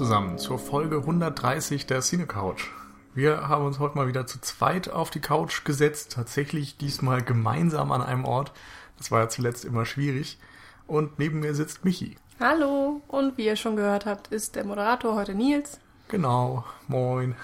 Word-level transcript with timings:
Zusammen 0.00 0.38
zur 0.38 0.58
Folge 0.58 0.96
130 0.96 1.84
der 1.84 2.00
Cine 2.00 2.26
Couch. 2.26 2.68
Wir 3.12 3.48
haben 3.48 3.66
uns 3.66 3.78
heute 3.78 3.98
mal 3.98 4.08
wieder 4.08 4.26
zu 4.26 4.40
zweit 4.40 4.88
auf 4.88 5.10
die 5.10 5.20
Couch 5.20 5.62
gesetzt, 5.62 6.12
tatsächlich 6.12 6.78
diesmal 6.78 7.20
gemeinsam 7.20 7.92
an 7.92 8.00
einem 8.00 8.24
Ort. 8.24 8.50
Das 8.96 9.10
war 9.10 9.20
ja 9.20 9.28
zuletzt 9.28 9.66
immer 9.66 9.84
schwierig. 9.84 10.38
Und 10.86 11.18
neben 11.18 11.40
mir 11.40 11.54
sitzt 11.54 11.84
Michi. 11.84 12.16
Hallo, 12.40 13.02
und 13.08 13.36
wie 13.36 13.44
ihr 13.44 13.56
schon 13.56 13.76
gehört 13.76 14.06
habt, 14.06 14.28
ist 14.28 14.56
der 14.56 14.64
Moderator 14.64 15.16
heute 15.16 15.34
Nils. 15.34 15.78
Genau, 16.08 16.64
moin. 16.88 17.34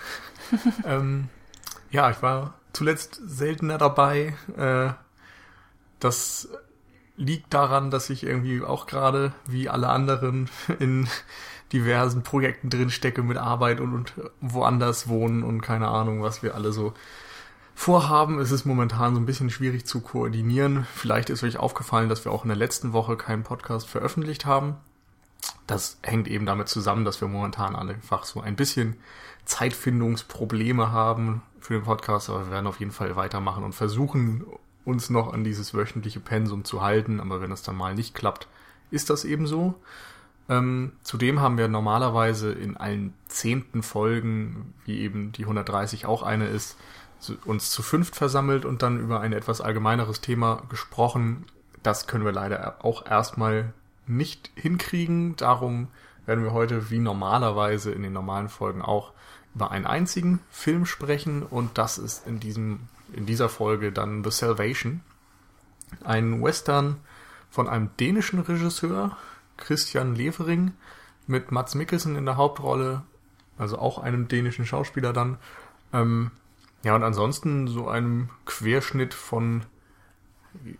ähm, 0.87 1.29
ja, 1.91 2.11
ich 2.11 2.23
war 2.23 2.55
zuletzt 2.73 3.21
seltener 3.23 3.77
dabei. 3.77 4.35
Äh, 4.57 4.95
das 6.01 6.49
liegt 7.19 7.53
daran, 7.53 7.91
dass 7.91 8.09
ich 8.09 8.25
irgendwie 8.25 8.63
auch 8.63 8.87
gerade, 8.87 9.35
wie 9.47 9.69
alle 9.69 9.91
anderen, 9.91 10.49
in 10.79 11.07
diversen 11.73 12.23
Projekten 12.23 12.71
drin 12.71 12.91
stecke 12.91 13.23
mit 13.23 13.37
Arbeit 13.37 13.81
und, 13.81 13.95
und 13.95 14.13
woanders 14.41 15.09
wohnen 15.09 15.43
und 15.43 15.63
keine 15.63 15.89
Ahnung, 15.89 16.23
was 16.23 16.43
wir 16.43 16.55
alle 16.55 16.73
so 16.73 16.95
vorhaben. 17.75 18.39
Es 18.39 18.51
ist 18.51 18.65
momentan 18.65 19.15
so 19.15 19.21
ein 19.21 19.27
bisschen 19.27 19.51
schwierig 19.51 19.85
zu 19.85 20.01
koordinieren. 20.01 20.87
Vielleicht 20.95 21.31
ist 21.31 21.43
euch 21.43 21.59
aufgefallen, 21.59 22.09
dass 22.09 22.25
wir 22.25 22.33
auch 22.33 22.45
in 22.45 22.49
der 22.49 22.57
letzten 22.57 22.93
Woche 22.93 23.17
keinen 23.17 23.43
Podcast 23.43 23.89
veröffentlicht 23.89 24.47
haben. 24.47 24.77
Das 25.67 25.99
hängt 26.03 26.29
eben 26.29 26.47
damit 26.47 26.69
zusammen, 26.69 27.05
dass 27.05 27.21
wir 27.21 27.29
momentan 27.29 27.77
einfach 27.77 28.25
so 28.25 28.41
ein 28.41 28.57
bisschen 28.57 28.97
Zeitfindungsprobleme 29.45 30.91
haben 30.91 31.43
für 31.61 31.75
den 31.75 31.85
Podcast, 31.85 32.31
aber 32.31 32.47
wir 32.47 32.53
werden 32.53 32.67
auf 32.67 32.81
jeden 32.81 32.93
Fall 32.93 33.15
weitermachen 33.17 33.65
und 33.65 33.75
versuchen, 33.75 34.45
uns 34.85 35.11
noch 35.11 35.33
an 35.33 35.45
dieses 35.45 35.75
wöchentliche 35.75 36.21
Pensum 36.21 36.65
zu 36.65 36.81
halten. 36.81 37.21
Aber 37.21 37.41
wenn 37.41 37.53
es 37.53 37.63
dann 37.63 37.77
mal 37.77 37.95
nicht 37.95 38.15
klappt, 38.15 38.47
ist 38.91 39.11
das 39.11 39.25
eben 39.25 39.47
so. 39.47 39.75
Ähm, 40.49 40.93
zudem 41.03 41.41
haben 41.41 41.59
wir 41.59 41.69
normalerweise 41.69 42.53
in 42.53 42.77
allen 42.77 43.15
zehnten 43.27 43.83
Folgen, 43.83 44.75
wie 44.85 45.01
eben 45.01 45.33
die 45.33 45.43
130 45.43 46.07
auch 46.07 46.23
eine 46.23 46.47
ist, 46.47 46.77
uns 47.45 47.71
zu 47.71 47.83
fünft 47.83 48.15
versammelt 48.15 48.65
und 48.65 48.83
dann 48.83 49.01
über 49.01 49.21
ein 49.21 49.33
etwas 49.33 49.61
allgemeineres 49.61 50.21
Thema 50.21 50.63
gesprochen. 50.69 51.47
Das 51.83 52.07
können 52.07 52.25
wir 52.25 52.33
leider 52.33 52.85
auch 52.85 53.07
erstmal 53.07 53.73
nicht 54.07 54.51
hinkriegen. 54.55 55.35
Darum 55.37 55.89
werden 56.27 56.45
wir 56.45 56.53
heute 56.53 56.91
wie 56.91 56.99
normalerweise 56.99 57.91
in 57.91 58.03
den 58.03 58.13
normalen 58.13 58.49
Folgen 58.49 58.83
auch 58.83 59.13
über 59.55 59.71
einen 59.71 59.87
einzigen 59.87 60.41
Film 60.51 60.87
sprechen 60.87 61.43
und 61.43 61.79
das 61.79 61.99
ist 61.99 62.27
in 62.27 62.39
diesem 62.39 62.81
in 63.13 63.27
dieser 63.27 63.49
Folge 63.49 63.93
dann 63.93 64.25
The 64.25 64.31
Salvation, 64.31 65.01
ein 66.05 66.43
Western 66.43 66.97
von 67.51 67.69
einem 67.69 67.91
dänischen 67.99 68.41
Regisseur, 68.41 69.17
Christian 69.57 70.15
Levering 70.15 70.73
mit 71.27 71.51
Mats 71.51 71.75
Mikkelsen 71.75 72.17
in 72.17 72.27
der 72.27 72.37
Hauptrolle, 72.37 73.03
also 73.59 73.79
auch 73.79 73.99
einem 73.99 74.29
dänischen 74.29 74.67
Schauspieler 74.67 75.13
dann. 75.13 75.39
Ähm, 75.93 76.31
ja, 76.83 76.95
und 76.95 77.03
ansonsten 77.03 77.67
so 77.69 77.89
einem 77.89 78.31
Querschnitt 78.45 79.15
von, 79.15 79.65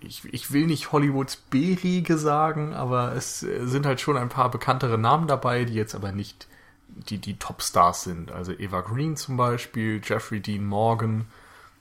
ich, 0.01 0.23
ich 0.33 0.53
will 0.53 0.67
nicht 0.67 0.93
Hollywoods 0.93 1.37
B-Riege 1.37 2.19
sagen, 2.19 2.75
aber 2.75 3.15
es 3.15 3.41
sind 3.41 3.87
halt 3.87 4.01
schon 4.01 4.17
ein 4.17 4.29
paar 4.29 4.51
bekanntere 4.51 4.99
Namen 4.99 5.27
dabei, 5.27 5.65
die 5.65 5.75
jetzt 5.75 5.95
aber 5.95 6.13
nicht 6.13 6.47
die, 6.89 7.19
die 7.19 7.39
Topstars 7.39 8.05
sind. 8.05 8.31
Also 8.31 8.53
Eva 8.53 8.81
Green 8.83 9.17
zum 9.17 9.37
Beispiel, 9.37 10.01
Jeffrey 10.05 10.41
Dean 10.41 10.65
Morgan, 10.65 11.27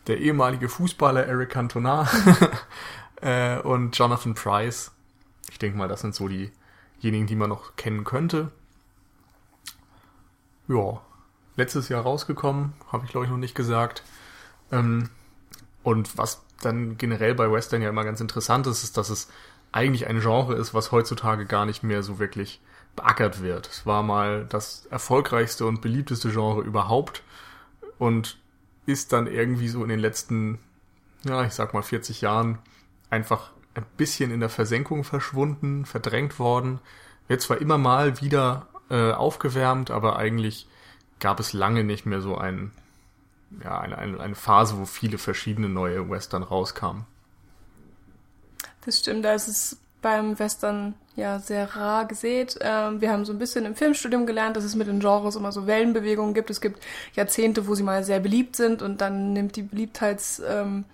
der 0.07 0.19
ehemalige 0.19 0.69
Fußballer 0.69 1.25
Eric 1.25 1.51
Cantona 1.51 2.07
äh, 3.21 3.59
und 3.59 3.97
Jonathan 3.97 4.33
Price. 4.33 4.91
Ich 5.49 5.59
denke 5.59 5.77
mal, 5.77 5.87
das 5.87 6.01
sind 6.01 6.15
so 6.15 6.27
die 6.27 6.51
diejenigen, 7.01 7.27
die 7.27 7.35
man 7.35 7.49
noch 7.49 7.75
kennen 7.75 8.03
könnte. 8.03 8.51
Ja, 10.67 11.01
letztes 11.55 11.89
Jahr 11.89 12.03
rausgekommen, 12.03 12.73
habe 12.91 13.05
ich 13.05 13.11
glaube 13.11 13.25
ich 13.25 13.31
noch 13.31 13.37
nicht 13.37 13.55
gesagt. 13.55 14.03
Ähm, 14.71 15.09
und 15.83 16.17
was 16.17 16.43
dann 16.61 16.97
generell 16.97 17.35
bei 17.35 17.51
Western 17.51 17.81
ja 17.81 17.89
immer 17.89 18.03
ganz 18.03 18.21
interessant 18.21 18.65
ist, 18.67 18.83
ist, 18.83 18.97
dass 18.97 19.09
es 19.09 19.29
eigentlich 19.71 20.07
ein 20.07 20.21
Genre 20.21 20.55
ist, 20.55 20.73
was 20.73 20.91
heutzutage 20.91 21.45
gar 21.45 21.65
nicht 21.65 21.83
mehr 21.83 22.01
so 22.01 22.17
wirklich 22.17 22.61
beackert 22.95 23.41
wird. 23.41 23.67
Es 23.67 23.85
war 23.85 24.03
mal 24.03 24.45
das 24.45 24.85
erfolgreichste 24.87 25.65
und 25.65 25.81
beliebteste 25.81 26.29
Genre 26.31 26.61
überhaupt 26.61 27.23
und 27.99 28.37
ist 28.85 29.13
dann 29.13 29.27
irgendwie 29.27 29.67
so 29.67 29.83
in 29.83 29.89
den 29.89 29.99
letzten, 29.99 30.59
ja, 31.23 31.43
ich 31.43 31.53
sag 31.53 31.73
mal 31.73 31.81
40 31.81 32.21
Jahren 32.21 32.59
einfach 33.09 33.51
ein 33.75 33.85
bisschen 33.97 34.31
in 34.31 34.39
der 34.39 34.49
Versenkung 34.49 35.03
verschwunden, 35.03 35.85
verdrängt 35.85 36.39
worden. 36.39 36.79
Wird 37.27 37.41
zwar 37.41 37.59
immer 37.59 37.77
mal 37.77 38.21
wieder 38.21 38.67
äh, 38.89 39.11
aufgewärmt, 39.11 39.91
aber 39.91 40.17
eigentlich 40.17 40.67
gab 41.19 41.39
es 41.39 41.53
lange 41.53 41.83
nicht 41.83 42.05
mehr 42.05 42.21
so 42.21 42.37
ein, 42.37 42.71
ja, 43.63 43.79
eine, 43.79 43.97
eine, 43.97 44.19
eine 44.19 44.35
Phase, 44.35 44.77
wo 44.77 44.85
viele 44.85 45.17
verschiedene 45.17 45.69
neue 45.69 46.09
Western 46.09 46.43
rauskamen. 46.43 47.05
Das 48.85 48.99
stimmt, 48.99 49.25
da 49.25 49.33
ist 49.33 49.47
es 49.47 49.77
beim 50.01 50.37
Western 50.37 50.93
ja 51.15 51.39
sehr 51.39 51.75
rar 51.75 52.05
gesät. 52.05 52.59
Ähm, 52.61 53.01
wir 53.01 53.11
haben 53.11 53.25
so 53.25 53.33
ein 53.33 53.39
bisschen 53.39 53.65
im 53.65 53.75
Filmstudium 53.75 54.27
gelernt, 54.27 54.55
dass 54.55 54.63
es 54.63 54.75
mit 54.75 54.87
den 54.87 54.99
Genres 54.99 55.35
immer 55.35 55.51
so 55.51 55.65
Wellenbewegungen 55.65 56.35
gibt. 56.35 56.51
Es 56.51 56.61
gibt 56.61 56.83
Jahrzehnte, 57.15 57.67
wo 57.67 57.73
sie 57.73 57.81
mal 57.81 58.03
sehr 58.03 58.19
beliebt 58.19 58.55
sind 58.55 58.83
und 58.83 59.01
dann 59.01 59.33
nimmt 59.33 59.55
die 59.55 59.63
Beliebtheits, 59.63 60.43
ähm, 60.47 60.85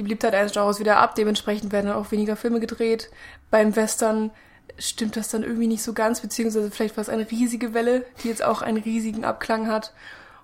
die 0.00 0.04
Beliebtheit 0.04 0.34
eines 0.34 0.52
Genres 0.52 0.80
wieder 0.80 0.96
ab. 0.96 1.14
Dementsprechend 1.14 1.72
werden 1.72 1.88
dann 1.88 1.96
auch 1.96 2.10
weniger 2.10 2.34
Filme 2.34 2.58
gedreht. 2.58 3.10
Beim 3.50 3.76
Western 3.76 4.30
stimmt 4.78 5.16
das 5.16 5.28
dann 5.28 5.42
irgendwie 5.42 5.66
nicht 5.66 5.82
so 5.82 5.92
ganz, 5.92 6.20
beziehungsweise 6.20 6.70
vielleicht 6.70 6.96
war 6.96 7.02
es 7.02 7.10
eine 7.10 7.30
riesige 7.30 7.74
Welle, 7.74 8.06
die 8.22 8.28
jetzt 8.28 8.42
auch 8.42 8.62
einen 8.62 8.78
riesigen 8.82 9.24
Abklang 9.24 9.66
hat. 9.66 9.92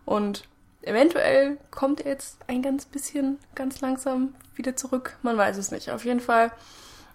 Und 0.05 0.47
eventuell 0.83 1.57
kommt 1.71 2.03
er 2.03 2.13
jetzt 2.13 2.37
ein 2.49 2.61
ganz 2.61 2.85
bisschen, 2.85 3.39
ganz 3.55 3.81
langsam 3.81 4.35
wieder 4.55 4.77
zurück. 4.77 5.17
Man 5.23 5.39
weiß 5.39 5.57
es 5.57 5.71
nicht. 5.71 5.91
Auf 5.91 6.05
jeden 6.05 6.21
Fall 6.21 6.53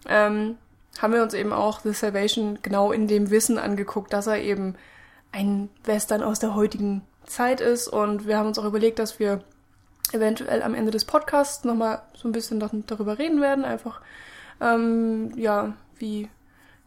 ähm, 0.09 0.57
haben 0.99 1.13
wir 1.13 1.21
uns 1.21 1.35
eben 1.35 1.53
auch 1.53 1.81
The 1.81 1.93
Salvation 1.93 2.57
genau 2.63 2.91
in 2.91 3.07
dem 3.07 3.29
Wissen 3.29 3.59
angeguckt, 3.59 4.13
dass 4.13 4.25
er 4.25 4.41
eben 4.41 4.75
ein 5.31 5.69
Western 5.83 6.23
aus 6.23 6.39
der 6.39 6.55
heutigen 6.55 7.03
Zeit 7.25 7.61
ist. 7.61 7.87
Und 7.87 8.25
wir 8.25 8.37
haben 8.37 8.47
uns 8.47 8.57
auch 8.57 8.65
überlegt, 8.65 8.97
dass 8.97 9.19
wir 9.19 9.43
eventuell 10.11 10.61
am 10.61 10.73
Ende 10.73 10.91
des 10.91 11.05
Podcasts 11.05 11.63
nochmal 11.63 12.01
so 12.13 12.27
ein 12.27 12.31
bisschen 12.31 12.59
darüber 12.87 13.17
reden 13.17 13.41
werden. 13.41 13.65
Einfach, 13.65 14.01
ähm, 14.59 15.31
ja, 15.35 15.73
wie, 15.97 16.29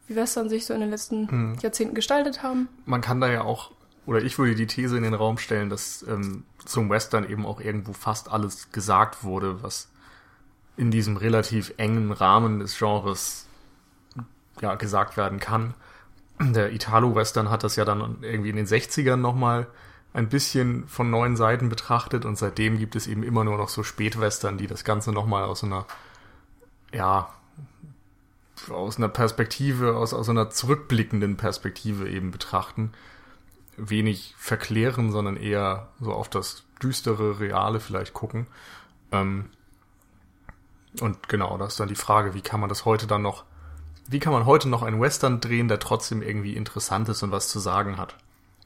wie 0.06 0.16
Western 0.16 0.48
sich 0.48 0.66
so 0.66 0.74
in 0.74 0.80
den 0.80 0.90
letzten 0.90 1.30
hm. 1.30 1.58
Jahrzehnten 1.60 1.94
gestaltet 1.94 2.42
haben. 2.42 2.68
Man 2.84 3.00
kann 3.00 3.20
da 3.20 3.30
ja 3.30 3.42
auch, 3.42 3.70
oder 4.06 4.22
ich 4.22 4.38
würde 4.38 4.54
die 4.54 4.66
These 4.66 4.96
in 4.96 5.02
den 5.02 5.14
Raum 5.14 5.38
stellen, 5.38 5.70
dass 5.70 6.04
ähm, 6.08 6.44
zum 6.64 6.90
Western 6.90 7.28
eben 7.28 7.46
auch 7.46 7.60
irgendwo 7.60 7.92
fast 7.92 8.30
alles 8.30 8.70
gesagt 8.72 9.24
wurde, 9.24 9.62
was 9.62 9.88
in 10.76 10.90
diesem 10.90 11.16
relativ 11.16 11.74
engen 11.76 12.12
Rahmen 12.12 12.58
des 12.58 12.78
Genres 12.78 13.46
ja, 14.60 14.74
gesagt 14.74 15.16
werden 15.16 15.38
kann. 15.38 15.74
Der 16.40 16.72
Italo-Western 16.72 17.48
hat 17.48 17.62
das 17.62 17.76
ja 17.76 17.84
dann 17.84 18.18
irgendwie 18.22 18.50
in 18.50 18.56
den 18.56 18.66
60ern 18.66 19.16
nochmal 19.16 19.68
ein 20.14 20.28
bisschen 20.28 20.86
von 20.86 21.10
neuen 21.10 21.36
Seiten 21.36 21.68
betrachtet 21.68 22.24
und 22.24 22.38
seitdem 22.38 22.78
gibt 22.78 22.94
es 22.94 23.08
eben 23.08 23.24
immer 23.24 23.42
nur 23.42 23.58
noch 23.58 23.68
so 23.68 23.82
Spätwestern, 23.82 24.56
die 24.56 24.68
das 24.68 24.84
Ganze 24.84 25.12
nochmal 25.12 25.42
aus 25.42 25.64
einer, 25.64 25.86
ja, 26.92 27.28
aus 28.70 28.96
einer 28.96 29.08
Perspektive, 29.08 29.96
aus, 29.96 30.14
aus 30.14 30.28
einer 30.28 30.50
zurückblickenden 30.50 31.36
Perspektive 31.36 32.08
eben 32.08 32.30
betrachten. 32.30 32.92
Wenig 33.76 34.36
verklären, 34.38 35.10
sondern 35.10 35.36
eher 35.36 35.88
so 36.00 36.12
auf 36.12 36.28
das 36.30 36.62
düstere, 36.80 37.40
reale 37.40 37.80
vielleicht 37.80 38.14
gucken. 38.14 38.46
Ähm, 39.10 39.50
und 41.00 41.28
genau, 41.28 41.58
das 41.58 41.72
ist 41.72 41.80
dann 41.80 41.88
die 41.88 41.96
Frage, 41.96 42.34
wie 42.34 42.40
kann 42.40 42.60
man 42.60 42.68
das 42.68 42.84
heute 42.84 43.08
dann 43.08 43.22
noch, 43.22 43.42
wie 44.06 44.20
kann 44.20 44.32
man 44.32 44.46
heute 44.46 44.68
noch 44.68 44.84
einen 44.84 45.00
Western 45.00 45.40
drehen, 45.40 45.66
der 45.66 45.80
trotzdem 45.80 46.22
irgendwie 46.22 46.54
interessant 46.54 47.08
ist 47.08 47.24
und 47.24 47.32
was 47.32 47.48
zu 47.48 47.58
sagen 47.58 47.98
hat? 47.98 48.14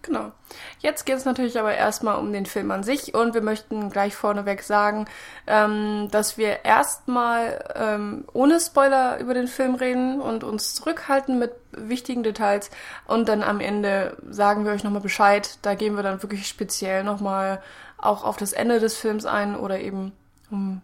Genau. 0.02 0.32
Jetzt 0.78 1.06
geht 1.06 1.16
es 1.16 1.24
natürlich 1.24 1.58
aber 1.58 1.74
erstmal 1.74 2.18
um 2.18 2.32
den 2.32 2.46
Film 2.46 2.70
an 2.70 2.84
sich 2.84 3.14
und 3.14 3.34
wir 3.34 3.42
möchten 3.42 3.90
gleich 3.90 4.14
vorneweg 4.14 4.62
sagen, 4.62 5.06
ähm, 5.46 6.08
dass 6.10 6.38
wir 6.38 6.64
erstmal 6.64 7.64
ähm, 7.74 8.24
ohne 8.32 8.60
Spoiler 8.60 9.18
über 9.18 9.34
den 9.34 9.48
Film 9.48 9.74
reden 9.74 10.20
und 10.20 10.44
uns 10.44 10.74
zurückhalten 10.74 11.38
mit 11.38 11.52
wichtigen 11.72 12.22
Details 12.22 12.70
und 13.06 13.28
dann 13.28 13.42
am 13.42 13.60
Ende 13.60 14.16
sagen 14.30 14.64
wir 14.64 14.72
euch 14.72 14.84
nochmal 14.84 15.02
Bescheid. 15.02 15.58
Da 15.62 15.74
gehen 15.74 15.96
wir 15.96 16.02
dann 16.02 16.22
wirklich 16.22 16.46
speziell 16.46 17.02
nochmal 17.02 17.60
auch 17.98 18.22
auf 18.22 18.36
das 18.36 18.52
Ende 18.52 18.78
des 18.78 18.96
Films 18.96 19.26
ein 19.26 19.56
oder 19.56 19.80
eben 19.80 20.12
um 20.50 20.80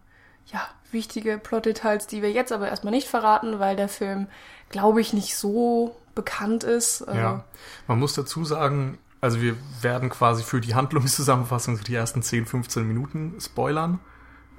ja, 0.47 0.61
wichtige 0.91 1.39
Plotdetails, 1.39 2.09
die 2.09 2.21
wir 2.21 2.33
jetzt 2.33 2.53
aber 2.53 2.69
erstmal 2.69 2.93
nicht 2.93 3.09
verraten, 3.09 3.61
weil 3.61 3.77
der 3.77 3.89
Film, 3.89 4.27
glaube 4.71 5.01
ich, 5.01 5.13
nicht 5.13 5.37
so 5.37 5.97
bekannt 6.15 6.65
ist. 6.65 7.03
Also 7.03 7.21
ja, 7.21 7.45
man 7.87 7.99
muss 7.99 8.15
dazu 8.15 8.45
sagen, 8.45 8.99
also 9.25 9.41
wir 9.41 9.57
werden 9.81 10.11
quasi 10.11 10.43
für 10.43 10.61
die 10.61 10.75
Handlungszusammenfassung 10.75 11.81
die 11.81 11.95
ersten 11.95 12.21
10, 12.21 12.45
15 12.45 12.87
Minuten 12.87 13.35
spoilern. 13.41 13.99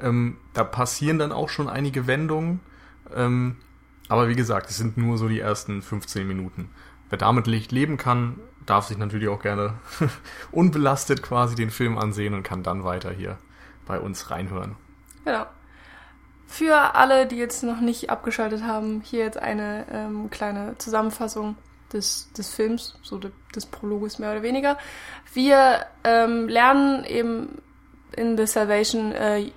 Ähm, 0.01 0.38
da 0.53 0.63
passieren 0.63 1.19
dann 1.19 1.31
auch 1.31 1.50
schon 1.50 1.69
einige 1.69 2.07
Wendungen. 2.07 2.62
Ähm, 3.15 3.57
aber 4.09 4.27
wie 4.27 4.35
gesagt, 4.35 4.71
es 4.71 4.77
sind 4.77 4.97
nur 4.97 5.19
so 5.19 5.27
die 5.27 5.39
ersten 5.39 5.83
15 5.83 6.27
Minuten. 6.27 6.71
wer 7.12 7.19
damit 7.19 7.45
nicht 7.45 7.71
leben 7.71 7.97
kann, 7.97 8.39
darf 8.65 8.88
sich 8.88 8.97
natürlich 8.97 9.27
auch 9.27 9.39
gerne 9.39 9.75
unbelastet 10.51 11.21
quasi 11.21 11.53
den 11.53 11.69
Film 11.69 12.00
ansehen 12.00 12.33
und 12.33 12.41
kann 12.41 12.63
dann 12.63 12.83
weiter 12.83 13.11
hier 13.11 13.38
bei 13.85 14.00
uns 14.00 14.31
reinhören. 14.31 14.77
Genau. 15.25 15.45
Für 16.47 16.95
alle, 16.95 17.27
die 17.27 17.38
jetzt 17.38 17.61
noch 17.61 17.81
nicht 17.81 18.09
abgeschaltet 18.09 18.63
haben, 18.63 19.01
hier 19.01 19.25
jetzt 19.25 19.38
eine 19.38 19.85
ähm, 19.91 20.31
kleine 20.31 20.75
Zusammenfassung 20.79 21.56
des, 21.93 22.31
des 22.33 22.49
Films, 22.49 22.97
so 23.01 23.17
de, 23.17 23.31
des 23.55 23.65
Prologes 23.65 24.19
mehr 24.19 24.31
oder 24.31 24.43
weniger. 24.43 24.77
Wir 25.33 25.85
ähm, 26.03 26.47
lernen 26.47 27.03
eben 27.05 27.61
in 28.15 28.37
The 28.37 28.47
Salvation 28.47 29.11
äh, 29.11 29.51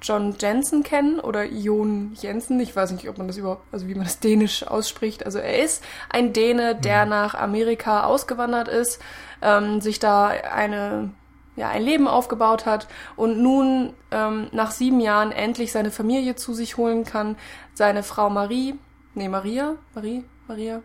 John 0.00 0.34
Jensen 0.38 0.82
kennen 0.82 1.20
oder 1.20 1.44
Jon 1.44 2.12
Jensen. 2.20 2.58
Ich 2.60 2.74
weiß 2.74 2.90
nicht, 2.92 3.08
ob 3.08 3.18
man 3.18 3.28
das 3.28 3.36
überhaupt, 3.36 3.62
also 3.72 3.86
wie 3.86 3.94
man 3.94 4.04
das 4.04 4.18
dänisch 4.20 4.66
ausspricht. 4.66 5.24
Also 5.24 5.38
er 5.38 5.62
ist 5.62 5.82
ein 6.10 6.32
Däne, 6.32 6.74
der 6.74 7.04
mhm. 7.04 7.10
nach 7.10 7.34
Amerika 7.34 8.04
ausgewandert 8.04 8.68
ist, 8.68 9.00
ähm, 9.40 9.80
sich 9.80 9.98
da 9.98 10.26
eine 10.28 11.10
ja, 11.54 11.68
ein 11.68 11.82
Leben 11.82 12.08
aufgebaut 12.08 12.64
hat 12.64 12.88
und 13.14 13.38
nun 13.38 13.92
ähm, 14.10 14.48
nach 14.52 14.70
sieben 14.70 15.00
Jahren 15.00 15.32
endlich 15.32 15.70
seine 15.70 15.90
Familie 15.90 16.34
zu 16.34 16.54
sich 16.54 16.78
holen 16.78 17.04
kann. 17.04 17.36
Seine 17.74 18.02
Frau 18.02 18.30
Marie, 18.30 18.74
nee, 19.14 19.28
Maria, 19.28 19.76
Marie, 19.94 20.24
Maria, 20.48 20.82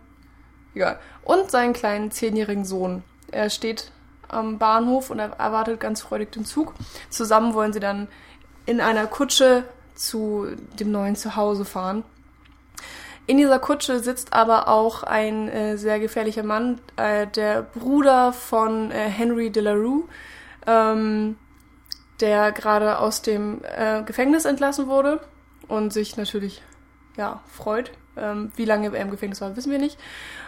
egal. 0.77 0.99
Und 1.23 1.51
seinen 1.51 1.73
kleinen 1.73 2.11
zehnjährigen 2.11 2.65
Sohn. 2.65 3.03
Er 3.31 3.49
steht 3.49 3.91
am 4.27 4.57
Bahnhof 4.57 5.09
und 5.09 5.19
er 5.19 5.31
erwartet 5.39 5.79
ganz 5.79 6.01
freudig 6.01 6.31
den 6.31 6.45
Zug. 6.45 6.73
Zusammen 7.09 7.53
wollen 7.53 7.73
sie 7.73 7.79
dann 7.79 8.07
in 8.65 8.81
einer 8.81 9.07
Kutsche 9.07 9.63
zu 9.95 10.47
dem 10.79 10.91
neuen 10.91 11.15
Zuhause 11.15 11.65
fahren. 11.65 12.03
In 13.25 13.37
dieser 13.37 13.59
Kutsche 13.59 13.99
sitzt 13.99 14.31
aber 14.31 14.69
auch 14.69 15.03
ein 15.03 15.49
äh, 15.49 15.77
sehr 15.77 15.99
gefährlicher 15.99 16.43
Mann, 16.43 16.79
äh, 16.95 17.27
der 17.27 17.61
Bruder 17.61 18.31
von 18.31 18.89
äh, 18.91 19.09
Henry 19.09 19.49
de 19.49 19.63
la 19.63 19.73
Rue, 19.73 20.03
ähm, 20.65 21.35
der 22.21 22.53
gerade 22.53 22.99
aus 22.99 23.21
dem 23.21 23.61
äh, 23.63 24.01
Gefängnis 24.03 24.45
entlassen 24.45 24.87
wurde 24.87 25.19
und 25.67 25.91
sich 25.91 26.15
natürlich 26.15 26.61
ja 27.17 27.41
freut. 27.47 27.91
Ähm, 28.15 28.51
wie 28.55 28.65
lange 28.65 28.87
er 28.87 29.01
im 29.01 29.11
Gefängnis 29.11 29.41
war, 29.41 29.55
wissen 29.55 29.71
wir 29.71 29.79
nicht. 29.79 29.97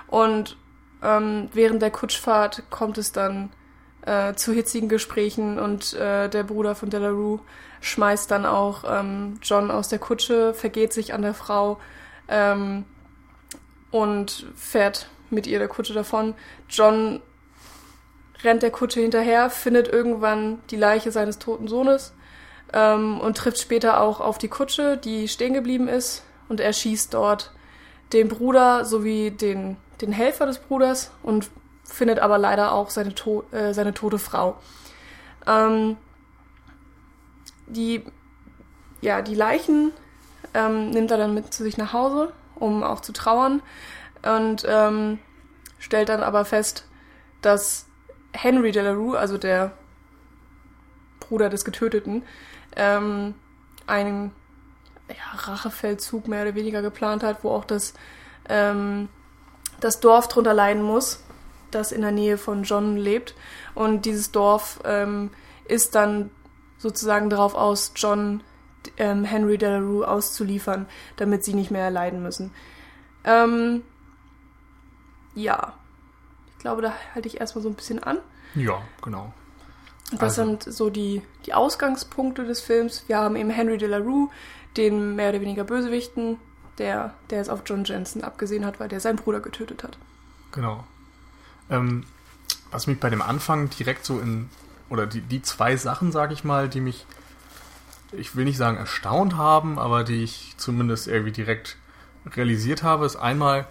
Und 0.08 0.58
ähm, 1.04 1.50
während 1.54 1.82
der 1.82 1.92
Kutschfahrt 1.92 2.64
kommt 2.70 2.98
es 2.98 3.12
dann 3.12 3.52
äh, 4.06 4.34
zu 4.34 4.54
hitzigen 4.54 4.90
Gesprächen 4.90 5.60
und 5.60 5.94
äh, 5.94 6.30
der 6.30 6.44
Bruder 6.44 6.76
von 6.76 6.90
Delarue 6.90 7.40
schmeißt 7.82 8.30
dann 8.32 8.46
auch 8.46 8.84
ähm, 8.88 9.40
John 9.42 9.72
aus 9.72 9.88
der 9.88 10.00
Kutsche, 10.00 10.54
vergeht 10.54 10.94
sich 10.94 11.14
an 11.14 11.22
der 11.22 11.34
Frau 11.34 11.80
ähm, 12.28 12.86
und 13.92 14.48
fährt 14.56 15.08
mit 15.30 15.48
ihr 15.48 15.60
der 15.60 15.68
Kutsche 15.68 15.94
davon. 15.94 16.34
John 16.70 17.22
rennt 18.44 18.64
der 18.64 18.72
Kutsche 18.72 19.02
hinterher, 19.02 19.50
findet 19.50 19.88
irgendwann 19.88 20.60
die 20.70 20.78
Leiche 20.78 21.12
seines 21.12 21.40
toten 21.40 21.68
Sohnes 21.68 22.14
ähm, 22.74 23.20
und 23.20 23.38
trifft 23.38 23.60
später 23.60 24.02
auch 24.02 24.22
auf 24.22 24.38
die 24.38 24.48
Kutsche, 24.48 24.98
die 24.98 25.28
stehen 25.28 25.54
geblieben 25.54 25.88
ist 25.88 26.24
und 26.50 26.60
er 26.60 26.74
schießt 26.74 27.14
dort 27.14 27.52
den 28.12 28.28
Bruder 28.28 28.86
sowie 28.86 29.32
den, 29.32 29.78
den 30.02 30.12
Helfer 30.12 30.46
des 30.46 30.60
Bruders 30.60 31.12
und 31.24 31.50
findet 31.84 32.20
aber 32.20 32.38
leider 32.38 32.74
auch 32.74 32.90
seine, 32.90 33.16
to 33.16 33.44
äh, 33.52 33.74
seine 33.74 33.94
tote 33.94 34.20
Frau. 34.20 34.58
Ähm, 35.48 35.98
die, 37.68 38.04
ja, 39.02 39.22
die 39.22 39.36
Leichen 39.36 39.92
ähm, 40.54 40.90
nimmt 40.90 41.12
er 41.12 41.18
dann 41.18 41.34
mit 41.34 41.54
zu 41.54 41.64
sich 41.64 41.78
nach 41.78 41.94
Hause, 41.94 42.34
um 42.56 42.84
auch 42.84 43.00
zu 43.00 43.14
trauern 43.14 43.62
und 44.24 44.66
ähm, 44.68 45.20
stellt 45.78 46.10
dann 46.10 46.24
aber 46.24 46.46
fest, 46.46 46.86
dass 47.42 47.86
Henry 48.34 48.72
Delarue, 48.72 49.18
also 49.18 49.38
der 49.38 49.72
Bruder 51.20 51.50
des 51.50 51.64
Getöteten, 51.64 52.24
ähm, 52.76 53.36
einen 53.88 54.32
ja, 55.10 55.40
Rachefeldzug 55.40 56.28
mehr 56.28 56.44
oder 56.44 56.56
weniger 56.56 56.82
geplant 56.82 57.24
hat, 57.24 57.44
wo 57.44 57.52
auch 57.52 57.66
das, 57.66 57.94
ähm, 58.48 59.10
das 59.80 60.00
Dorf 60.00 60.28
drunter 60.28 60.54
leiden 60.54 60.84
muss 60.84 61.24
das 61.72 61.92
in 61.92 62.02
der 62.02 62.12
Nähe 62.12 62.38
von 62.38 62.64
John 62.64 62.98
lebt. 62.98 63.36
Und 63.76 64.06
dieses 64.06 64.32
Dorf 64.32 64.80
ähm, 64.86 65.32
ist 65.66 65.96
dann 65.96 66.30
sozusagen 66.78 67.30
darauf 67.30 67.56
aus, 67.56 67.94
John 67.96 68.42
ähm, 68.98 69.24
Henry 69.24 69.58
Delarue 69.58 70.08
auszuliefern, 70.08 70.88
damit 71.18 71.44
sie 71.44 71.54
nicht 71.54 71.72
mehr 71.72 71.92
leiden 71.92 72.24
müssen. 72.24 72.52
Ähm, 73.24 73.84
ja, 75.36 75.74
ich 76.54 76.60
glaube, 76.60 76.82
da 76.82 76.94
halte 77.14 77.28
ich 77.28 77.40
erstmal 77.40 77.64
so 77.64 77.70
ein 77.70 77.76
bisschen 77.76 78.02
an. 78.02 78.20
Ja, 78.56 78.82
genau. 79.02 79.34
Das 80.12 80.40
also. 80.40 80.46
sind 80.46 80.64
so 80.64 80.90
die, 80.90 81.22
die 81.46 81.54
Ausgangspunkte 81.54 82.44
des 82.44 82.62
Films. 82.62 83.04
Wir 83.08 83.18
haben 83.18 83.36
eben 83.36 83.52
Henry 83.52 83.78
Delarue, 83.78 84.30
den 84.78 85.16
mehr 85.16 85.30
oder 85.30 85.42
weniger 85.42 85.64
Bösewichten, 85.64 86.38
der, 86.78 87.14
der 87.30 87.42
es 87.42 87.50
auf 87.50 87.62
John 87.66 87.84
Jensen 87.84 88.24
abgesehen 88.24 88.66
hat, 88.66 88.80
weil 88.80 88.90
der 88.90 89.00
seinen 89.00 89.18
Bruder 89.18 89.40
getötet 89.40 89.84
hat. 89.84 89.98
Genau. 90.52 90.86
Ähm, 91.70 92.06
was 92.72 92.88
mich 92.88 93.00
bei 93.00 93.10
dem 93.10 93.22
Anfang 93.22 93.70
direkt 93.70 94.06
so 94.06 94.20
in, 94.20 94.50
oder 94.90 95.06
die, 95.06 95.22
die 95.22 95.42
zwei 95.42 95.76
Sachen, 95.76 96.12
sag 96.12 96.32
ich 96.32 96.44
mal, 96.44 96.70
die 96.70 96.82
mich, 96.82 97.06
ich 98.12 98.36
will 98.36 98.46
nicht 98.46 98.58
sagen 98.58 98.78
erstaunt 98.78 99.38
haben, 99.38 99.78
aber 99.78 100.04
die 100.04 100.24
ich 100.24 100.54
zumindest 100.58 101.08
irgendwie 101.08 101.32
direkt 101.32 101.78
realisiert 102.36 102.84
habe, 102.84 103.06
ist 103.06 103.16
einmal, 103.16 103.68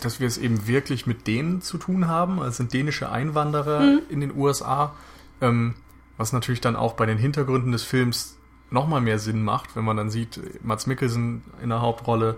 dass 0.00 0.20
wir 0.20 0.26
es 0.26 0.38
eben 0.38 0.66
wirklich 0.66 1.06
mit 1.06 1.26
denen 1.26 1.62
zu 1.62 1.78
tun 1.78 2.08
haben. 2.08 2.38
Also 2.38 2.50
es 2.50 2.56
sind 2.56 2.72
dänische 2.72 3.10
Einwanderer 3.10 3.80
mhm. 3.80 4.00
in 4.08 4.20
den 4.20 4.36
USA, 4.36 4.94
ähm, 5.40 5.74
was 6.16 6.32
natürlich 6.32 6.60
dann 6.60 6.76
auch 6.76 6.94
bei 6.94 7.06
den 7.06 7.18
Hintergründen 7.18 7.72
des 7.72 7.82
Films 7.82 8.36
nochmal 8.70 9.00
mehr 9.00 9.18
Sinn 9.18 9.42
macht, 9.42 9.74
wenn 9.76 9.84
man 9.84 9.96
dann 9.96 10.10
sieht, 10.10 10.40
Mats 10.64 10.86
Mikkelsen 10.86 11.42
in 11.62 11.70
der 11.70 11.80
Hauptrolle, 11.80 12.36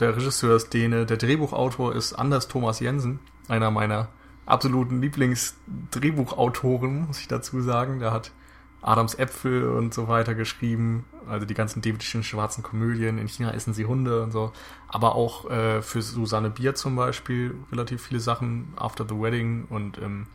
der 0.00 0.16
Regisseur 0.16 0.56
ist 0.56 0.74
Däne, 0.74 1.06
der 1.06 1.16
Drehbuchautor 1.16 1.94
ist 1.94 2.12
Anders 2.12 2.48
Thomas 2.48 2.80
Jensen, 2.80 3.20
einer 3.48 3.70
meiner 3.70 4.08
absoluten 4.46 5.00
Lieblingsdrehbuchautoren, 5.00 7.06
muss 7.06 7.20
ich 7.20 7.28
dazu 7.28 7.60
sagen. 7.60 8.00
Der 8.00 8.12
hat 8.12 8.32
Adams 8.80 9.14
Äpfel 9.14 9.68
und 9.68 9.92
so 9.92 10.08
weiter 10.08 10.34
geschrieben, 10.34 11.04
also 11.28 11.44
die 11.44 11.54
ganzen 11.54 11.82
davidischen 11.82 12.22
schwarzen 12.22 12.62
Komödien. 12.62 13.18
In 13.18 13.28
China 13.28 13.52
essen 13.52 13.74
sie 13.74 13.86
Hunde 13.86 14.22
und 14.22 14.30
so. 14.30 14.52
Aber 14.86 15.16
auch 15.16 15.50
äh, 15.50 15.82
für 15.82 16.00
Susanne 16.00 16.50
Bier 16.50 16.74
zum 16.74 16.96
Beispiel 16.96 17.56
relativ 17.72 18.02
viele 18.02 18.20
Sachen, 18.20 18.72
After 18.76 19.04
the 19.06 19.20
Wedding 19.20 19.66
und 19.68 19.98
ähm, 19.98 20.26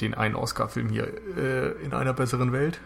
den 0.00 0.14
einen 0.14 0.36
Oscar-Film 0.36 0.88
hier 0.88 1.12
äh, 1.36 1.72
in 1.84 1.92
einer 1.92 2.14
besseren 2.14 2.52
Welt. 2.52 2.80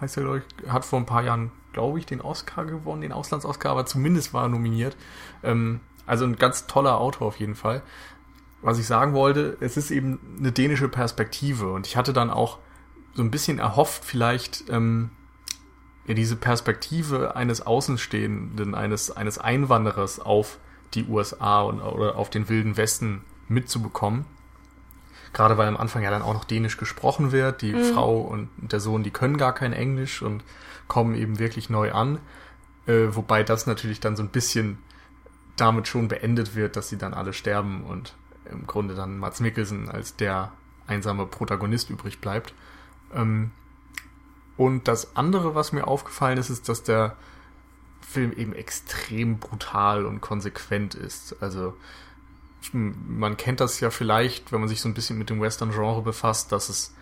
Heißt 0.00 0.16
er, 0.16 0.22
glaube 0.22 0.42
ich, 0.42 0.72
hat 0.72 0.84
vor 0.84 0.98
ein 0.98 1.06
paar 1.06 1.22
Jahren, 1.22 1.52
glaube 1.72 1.98
ich, 1.98 2.06
den 2.06 2.20
Oscar 2.20 2.64
gewonnen, 2.64 3.02
den 3.02 3.12
Auslands-Oscar, 3.12 3.70
aber 3.70 3.86
zumindest 3.86 4.32
war 4.32 4.44
er 4.44 4.48
nominiert. 4.48 4.96
Ähm, 5.42 5.80
also 6.06 6.24
ein 6.24 6.36
ganz 6.36 6.66
toller 6.66 6.98
Autor 6.98 7.28
auf 7.28 7.38
jeden 7.38 7.54
Fall 7.54 7.82
was 8.62 8.78
ich 8.78 8.86
sagen 8.86 9.14
wollte, 9.14 9.56
es 9.60 9.76
ist 9.76 9.90
eben 9.90 10.36
eine 10.38 10.52
dänische 10.52 10.88
Perspektive 10.88 11.72
und 11.72 11.86
ich 11.86 11.96
hatte 11.96 12.12
dann 12.12 12.30
auch 12.30 12.58
so 13.14 13.22
ein 13.22 13.30
bisschen 13.30 13.58
erhofft, 13.58 14.04
vielleicht 14.04 14.64
ähm, 14.68 15.10
ja, 16.06 16.14
diese 16.14 16.36
Perspektive 16.36 17.36
eines 17.36 17.66
Außenstehenden, 17.66 18.74
eines, 18.74 19.10
eines 19.10 19.38
Einwanderers 19.38 20.20
auf 20.20 20.58
die 20.94 21.06
USA 21.06 21.62
und, 21.62 21.80
oder 21.80 22.16
auf 22.16 22.30
den 22.30 22.48
wilden 22.48 22.76
Westen 22.76 23.24
mitzubekommen. 23.48 24.26
Gerade 25.32 25.56
weil 25.58 25.68
am 25.68 25.76
Anfang 25.76 26.02
ja 26.02 26.10
dann 26.10 26.22
auch 26.22 26.34
noch 26.34 26.44
Dänisch 26.44 26.76
gesprochen 26.76 27.32
wird. 27.32 27.62
Die 27.62 27.72
mhm. 27.72 27.84
Frau 27.94 28.20
und 28.20 28.48
der 28.58 28.80
Sohn, 28.80 29.02
die 29.02 29.10
können 29.10 29.36
gar 29.36 29.54
kein 29.54 29.72
Englisch 29.72 30.22
und 30.22 30.42
kommen 30.88 31.14
eben 31.14 31.38
wirklich 31.38 31.70
neu 31.70 31.92
an. 31.92 32.18
Äh, 32.86 33.08
wobei 33.10 33.42
das 33.42 33.66
natürlich 33.66 34.00
dann 34.00 34.16
so 34.16 34.22
ein 34.22 34.30
bisschen 34.30 34.78
damit 35.56 35.88
schon 35.88 36.08
beendet 36.08 36.56
wird, 36.56 36.76
dass 36.76 36.88
sie 36.88 36.98
dann 36.98 37.14
alle 37.14 37.32
sterben 37.32 37.84
und 37.84 38.14
im 38.50 38.66
Grunde 38.66 38.94
dann 38.94 39.18
Mats 39.18 39.40
Mikkelsen 39.40 39.88
als 39.88 40.16
der 40.16 40.52
einsame 40.86 41.26
Protagonist 41.26 41.90
übrig 41.90 42.20
bleibt. 42.20 42.54
Ähm, 43.14 43.52
und 44.56 44.88
das 44.88 45.16
andere, 45.16 45.54
was 45.54 45.72
mir 45.72 45.86
aufgefallen 45.86 46.38
ist, 46.38 46.50
ist, 46.50 46.68
dass 46.68 46.82
der 46.82 47.16
Film 48.00 48.32
eben 48.32 48.52
extrem 48.52 49.38
brutal 49.38 50.04
und 50.04 50.20
konsequent 50.20 50.94
ist. 50.94 51.40
Also 51.40 51.76
man 52.72 53.36
kennt 53.36 53.60
das 53.60 53.80
ja 53.80 53.90
vielleicht, 53.90 54.52
wenn 54.52 54.60
man 54.60 54.68
sich 54.68 54.80
so 54.80 54.88
ein 54.88 54.94
bisschen 54.94 55.18
mit 55.18 55.30
dem 55.30 55.40
Western-Genre 55.40 56.02
befasst, 56.02 56.52
dass 56.52 56.68
es 56.68 56.94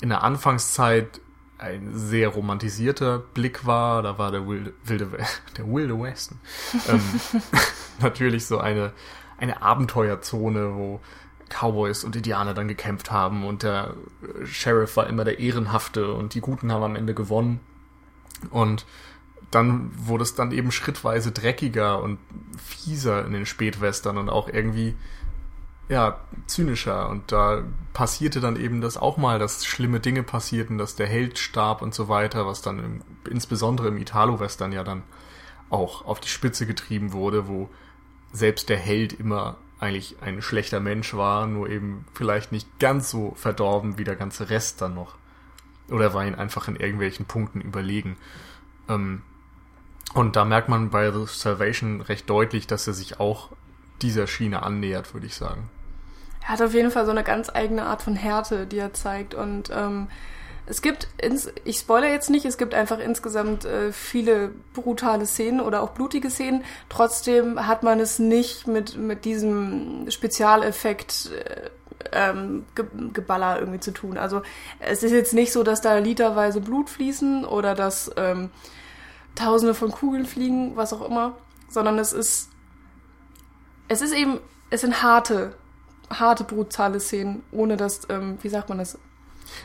in 0.00 0.08
der 0.08 0.22
Anfangszeit 0.22 1.20
ein 1.58 1.90
sehr 1.92 2.28
romantisierter 2.28 3.18
Blick 3.18 3.66
war. 3.66 4.02
Da 4.02 4.18
war 4.18 4.30
der 4.32 4.48
wilde, 4.48 4.72
wilde 4.84 5.08
der 5.56 5.66
wilde 5.66 6.00
Westen 6.00 6.40
ähm, 6.88 7.00
natürlich 8.00 8.46
so 8.46 8.58
eine 8.58 8.92
eine 9.40 9.62
Abenteuerzone, 9.62 10.74
wo 10.74 11.00
Cowboys 11.48 12.04
und 12.04 12.14
Indianer 12.14 12.54
dann 12.54 12.68
gekämpft 12.68 13.10
haben 13.10 13.44
und 13.44 13.62
der 13.62 13.94
Sheriff 14.44 14.96
war 14.96 15.08
immer 15.08 15.24
der 15.24 15.40
Ehrenhafte 15.40 16.12
und 16.14 16.34
die 16.34 16.40
Guten 16.40 16.70
haben 16.70 16.84
am 16.84 16.96
Ende 16.96 17.14
gewonnen. 17.14 17.60
Und 18.50 18.86
dann 19.50 19.90
wurde 19.96 20.22
es 20.22 20.34
dann 20.34 20.52
eben 20.52 20.70
schrittweise 20.70 21.32
dreckiger 21.32 22.02
und 22.02 22.18
fieser 22.58 23.24
in 23.26 23.32
den 23.32 23.46
Spätwestern 23.46 24.18
und 24.18 24.28
auch 24.28 24.48
irgendwie 24.48 24.94
ja, 25.88 26.20
zynischer 26.46 27.08
und 27.08 27.32
da 27.32 27.64
passierte 27.92 28.40
dann 28.40 28.54
eben 28.54 28.80
das 28.80 28.96
auch 28.96 29.16
mal, 29.16 29.40
dass 29.40 29.66
schlimme 29.66 29.98
Dinge 29.98 30.22
passierten, 30.22 30.78
dass 30.78 30.94
der 30.94 31.08
Held 31.08 31.36
starb 31.36 31.82
und 31.82 31.94
so 31.94 32.08
weiter, 32.08 32.46
was 32.46 32.62
dann 32.62 32.78
im, 32.78 33.02
insbesondere 33.28 33.88
im 33.88 33.98
Italo-Western 33.98 34.70
ja 34.70 34.84
dann 34.84 35.02
auch 35.68 36.04
auf 36.04 36.20
die 36.20 36.28
Spitze 36.28 36.64
getrieben 36.64 37.12
wurde, 37.12 37.48
wo 37.48 37.68
selbst 38.32 38.68
der 38.68 38.78
Held 38.78 39.12
immer 39.12 39.56
eigentlich 39.80 40.16
ein 40.20 40.42
schlechter 40.42 40.78
Mensch 40.78 41.14
war, 41.14 41.48
nur 41.48 41.68
eben 41.68 42.04
vielleicht 42.14 42.52
nicht 42.52 42.78
ganz 42.78 43.10
so 43.10 43.32
verdorben 43.34 43.98
wie 43.98 44.04
der 44.04 44.16
ganze 44.16 44.48
Rest 44.48 44.80
dann 44.80 44.94
noch. 44.94 45.16
Oder 45.88 46.14
war 46.14 46.24
ihn 46.24 46.36
einfach 46.36 46.68
in 46.68 46.76
irgendwelchen 46.76 47.26
Punkten 47.26 47.60
überlegen. 47.60 48.16
Ähm, 48.88 49.22
und 50.14 50.36
da 50.36 50.44
merkt 50.44 50.68
man 50.68 50.90
bei 50.90 51.10
The 51.10 51.24
Salvation 51.26 52.00
recht 52.00 52.28
deutlich, 52.28 52.66
dass 52.66 52.86
er 52.86 52.94
sich 52.94 53.20
auch 53.20 53.50
dieser 54.02 54.26
Schiene 54.26 54.62
annähert, 54.62 55.14
würde 55.14 55.26
ich 55.26 55.34
sagen. 55.34 55.68
Er 56.42 56.48
hat 56.48 56.62
auf 56.62 56.74
jeden 56.74 56.90
Fall 56.90 57.04
so 57.04 57.10
eine 57.10 57.22
ganz 57.22 57.50
eigene 57.50 57.84
Art 57.84 58.02
von 58.02 58.16
Härte, 58.16 58.66
die 58.66 58.78
er 58.78 58.92
zeigt. 58.92 59.34
Und 59.34 59.70
ähm, 59.70 60.08
es 60.66 60.82
gibt, 60.82 61.08
ins, 61.20 61.52
ich 61.64 61.78
spoilere 61.78 62.10
jetzt 62.10 62.30
nicht, 62.30 62.44
es 62.44 62.58
gibt 62.58 62.74
einfach 62.74 62.98
insgesamt 62.98 63.64
äh, 63.64 63.92
viele 63.92 64.50
brutale 64.72 65.26
Szenen 65.26 65.60
oder 65.60 65.82
auch 65.82 65.90
blutige 65.90 66.30
Szenen. 66.30 66.64
Trotzdem 66.88 67.66
hat 67.66 67.82
man 67.82 68.00
es 68.00 68.18
nicht 68.18 68.66
mit, 68.66 68.96
mit 68.96 69.24
diesem 69.24 70.10
Spezialeffekt 70.10 71.30
äh, 71.32 71.70
ähm, 72.12 72.64
Ge 72.74 72.86
Geballer 73.12 73.60
irgendwie 73.60 73.80
zu 73.80 73.92
tun. 73.92 74.16
Also 74.16 74.42
es 74.78 75.02
ist 75.02 75.12
jetzt 75.12 75.34
nicht 75.34 75.52
so, 75.52 75.62
dass 75.62 75.80
da 75.80 75.98
literweise 75.98 76.60
Blut 76.60 76.88
fließen 76.88 77.44
oder 77.44 77.74
dass 77.74 78.10
ähm, 78.16 78.50
Tausende 79.34 79.74
von 79.74 79.90
Kugeln 79.90 80.26
fliegen, 80.26 80.76
was 80.76 80.92
auch 80.92 81.06
immer, 81.08 81.36
sondern 81.68 81.98
es 81.98 82.12
ist 82.12 82.48
es 83.88 84.02
ist 84.02 84.12
eben, 84.12 84.38
es 84.70 84.82
sind 84.82 85.02
harte 85.02 85.54
harte, 86.12 86.44
brutale 86.44 87.00
Szenen, 87.00 87.42
ohne 87.52 87.76
dass, 87.76 88.02
ähm, 88.08 88.38
wie 88.42 88.48
sagt 88.48 88.68
man 88.68 88.78
das? 88.78 88.98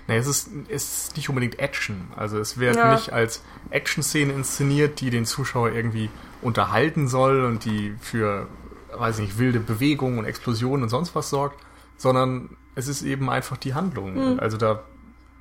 Naja, 0.07 0.19
es 0.19 0.27
ist, 0.27 0.49
es 0.67 1.07
ist 1.07 1.17
nicht 1.17 1.29
unbedingt 1.29 1.59
Action. 1.59 2.07
Also 2.15 2.39
es 2.39 2.57
wird 2.57 2.75
ja. 2.75 2.93
nicht 2.93 3.13
als 3.13 3.43
Action-Szene 3.69 4.33
inszeniert, 4.33 4.99
die 5.01 5.09
den 5.09 5.25
Zuschauer 5.25 5.71
irgendwie 5.71 6.09
unterhalten 6.41 7.07
soll 7.07 7.45
und 7.45 7.65
die 7.65 7.95
für, 7.99 8.47
weiß 8.93 9.19
ich 9.19 9.25
nicht, 9.25 9.39
wilde 9.39 9.59
Bewegungen 9.59 10.19
und 10.19 10.25
Explosionen 10.25 10.83
und 10.83 10.89
sonst 10.89 11.13
was 11.15 11.29
sorgt, 11.29 11.59
sondern 11.97 12.57
es 12.75 12.87
ist 12.87 13.03
eben 13.03 13.29
einfach 13.29 13.57
die 13.57 13.73
Handlung. 13.73 14.33
Mhm. 14.33 14.39
Also 14.39 14.57
da 14.57 14.83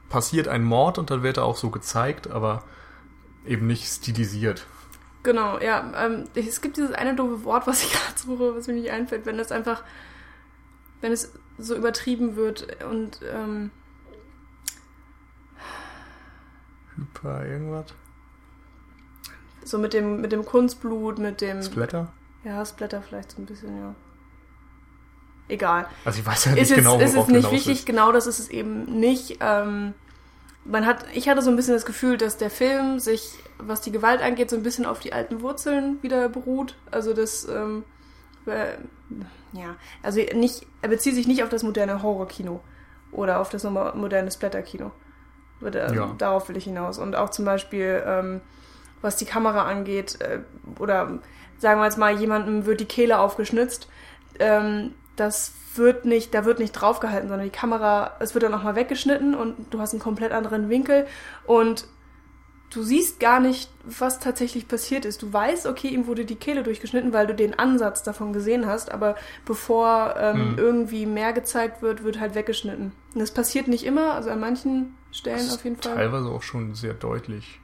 passiert 0.09 0.47
ein 0.49 0.63
Mord 0.63 0.99
und 0.99 1.11
dann 1.11 1.23
wird 1.23 1.39
er 1.39 1.45
auch 1.45 1.57
so 1.57 1.71
gezeigt, 1.71 2.31
aber 2.31 2.63
eben 3.47 3.67
nicht 3.67 3.87
stilisiert. 3.87 4.67
Genau, 5.23 5.59
ja. 5.59 5.93
Ähm, 5.97 6.25
es 6.35 6.61
gibt 6.61 6.77
dieses 6.77 6.93
eine 6.93 7.15
doofe 7.15 7.45
Wort, 7.45 7.67
was 7.67 7.83
ich 7.83 7.93
gerade 7.93 8.19
suche, 8.19 8.57
was 8.57 8.67
mir 8.67 8.75
nicht 8.75 8.91
einfällt, 8.91 9.27
wenn 9.27 9.39
das 9.39 9.53
einfach 9.53 9.83
wenn 11.05 11.13
es 11.13 11.31
so 11.59 11.77
übertrieben 11.77 12.35
wird 12.35 12.83
und 12.83 13.21
ähm, 13.31 13.71
Hyper 16.97 17.45
irgendwas? 17.45 17.93
So 19.65 19.77
mit 19.77 19.93
dem, 19.93 20.23
mit 20.23 20.33
dem 20.33 20.47
Kunstblut, 20.47 21.19
mit 21.19 21.43
dem. 21.43 21.63
Splatter? 21.63 22.11
Ja, 22.43 22.65
Splatter 22.65 23.03
vielleicht 23.03 23.33
so 23.33 23.43
ein 23.43 23.45
bisschen, 23.45 23.77
ja. 23.77 23.95
Egal. 25.49 25.87
Also 26.07 26.21
ich 26.21 26.27
weiß 26.27 26.47
ja 26.47 26.53
nicht 26.53 26.63
ist 26.63 26.75
genau, 26.75 26.99
Ist 26.99 27.15
es 27.15 27.29
nicht 27.29 27.51
wichtig, 27.51 27.85
genau 27.85 28.13
das 28.13 28.27
ist 28.27 28.39
es 28.39 28.49
eben 28.49 28.85
nicht. 28.99 29.37
Ähm, 29.41 29.93
man 30.65 30.87
hat, 30.87 31.05
ich 31.13 31.29
hatte 31.29 31.43
so 31.43 31.51
ein 31.51 31.57
bisschen 31.57 31.75
das 31.75 31.85
Gefühl, 31.85 32.17
dass 32.17 32.37
der 32.37 32.51
Film 32.51 32.99
sich, 32.99 33.35
was 33.59 33.81
die 33.81 33.93
Gewalt 33.93 34.23
angeht, 34.23 34.51
so 34.51 34.57
ein 34.57 34.63
bisschen 34.63 34.87
auf 34.87 35.01
die 35.01 35.13
alten 35.13 35.43
Wurzeln 35.43 36.03
wieder 36.03 36.29
beruht. 36.29 36.77
Also 36.91 37.13
das, 37.13 37.47
ähm, 37.49 37.85
ja, 39.53 39.77
also 40.03 40.21
nicht, 40.35 40.67
er 40.83 40.89
bezieht 40.89 41.15
sich 41.15 41.27
nicht 41.27 41.43
auf 41.43 41.49
das 41.49 41.63
moderne 41.63 42.03
Horrorkino 42.03 42.61
oder 43.13 43.41
auf 43.41 43.51
das 43.51 43.65
moderne 43.65 44.31
Splatterkino. 44.31 44.91
Ähm, 45.63 45.95
ja. 45.95 46.15
Darauf 46.19 46.49
will 46.49 46.57
ich 46.57 46.65
hinaus. 46.65 46.99
Und 46.99 47.15
auch 47.17 47.31
zum 47.31 47.45
Beispiel, 47.45 48.03
ähm, 48.07 48.41
was 49.01 49.17
die 49.17 49.25
Kamera 49.25 49.65
angeht, 49.65 50.21
äh, 50.21 50.41
oder 50.79 51.21
sagen 51.59 51.81
wir 51.81 51.85
jetzt 51.85 51.99
mal, 51.99 52.19
jemandem 52.19 52.67
wird 52.67 52.81
die 52.81 52.87
Kehle 52.87 53.19
aufgeschnitzt, 53.19 53.89
ähm, 54.39 54.95
das 55.17 55.53
wird 55.77 56.05
nicht, 56.05 56.35
da 56.35 56.45
wird 56.45 56.59
nicht 56.59 56.73
draufgehalten, 56.73 57.29
sondern 57.29 57.47
die 57.47 57.57
Kamera, 57.57 58.17
es 58.21 58.35
wird 58.35 58.45
dann 58.45 58.53
nochmal 58.53 58.77
weggeschnitten 58.77 59.35
und 59.35 59.55
du 59.71 59.81
hast 59.81 59.93
einen 59.93 60.01
komplett 60.01 60.33
anderen 60.33 60.69
Winkel 60.69 61.07
und 61.47 61.87
du 62.75 62.83
siehst 62.83 63.21
gar 63.21 63.41
nicht, 63.41 63.71
was 63.85 64.19
tatsächlich 64.19 64.67
passiert 64.69 65.05
ist. 65.05 65.23
Du 65.23 65.33
weißt, 65.33 65.67
okay, 65.67 65.89
ihm 65.89 66.07
wurde 66.07 66.25
die 66.25 66.35
Kehle 66.37 66.63
durchgeschnitten, 66.63 67.13
weil 67.13 67.27
du 67.27 67.35
den 67.35 67.59
Ansatz 67.59 68.03
davon 68.03 68.33
gesehen 68.33 68.67
hast, 68.67 68.91
aber 68.91 69.17
bevor 69.45 70.17
ähm, 70.19 70.51
hm. 70.51 70.59
irgendwie 70.59 71.07
mehr 71.07 71.33
gezeigt 71.33 71.83
wird, 71.83 72.03
wird 72.05 72.19
halt 72.19 72.35
weggeschnitten. 72.35 72.93
Und 73.15 73.21
das 73.21 73.31
passiert 73.31 73.69
nicht 73.69 73.85
immer, 73.85 74.15
also 74.15 74.31
an 74.31 74.41
manchen 74.41 74.95
Stellen 75.13 75.49
auf 75.51 75.63
jeden 75.65 75.77
Fall. 75.77 75.95
Teilweise 75.95 76.29
auch 76.29 76.43
schon 76.43 76.75
sehr 76.75 76.95
deutlich, 76.95 77.61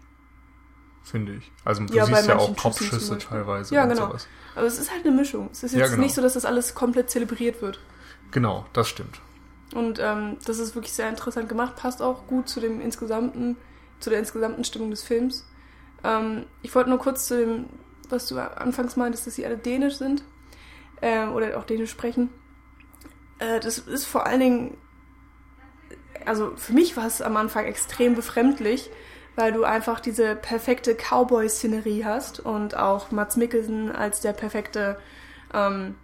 finde 1.03 1.35
ich. 1.35 1.51
Also 1.65 1.85
du 1.85 1.95
ja, 1.95 2.07
siehst 2.07 2.29
ja 2.29 2.37
auch 2.37 2.57
Kopfschüsse 2.57 3.19
teilweise. 3.19 3.75
Ja, 3.75 3.87
genau. 3.87 4.09
Sowas. 4.09 4.29
Aber 4.55 4.67
es 4.67 4.79
ist 4.79 4.91
halt 4.91 5.05
eine 5.05 5.15
Mischung. 5.15 5.49
Es 5.53 5.63
ist 5.63 5.73
jetzt 5.73 5.81
ja, 5.81 5.87
genau. 5.87 6.03
nicht 6.03 6.15
so, 6.15 6.23
dass 6.23 6.35
das 6.35 6.45
alles 6.45 6.75
komplett 6.75 7.11
zelebriert 7.11 7.63
wird. 7.63 7.81
Genau, 8.31 8.67
das 8.73 8.89
stimmt. 8.89 9.21
Und 9.75 9.99
ähm, 10.01 10.37
das 10.45 10.59
ist 10.59 10.75
wirklich 10.75 10.93
sehr 10.93 11.09
interessant 11.09 11.49
gemacht, 11.49 11.77
passt 11.77 12.03
auch 12.03 12.27
gut 12.27 12.49
zu 12.49 12.61
dem 12.61 12.81
insgesamten 12.81 13.57
zu 14.01 14.11
der 14.11 14.19
insgesamten 14.19 14.65
Stimmung 14.65 14.91
des 14.91 15.03
Films. 15.03 15.47
Ähm, 16.03 16.47
ich 16.63 16.75
wollte 16.75 16.91
nur 16.91 16.99
kurz 16.99 17.27
zu 17.27 17.37
dem, 17.37 17.67
was 18.09 18.27
du 18.27 18.39
anfangs 18.39 18.97
meintest, 18.97 19.27
dass 19.27 19.35
sie 19.35 19.47
alle 19.47 19.59
dänisch 19.59 19.97
sind 19.97 20.25
äh, 21.01 21.27
oder 21.27 21.59
auch 21.59 21.65
dänisch 21.65 21.91
sprechen. 21.91 22.31
Äh, 23.39 23.61
das 23.61 23.79
ist 23.79 24.07
vor 24.07 24.27
allen 24.27 24.41
Dingen, 24.41 24.77
also 26.27 26.57
für 26.57 26.73
mich 26.73 26.97
war 26.97 27.07
es 27.07 27.23
am 27.23 27.37
Anfang 27.37 27.67
extrem 27.67 28.15
befremdlich, 28.15 28.91
weil 29.37 29.53
du 29.53 29.65
einfach 29.65 30.01
diese 30.01 30.35
perfekte 30.35 30.95
Cowboy-Szenerie 30.95 32.05
hast 32.05 32.41
und 32.41 32.77
auch 32.77 33.11
Mats 33.11 33.37
Mikkelsen 33.37 33.93
als 33.93 34.21
der 34.21 34.33
perfekte 34.33 34.99
ähm, 35.55 35.95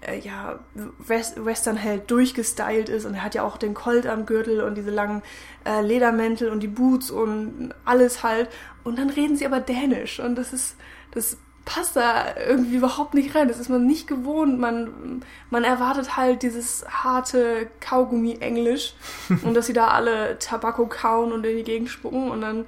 äh, 0.00 0.18
ja, 0.18 0.58
West 0.98 1.44
Westernheld 1.44 2.10
durchgestylt 2.10 2.88
ist 2.88 3.04
und 3.04 3.14
er 3.14 3.24
hat 3.24 3.34
ja 3.34 3.42
auch 3.42 3.56
den 3.56 3.74
Colt 3.74 4.06
am 4.06 4.26
Gürtel 4.26 4.62
und 4.62 4.74
diese 4.76 4.90
langen 4.90 5.22
äh, 5.64 5.82
Ledermäntel 5.82 6.50
und 6.50 6.60
die 6.60 6.68
Boots 6.68 7.10
und 7.10 7.74
alles 7.84 8.22
halt. 8.22 8.48
Und 8.84 8.98
dann 8.98 9.10
reden 9.10 9.36
sie 9.36 9.46
aber 9.46 9.60
Dänisch 9.60 10.20
und 10.20 10.36
das 10.36 10.52
ist, 10.52 10.76
das 11.12 11.36
passt 11.64 11.96
da 11.96 12.36
irgendwie 12.36 12.76
überhaupt 12.76 13.14
nicht 13.14 13.34
rein. 13.34 13.48
Das 13.48 13.60
ist 13.60 13.68
man 13.68 13.86
nicht 13.86 14.06
gewohnt. 14.06 14.58
Man, 14.58 15.22
man 15.50 15.64
erwartet 15.64 16.16
halt 16.16 16.42
dieses 16.42 16.84
harte 16.88 17.68
Kaugummi-Englisch 17.80 18.94
und 19.42 19.54
dass 19.54 19.66
sie 19.66 19.72
da 19.72 19.88
alle 19.88 20.38
Tabakko 20.38 20.86
kauen 20.86 21.32
und 21.32 21.44
in 21.44 21.56
die 21.56 21.64
Gegend 21.64 21.90
spucken 21.90 22.30
und 22.30 22.40
dann 22.40 22.64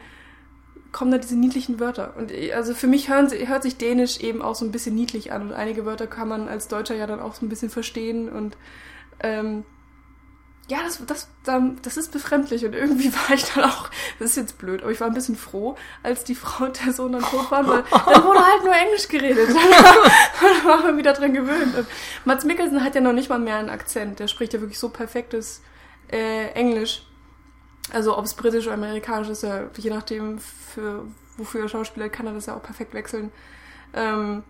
kommen 0.92 1.10
da 1.10 1.18
diese 1.18 1.36
niedlichen 1.36 1.80
Wörter. 1.80 2.14
Und 2.16 2.30
also 2.54 2.74
für 2.74 2.86
mich 2.86 3.08
hören, 3.08 3.30
hört 3.30 3.62
sich 3.62 3.78
Dänisch 3.78 4.20
eben 4.20 4.42
auch 4.42 4.54
so 4.54 4.64
ein 4.64 4.72
bisschen 4.72 4.94
niedlich 4.94 5.32
an. 5.32 5.42
Und 5.42 5.52
einige 5.52 5.86
Wörter 5.86 6.06
kann 6.06 6.28
man 6.28 6.48
als 6.48 6.68
Deutscher 6.68 6.94
ja 6.94 7.06
dann 7.06 7.20
auch 7.20 7.34
so 7.34 7.44
ein 7.44 7.48
bisschen 7.48 7.70
verstehen. 7.70 8.28
Und 8.28 8.56
ähm, 9.20 9.64
ja, 10.68 10.78
das, 10.84 11.02
das, 11.06 11.28
das 11.82 11.96
ist 11.96 12.12
befremdlich. 12.12 12.66
Und 12.66 12.74
irgendwie 12.74 13.12
war 13.28 13.34
ich 13.34 13.44
dann 13.52 13.64
auch, 13.64 13.88
das 14.18 14.30
ist 14.30 14.36
jetzt 14.36 14.58
blöd, 14.58 14.82
aber 14.82 14.92
ich 14.92 15.00
war 15.00 15.08
ein 15.08 15.14
bisschen 15.14 15.36
froh, 15.36 15.76
als 16.02 16.24
die 16.24 16.34
Frau 16.34 16.66
und 16.66 16.84
der 16.84 16.92
Sohn 16.92 17.12
dann 17.12 17.22
tot 17.22 17.50
waren, 17.50 17.66
weil 17.66 17.84
dann 17.90 18.24
wurde 18.24 18.44
halt 18.44 18.62
nur 18.62 18.74
Englisch 18.74 19.08
geredet. 19.08 19.48
dann 20.40 20.64
war 20.66 20.82
man 20.82 20.98
wieder 20.98 21.14
dran 21.14 21.32
gewöhnt. 21.32 21.74
Und 21.74 21.86
Mats 22.26 22.44
Mikkelsen 22.44 22.84
hat 22.84 22.94
ja 22.94 23.00
noch 23.00 23.14
nicht 23.14 23.30
mal 23.30 23.38
mehr 23.38 23.56
einen 23.56 23.70
Akzent. 23.70 24.18
Der 24.18 24.28
spricht 24.28 24.52
ja 24.52 24.60
wirklich 24.60 24.78
so 24.78 24.90
perfektes 24.90 25.62
äh, 26.10 26.48
Englisch 26.52 27.02
also 27.92 28.16
ob 28.16 28.24
es 28.24 28.34
britisch 28.34 28.66
oder 28.66 28.74
amerikanisch 28.74 29.28
ist, 29.28 29.42
ja, 29.42 29.64
je 29.76 29.90
nachdem, 29.90 30.38
für, 30.38 31.04
wofür 31.36 31.62
er 31.62 31.68
Schauspieler 31.68 32.08
kann 32.08 32.26
er 32.26 32.34
das 32.34 32.46
ja 32.46 32.56
auch 32.56 32.62
perfekt 32.62 32.94
wechseln. 32.94 33.30
Ähm, 33.94 34.42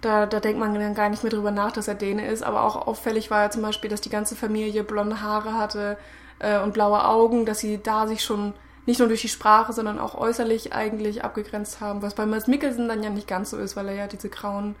da, 0.00 0.26
da 0.26 0.40
denkt 0.40 0.58
man 0.58 0.74
dann 0.74 0.94
gar 0.94 1.08
nicht 1.08 1.22
mehr 1.22 1.32
drüber 1.32 1.50
nach, 1.50 1.72
dass 1.72 1.88
er 1.88 1.94
Däne 1.94 2.28
ist. 2.28 2.42
Aber 2.42 2.62
auch 2.62 2.86
auffällig 2.86 3.30
war 3.30 3.42
ja 3.42 3.50
zum 3.50 3.62
Beispiel, 3.62 3.90
dass 3.90 4.00
die 4.00 4.10
ganze 4.10 4.36
Familie 4.36 4.84
blonde 4.84 5.22
Haare 5.22 5.54
hatte 5.54 5.96
äh, 6.38 6.60
und 6.60 6.74
blaue 6.74 7.04
Augen, 7.04 7.46
dass 7.46 7.60
sie 7.60 7.82
da 7.82 8.06
sich 8.06 8.22
schon 8.22 8.52
nicht 8.84 9.00
nur 9.00 9.08
durch 9.08 9.22
die 9.22 9.28
Sprache, 9.28 9.72
sondern 9.72 9.98
auch 9.98 10.14
äußerlich 10.14 10.72
eigentlich 10.72 11.24
abgegrenzt 11.24 11.80
haben. 11.80 12.02
Was 12.02 12.14
bei 12.14 12.26
Mads 12.26 12.46
Mikkelsen 12.46 12.88
dann 12.88 13.02
ja 13.02 13.10
nicht 13.10 13.26
ganz 13.26 13.50
so 13.50 13.56
ist, 13.56 13.74
weil 13.74 13.88
er 13.88 13.94
ja 13.94 14.06
diese 14.06 14.28
grauen 14.28 14.76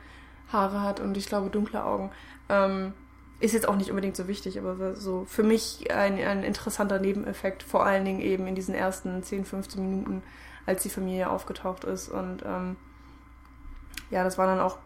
Haare 0.52 0.82
hat 0.82 1.00
und 1.00 1.16
ich 1.16 1.26
glaube 1.26 1.50
dunkle 1.50 1.82
Augen. 1.84 2.10
Ähm, 2.48 2.92
ist 3.38 3.52
jetzt 3.52 3.68
auch 3.68 3.76
nicht 3.76 3.90
unbedingt 3.90 4.16
so 4.16 4.28
wichtig, 4.28 4.58
aber 4.58 4.94
so 4.96 5.24
für 5.26 5.42
mich 5.42 5.90
ein, 5.92 6.18
ein 6.18 6.42
interessanter 6.42 6.98
Nebeneffekt, 6.98 7.62
vor 7.62 7.84
allen 7.84 8.04
Dingen 8.04 8.20
eben 8.20 8.46
in 8.46 8.54
diesen 8.54 8.74
ersten 8.74 9.22
10, 9.22 9.44
15 9.44 9.82
Minuten, 9.82 10.22
als 10.64 10.82
die 10.82 10.88
Familie 10.88 11.28
aufgetaucht 11.30 11.84
ist. 11.84 12.08
Und 12.08 12.42
ähm, 12.46 12.76
ja, 14.10 14.24
das 14.24 14.38
waren 14.38 14.56
dann 14.56 14.60
auch 14.60 14.78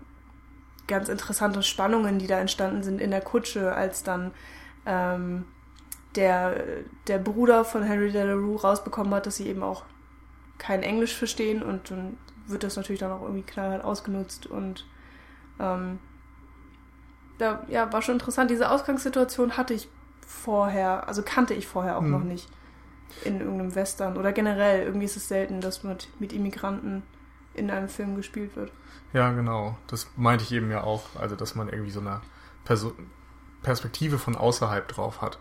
ganz 0.88 1.09
interessante 1.09 1.62
Spannungen, 1.62 2.19
die 2.19 2.26
da 2.26 2.40
entstanden 2.40 2.83
sind 2.83 3.00
in 3.00 3.12
der 3.12 3.21
Kutsche, 3.21 3.73
als 3.73 4.02
dann 4.02 4.33
ähm, 4.85 5.45
der, 6.16 6.64
der 7.07 7.19
Bruder 7.19 7.64
von 7.64 7.85
Henry 7.85 8.11
Delarue 8.11 8.61
rausbekommen 8.61 9.14
hat, 9.14 9.26
dass 9.26 9.37
sie 9.37 9.47
eben 9.47 9.62
auch 9.62 9.85
kein 10.59 10.83
Englisch 10.83 11.16
verstehen 11.16 11.62
und 11.62 11.90
dann 11.92 12.16
wird 12.47 12.64
das 12.64 12.76
natürlich 12.76 13.00
dann 13.00 13.12
auch 13.12 13.23
irgendwie 13.23 13.42
knallhart 13.42 13.85
ausgenutzt 13.85 14.47
und 14.47 14.87
ähm, 15.61 16.00
da 17.40 17.64
ja, 17.68 17.92
war 17.92 18.02
schon 18.02 18.14
interessant. 18.14 18.50
Diese 18.50 18.70
Ausgangssituation 18.70 19.56
hatte 19.56 19.75
ich 19.75 19.88
vorher, 20.26 21.09
also 21.09 21.23
kannte 21.25 21.54
ich 21.54 21.66
vorher 21.66 21.97
auch 21.97 22.02
Mhm. 22.02 22.11
noch 22.11 22.25
nicht 22.25 22.49
in 23.25 23.40
irgendeinem 23.40 23.75
Western 23.75 24.16
oder 24.16 24.32
generell. 24.32 24.82
Irgendwie 24.85 25.06
ist 25.06 25.16
es 25.16 25.28
selten, 25.28 25.61
dass 25.61 25.82
mit, 25.82 26.09
mit 26.20 26.32
Immigranten 26.32 27.02
in 27.54 27.70
einem 27.70 27.88
Film 27.88 28.14
gespielt 28.14 28.54
wird. 28.56 28.70
Ja, 29.12 29.32
genau. 29.32 29.76
Das 29.88 30.09
meinte 30.16 30.44
ich 30.44 30.52
eben 30.52 30.70
ja 30.70 30.85
auch. 30.85 31.02
Also, 31.18 31.35
dass 31.35 31.54
man 31.56 31.68
irgendwie 31.68 31.90
so 31.90 32.00
eine 32.00 32.20
Perso 32.64 32.92
Perspektive 33.62 34.18
von 34.18 34.37
außerhalb 34.37 34.87
drauf 34.88 35.20
hat. 35.20 35.38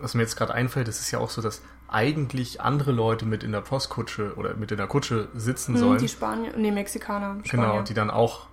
Was 0.00 0.14
mir 0.14 0.22
jetzt 0.22 0.36
gerade 0.36 0.52
einfällt, 0.52 0.88
es 0.88 1.00
ist 1.00 1.10
ja 1.12 1.18
auch 1.18 1.30
so, 1.30 1.40
dass 1.40 1.62
eigentlich 1.88 2.60
andere 2.60 2.90
Leute 2.92 3.24
mit 3.26 3.42
in 3.44 3.52
der 3.52 3.60
Postkutsche 3.60 4.34
oder 4.36 4.54
mit 4.54 4.70
in 4.72 4.76
der 4.78 4.86
Kutsche 4.86 5.28
sitzen 5.34 5.74
Hm, 5.74 5.80
sollen. 5.80 5.98
die 5.98 6.08
Spanier, 6.08 6.52
nee, 6.56 6.70
Mexikaner. 6.72 7.36
Genau, 7.48 7.62
Spanier. 7.64 7.82
die 7.84 7.94
dann 7.94 8.10
auch 8.10 8.48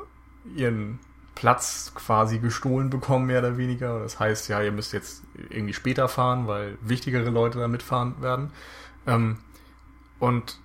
ihren 0.56 1.00
Platz 1.36 1.92
quasi 1.96 2.40
gestohlen 2.40 2.90
bekommen, 2.90 3.28
mehr 3.28 3.40
oder 3.40 3.58
weniger. 3.58 4.00
Das 4.00 4.20
heißt, 4.20 4.50
ja, 4.50 4.62
ihr 4.62 4.72
müsst 4.72 4.94
jetzt 4.94 5.24
irgendwie 5.50 5.74
später 5.74 6.08
fahren, 6.08 6.48
weil 6.48 6.78
wichtigere 6.82 7.30
Leute 7.30 7.60
da 7.60 7.68
mitfahren 7.68 8.22
werden. 8.22 8.52
Ähm, 9.08 9.38
und 10.20 10.60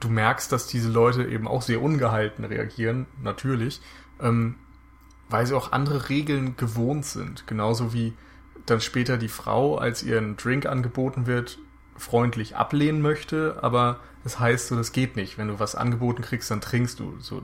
du 0.00 0.08
merkst, 0.08 0.52
dass 0.52 0.66
diese 0.66 0.90
Leute 0.90 1.24
eben 1.24 1.48
auch 1.48 1.62
sehr 1.62 1.82
ungehalten 1.82 2.44
reagieren, 2.44 3.06
natürlich, 3.22 3.80
ähm, 4.20 4.56
weil 5.28 5.46
sie 5.46 5.54
auch 5.54 5.72
andere 5.72 6.08
Regeln 6.08 6.56
gewohnt 6.56 7.04
sind. 7.04 7.46
Genauso 7.46 7.92
wie 7.92 8.12
dann 8.66 8.80
später 8.80 9.16
die 9.16 9.28
Frau, 9.28 9.76
als 9.76 10.02
ihr 10.02 10.18
ein 10.18 10.36
Drink 10.36 10.66
angeboten 10.66 11.26
wird, 11.26 11.58
freundlich 11.96 12.56
ablehnen 12.56 13.02
möchte, 13.02 13.58
aber 13.62 14.00
das 14.24 14.38
heißt 14.38 14.68
so, 14.68 14.76
das 14.76 14.92
geht 14.92 15.16
nicht. 15.16 15.38
Wenn 15.38 15.48
du 15.48 15.58
was 15.58 15.74
angeboten 15.74 16.22
kriegst, 16.22 16.50
dann 16.50 16.60
trinkst 16.60 17.00
du. 17.00 17.16
So. 17.18 17.42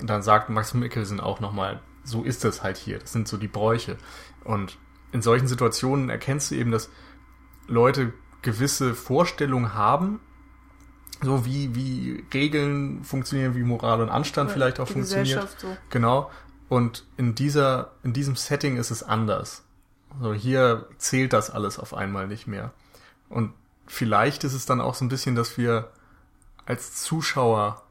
Und 0.00 0.08
dann 0.08 0.22
sagt 0.22 0.48
Max 0.48 0.74
Mikkelsen 0.74 1.20
auch 1.20 1.40
nochmal, 1.40 1.80
so 2.04 2.22
ist 2.22 2.44
das 2.44 2.62
halt 2.62 2.76
hier. 2.76 2.98
Das 2.98 3.12
sind 3.12 3.26
so 3.26 3.36
die 3.36 3.48
Bräuche. 3.48 3.96
Und 4.44 4.78
in 5.12 5.22
solchen 5.22 5.48
Situationen 5.48 6.10
erkennst 6.10 6.50
du 6.50 6.54
eben, 6.54 6.70
dass 6.70 6.90
Leute 7.66 8.12
gewisse 8.42 8.94
Vorstellungen 8.94 9.74
haben, 9.74 10.20
so 11.22 11.46
wie, 11.46 11.74
wie 11.74 12.24
Regeln 12.32 13.02
funktionieren, 13.04 13.54
wie 13.54 13.62
Moral 13.62 14.02
und 14.02 14.10
Anstand 14.10 14.48
Oder 14.48 14.54
vielleicht 14.54 14.80
auch 14.80 14.88
funktioniert. 14.88 15.48
So. 15.58 15.76
Genau. 15.90 16.30
Und 16.68 17.06
in 17.16 17.34
dieser, 17.34 17.92
in 18.02 18.12
diesem 18.12 18.36
Setting 18.36 18.76
ist 18.76 18.90
es 18.90 19.02
anders. 19.02 19.64
So, 20.20 20.34
hier 20.34 20.88
zählt 20.98 21.32
das 21.32 21.50
alles 21.50 21.78
auf 21.78 21.94
einmal 21.94 22.26
nicht 22.26 22.46
mehr. 22.46 22.72
Und 23.28 23.52
vielleicht 23.86 24.44
ist 24.44 24.52
es 24.52 24.66
dann 24.66 24.80
auch 24.80 24.94
so 24.94 25.04
ein 25.04 25.08
bisschen, 25.08 25.34
dass 25.34 25.56
wir 25.56 25.90
als 26.66 27.02
Zuschauer 27.02 27.82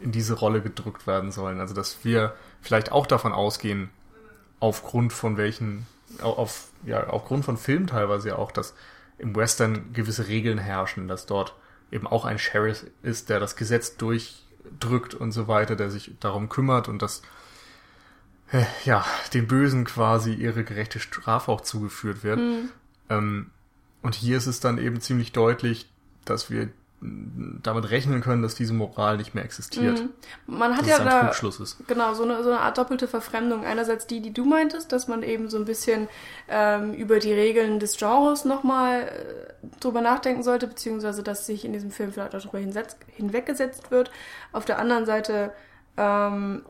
in 0.00 0.12
diese 0.12 0.34
Rolle 0.34 0.62
gedrückt 0.62 1.06
werden 1.06 1.30
sollen. 1.30 1.60
Also, 1.60 1.74
dass 1.74 2.04
wir 2.04 2.34
vielleicht 2.62 2.92
auch 2.92 3.06
davon 3.06 3.32
ausgehen, 3.32 3.90
aufgrund 4.60 5.12
von 5.12 5.36
welchen, 5.36 5.86
au- 6.22 6.32
auf, 6.32 6.68
ja, 6.86 7.06
aufgrund 7.08 7.44
von 7.44 7.56
Filmen 7.58 7.88
teilweise 7.88 8.30
ja 8.30 8.36
auch, 8.36 8.52
dass 8.52 8.74
im 9.18 9.36
Western 9.36 9.92
gewisse 9.92 10.28
Regeln 10.28 10.58
herrschen, 10.58 11.08
dass 11.08 11.26
dort 11.26 11.54
eben 11.90 12.06
auch 12.06 12.24
ein 12.24 12.38
Sheriff 12.38 12.86
ist, 13.02 13.28
der 13.28 13.38
das 13.40 13.56
Gesetz 13.56 13.96
durchdrückt 13.96 15.14
und 15.14 15.32
so 15.32 15.46
weiter, 15.48 15.76
der 15.76 15.90
sich 15.90 16.12
darum 16.20 16.48
kümmert 16.48 16.88
und 16.88 17.02
dass 17.02 17.22
äh, 18.52 18.64
ja, 18.84 19.04
den 19.34 19.46
Bösen 19.46 19.84
quasi 19.84 20.32
ihre 20.32 20.64
gerechte 20.64 21.00
Strafe 21.00 21.52
auch 21.52 21.60
zugeführt 21.60 22.22
wird. 22.24 22.38
Hm. 22.38 22.70
Ähm, 23.10 23.50
und 24.00 24.14
hier 24.14 24.36
ist 24.36 24.46
es 24.46 24.60
dann 24.60 24.78
eben 24.78 25.00
ziemlich 25.00 25.32
deutlich, 25.32 25.88
dass 26.24 26.50
wir 26.50 26.68
damit 27.62 27.90
rechnen 27.90 28.20
können, 28.20 28.42
dass 28.42 28.54
diese 28.54 28.72
Moral 28.72 29.16
nicht 29.16 29.34
mehr 29.34 29.44
existiert. 29.44 30.00
Mhm. 30.00 30.10
Man 30.46 30.72
hat 30.76 30.82
Dass 30.82 30.98
ja 30.98 31.04
da 31.04 31.32
genau 31.86 32.14
so 32.14 32.22
eine, 32.22 32.42
so 32.42 32.50
eine 32.50 32.60
Art 32.60 32.78
doppelte 32.78 33.08
Verfremdung. 33.08 33.64
Einerseits 33.64 34.06
die, 34.06 34.20
die 34.20 34.32
du 34.32 34.44
meintest, 34.44 34.92
dass 34.92 35.08
man 35.08 35.22
eben 35.22 35.48
so 35.48 35.58
ein 35.58 35.64
bisschen 35.64 36.08
ähm, 36.48 36.94
über 36.94 37.18
die 37.18 37.32
Regeln 37.32 37.80
des 37.80 37.96
Genres 37.96 38.44
nochmal 38.44 39.08
äh, 39.08 39.80
drüber 39.80 40.00
nachdenken 40.00 40.42
sollte, 40.42 40.68
beziehungsweise 40.68 41.22
dass 41.22 41.46
sich 41.46 41.64
in 41.64 41.72
diesem 41.72 41.90
Film 41.90 42.12
vielleicht 42.12 42.34
auch 42.34 42.40
darüber 42.40 42.58
hinsetz, 42.58 42.96
hinweggesetzt 43.08 43.90
wird. 43.90 44.10
Auf 44.52 44.64
der 44.64 44.78
anderen 44.78 45.04
Seite 45.04 45.52
ähm, 45.96 46.62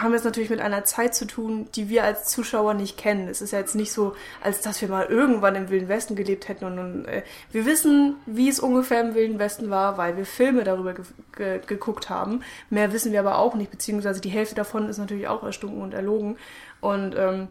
haben 0.00 0.12
wir 0.12 0.18
es 0.18 0.24
natürlich 0.24 0.50
mit 0.50 0.60
einer 0.60 0.84
Zeit 0.84 1.14
zu 1.14 1.26
tun, 1.26 1.68
die 1.74 1.88
wir 1.88 2.04
als 2.04 2.26
Zuschauer 2.26 2.74
nicht 2.74 2.96
kennen. 2.96 3.28
Es 3.28 3.40
ist 3.40 3.52
ja 3.52 3.58
jetzt 3.58 3.74
nicht 3.74 3.92
so, 3.92 4.14
als 4.40 4.60
dass 4.60 4.80
wir 4.80 4.88
mal 4.88 5.06
irgendwann 5.06 5.54
im 5.56 5.70
Wilden 5.70 5.88
Westen 5.88 6.14
gelebt 6.14 6.48
hätten 6.48 6.64
und, 6.64 6.78
und 6.78 7.04
äh, 7.06 7.22
wir 7.52 7.66
wissen, 7.66 8.16
wie 8.26 8.48
es 8.48 8.60
ungefähr 8.60 9.00
im 9.00 9.14
Wilden 9.14 9.38
Westen 9.38 9.70
war, 9.70 9.98
weil 9.98 10.16
wir 10.16 10.26
Filme 10.26 10.64
darüber 10.64 10.94
ge 10.94 11.04
ge 11.36 11.60
geguckt 11.66 12.10
haben. 12.10 12.42
Mehr 12.70 12.92
wissen 12.92 13.12
wir 13.12 13.20
aber 13.20 13.38
auch 13.38 13.54
nicht, 13.54 13.70
beziehungsweise 13.70 14.20
die 14.20 14.30
Hälfte 14.30 14.54
davon 14.54 14.88
ist 14.88 14.98
natürlich 14.98 15.28
auch 15.28 15.42
erstunken 15.42 15.82
und 15.82 15.94
erlogen. 15.94 16.36
Und 16.80 17.14
ähm, 17.16 17.48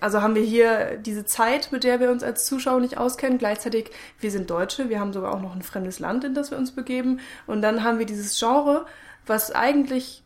also 0.00 0.20
haben 0.20 0.34
wir 0.34 0.42
hier 0.42 0.96
diese 0.96 1.24
Zeit, 1.24 1.70
mit 1.70 1.84
der 1.84 2.00
wir 2.00 2.10
uns 2.10 2.24
als 2.24 2.44
Zuschauer 2.44 2.80
nicht 2.80 2.98
auskennen. 2.98 3.38
Gleichzeitig, 3.38 3.90
wir 4.18 4.30
sind 4.30 4.50
Deutsche, 4.50 4.88
wir 4.88 4.98
haben 4.98 5.12
sogar 5.12 5.32
auch 5.34 5.40
noch 5.40 5.54
ein 5.54 5.62
fremdes 5.62 6.00
Land, 6.00 6.24
in 6.24 6.34
das 6.34 6.50
wir 6.50 6.58
uns 6.58 6.72
begeben. 6.72 7.20
Und 7.46 7.62
dann 7.62 7.84
haben 7.84 7.98
wir 7.98 8.06
dieses 8.06 8.38
Genre, 8.38 8.86
was 9.26 9.52
eigentlich 9.52 10.22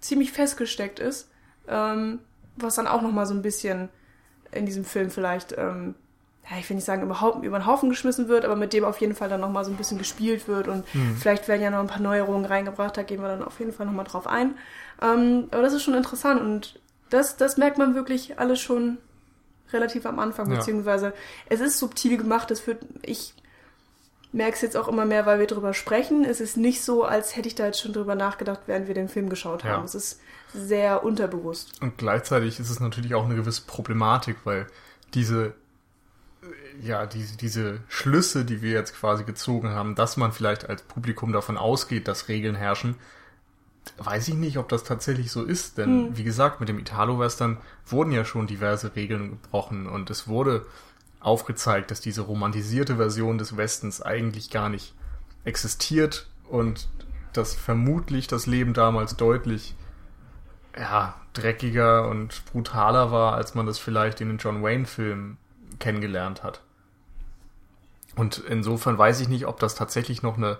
ziemlich 0.00 0.32
festgesteckt 0.32 0.98
ist, 0.98 1.28
ähm, 1.68 2.20
was 2.56 2.74
dann 2.76 2.86
auch 2.86 3.02
nochmal 3.02 3.26
so 3.26 3.34
ein 3.34 3.42
bisschen 3.42 3.88
in 4.52 4.66
diesem 4.66 4.84
Film 4.84 5.10
vielleicht, 5.10 5.52
ähm, 5.58 5.94
ja, 6.48 6.58
ich 6.58 6.68
will 6.70 6.76
nicht 6.76 6.84
sagen, 6.84 7.02
überhaupt 7.02 7.44
über 7.44 7.58
den 7.58 7.66
Haufen 7.66 7.88
geschmissen 7.90 8.28
wird, 8.28 8.44
aber 8.44 8.54
mit 8.56 8.72
dem 8.72 8.84
auf 8.84 8.98
jeden 9.00 9.14
Fall 9.16 9.28
dann 9.28 9.40
nochmal 9.40 9.64
so 9.64 9.70
ein 9.72 9.76
bisschen 9.76 9.98
gespielt 9.98 10.46
wird 10.46 10.68
und 10.68 10.84
vielleicht 11.18 11.48
werden 11.48 11.60
ja 11.62 11.70
noch 11.70 11.80
ein 11.80 11.88
paar 11.88 12.00
Neuerungen 12.00 12.44
reingebracht, 12.44 12.96
da 12.96 13.02
gehen 13.02 13.20
wir 13.20 13.28
dann 13.28 13.42
auf 13.42 13.58
jeden 13.58 13.72
Fall 13.72 13.86
nochmal 13.86 14.04
drauf 14.04 14.26
ein. 14.28 14.54
Ähm, 15.02 15.48
aber 15.50 15.62
das 15.62 15.72
ist 15.72 15.82
schon 15.82 15.94
interessant 15.94 16.40
und 16.40 16.78
das, 17.10 17.36
das 17.36 17.56
merkt 17.56 17.78
man 17.78 17.94
wirklich 17.94 18.38
alles 18.38 18.60
schon 18.60 18.98
relativ 19.72 20.06
am 20.06 20.18
Anfang, 20.20 20.48
Ja. 20.50 20.56
beziehungsweise 20.58 21.12
es 21.48 21.60
ist 21.60 21.78
subtil 21.78 22.16
gemacht, 22.16 22.50
es 22.52 22.64
wird, 22.66 22.78
ich 23.02 23.34
merke 24.36 24.54
es 24.54 24.60
jetzt 24.60 24.76
auch 24.76 24.86
immer 24.86 25.04
mehr, 25.06 25.26
weil 25.26 25.38
wir 25.38 25.46
drüber 25.46 25.74
sprechen. 25.74 26.24
Es 26.24 26.40
ist 26.40 26.56
nicht 26.56 26.82
so, 26.82 27.04
als 27.04 27.36
hätte 27.36 27.48
ich 27.48 27.54
da 27.54 27.66
jetzt 27.66 27.80
schon 27.80 27.92
drüber 27.92 28.14
nachgedacht, 28.14 28.60
während 28.66 28.86
wir 28.86 28.94
den 28.94 29.08
Film 29.08 29.28
geschaut 29.28 29.64
haben. 29.64 29.80
Ja. 29.80 29.84
Es 29.84 29.94
ist 29.94 30.20
sehr 30.54 31.02
unterbewusst. 31.02 31.80
Und 31.82 31.98
gleichzeitig 31.98 32.60
ist 32.60 32.70
es 32.70 32.78
natürlich 32.78 33.14
auch 33.14 33.24
eine 33.24 33.34
gewisse 33.34 33.62
Problematik, 33.62 34.36
weil 34.44 34.66
diese, 35.14 35.54
äh, 36.42 36.86
ja, 36.86 37.06
diese, 37.06 37.36
diese 37.36 37.80
Schlüsse, 37.88 38.44
die 38.44 38.62
wir 38.62 38.72
jetzt 38.72 38.94
quasi 38.94 39.24
gezogen 39.24 39.70
haben, 39.70 39.94
dass 39.94 40.16
man 40.16 40.32
vielleicht 40.32 40.68
als 40.68 40.82
Publikum 40.82 41.32
davon 41.32 41.56
ausgeht, 41.56 42.06
dass 42.06 42.28
Regeln 42.28 42.54
herrschen, 42.54 42.96
weiß 43.98 44.28
ich 44.28 44.34
nicht, 44.34 44.58
ob 44.58 44.68
das 44.68 44.84
tatsächlich 44.84 45.30
so 45.30 45.44
ist. 45.44 45.78
Denn, 45.78 46.08
Hm. 46.08 46.16
wie 46.18 46.24
gesagt, 46.24 46.60
mit 46.60 46.68
dem 46.68 46.78
Italo-Western 46.78 47.58
wurden 47.86 48.12
ja 48.12 48.24
schon 48.24 48.46
diverse 48.46 48.94
Regeln 48.96 49.30
gebrochen 49.30 49.86
und 49.86 50.10
es 50.10 50.28
wurde 50.28 50.66
aufgezeigt, 51.20 51.90
dass 51.90 52.00
diese 52.00 52.22
romantisierte 52.22 52.96
Version 52.96 53.38
des 53.38 53.56
Westens 53.56 54.02
eigentlich 54.02 54.50
gar 54.50 54.68
nicht 54.68 54.94
existiert 55.44 56.28
und 56.48 56.88
dass 57.32 57.54
vermutlich 57.54 58.26
das 58.26 58.46
Leben 58.46 58.74
damals 58.74 59.16
deutlich 59.16 59.74
ja, 60.78 61.14
dreckiger 61.32 62.08
und 62.08 62.44
brutaler 62.46 63.10
war, 63.10 63.34
als 63.34 63.54
man 63.54 63.66
das 63.66 63.78
vielleicht 63.78 64.20
in 64.20 64.28
den 64.28 64.38
John 64.38 64.62
Wayne-Filmen 64.62 65.38
kennengelernt 65.78 66.42
hat. 66.42 66.62
Und 68.14 68.38
insofern 68.38 68.96
weiß 68.96 69.20
ich 69.20 69.28
nicht, 69.28 69.46
ob 69.46 69.60
das 69.60 69.74
tatsächlich 69.74 70.22
noch 70.22 70.36
eine 70.36 70.58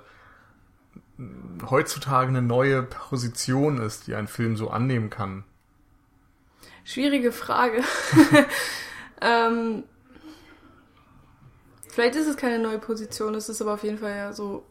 heutzutage 1.70 2.28
eine 2.28 2.42
neue 2.42 2.82
Position 2.82 3.78
ist, 3.78 4.06
die 4.06 4.14
ein 4.14 4.28
Film 4.28 4.56
so 4.56 4.70
annehmen 4.70 5.08
kann. 5.08 5.44
Schwierige 6.84 7.32
Frage. 7.32 7.82
ähm, 9.20 9.84
vielleicht 11.96 12.14
ist 12.16 12.26
es 12.26 12.37
keine 12.37 12.59
neue 12.59 12.78
Position, 12.78 13.35
es 13.35 13.48
ist 13.48 13.62
aber 13.62 13.72
auf 13.72 13.82
jeden 13.82 13.96
Fall 13.96 14.14
ja 14.14 14.32
so 14.35 14.64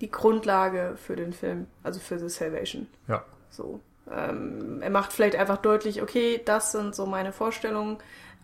die 0.00 0.10
Grundlage 0.10 0.96
für 0.96 1.14
den 1.14 1.32
Film, 1.32 1.68
also 1.84 2.00
für 2.00 2.18
The 2.18 2.28
Salvation. 2.28 2.88
Ja. 3.06 3.24
So. 3.50 3.80
Ähm, 4.10 4.82
er 4.82 4.90
macht 4.90 5.12
vielleicht 5.12 5.36
einfach 5.36 5.58
deutlich, 5.58 6.02
okay, 6.02 6.40
das 6.44 6.72
sind 6.72 6.96
so 6.96 7.06
meine 7.06 7.32
Vorstellungen, 7.32 7.98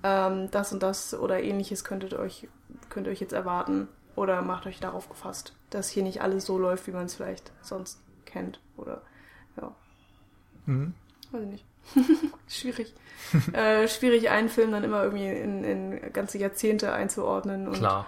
ähm, 0.05 0.49
das 0.53 0.73
und 0.73 0.85
das 0.85 1.14
oder 1.14 1.42
ähnliches 1.42 1.83
könntet 1.83 2.14
euch, 2.14 2.47
könnt 2.90 3.09
ihr 3.09 3.12
euch 3.12 3.21
jetzt 3.21 3.33
erwarten 3.33 3.88
oder 4.14 4.40
macht 4.42 4.66
euch 4.66 4.79
darauf 4.79 5.09
gefasst, 5.09 5.55
dass 5.71 5.88
hier 5.88 6.05
nicht 6.05 6.23
alles 6.23 6.47
so 6.47 6.59
läuft, 6.59 6.87
wie 6.87 6.92
man 6.92 7.07
es 7.07 7.16
vielleicht 7.16 7.51
sonst 7.61 8.01
kennt 8.25 8.61
oder 8.77 9.03
ja, 9.61 9.75
Mhm. 10.66 10.95
weiß 11.33 11.42
ich 11.42 11.49
nicht. 11.49 11.64
schwierig. 12.49 12.94
äh, 13.53 13.88
schwierig, 13.88 14.31
einen 14.31 14.49
Film 14.49 14.72
dann 14.72 14.85
immer 14.85 15.03
irgendwie 15.03 15.29
in, 15.29 15.64
in 15.64 16.12
ganze 16.12 16.38
Jahrzehnte 16.38 16.92
einzuordnen. 16.92 17.68
Und 17.68 17.75
Klar. 17.75 18.07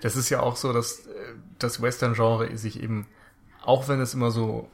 Das 0.00 0.16
ist 0.16 0.30
ja 0.30 0.40
auch 0.40 0.56
so, 0.56 0.72
dass 0.72 1.06
äh, 1.06 1.34
das 1.58 1.82
Western-Genre 1.82 2.56
sich 2.56 2.82
eben, 2.82 3.06
auch 3.62 3.88
wenn 3.88 4.00
es 4.00 4.14
immer 4.14 4.30
so 4.30 4.68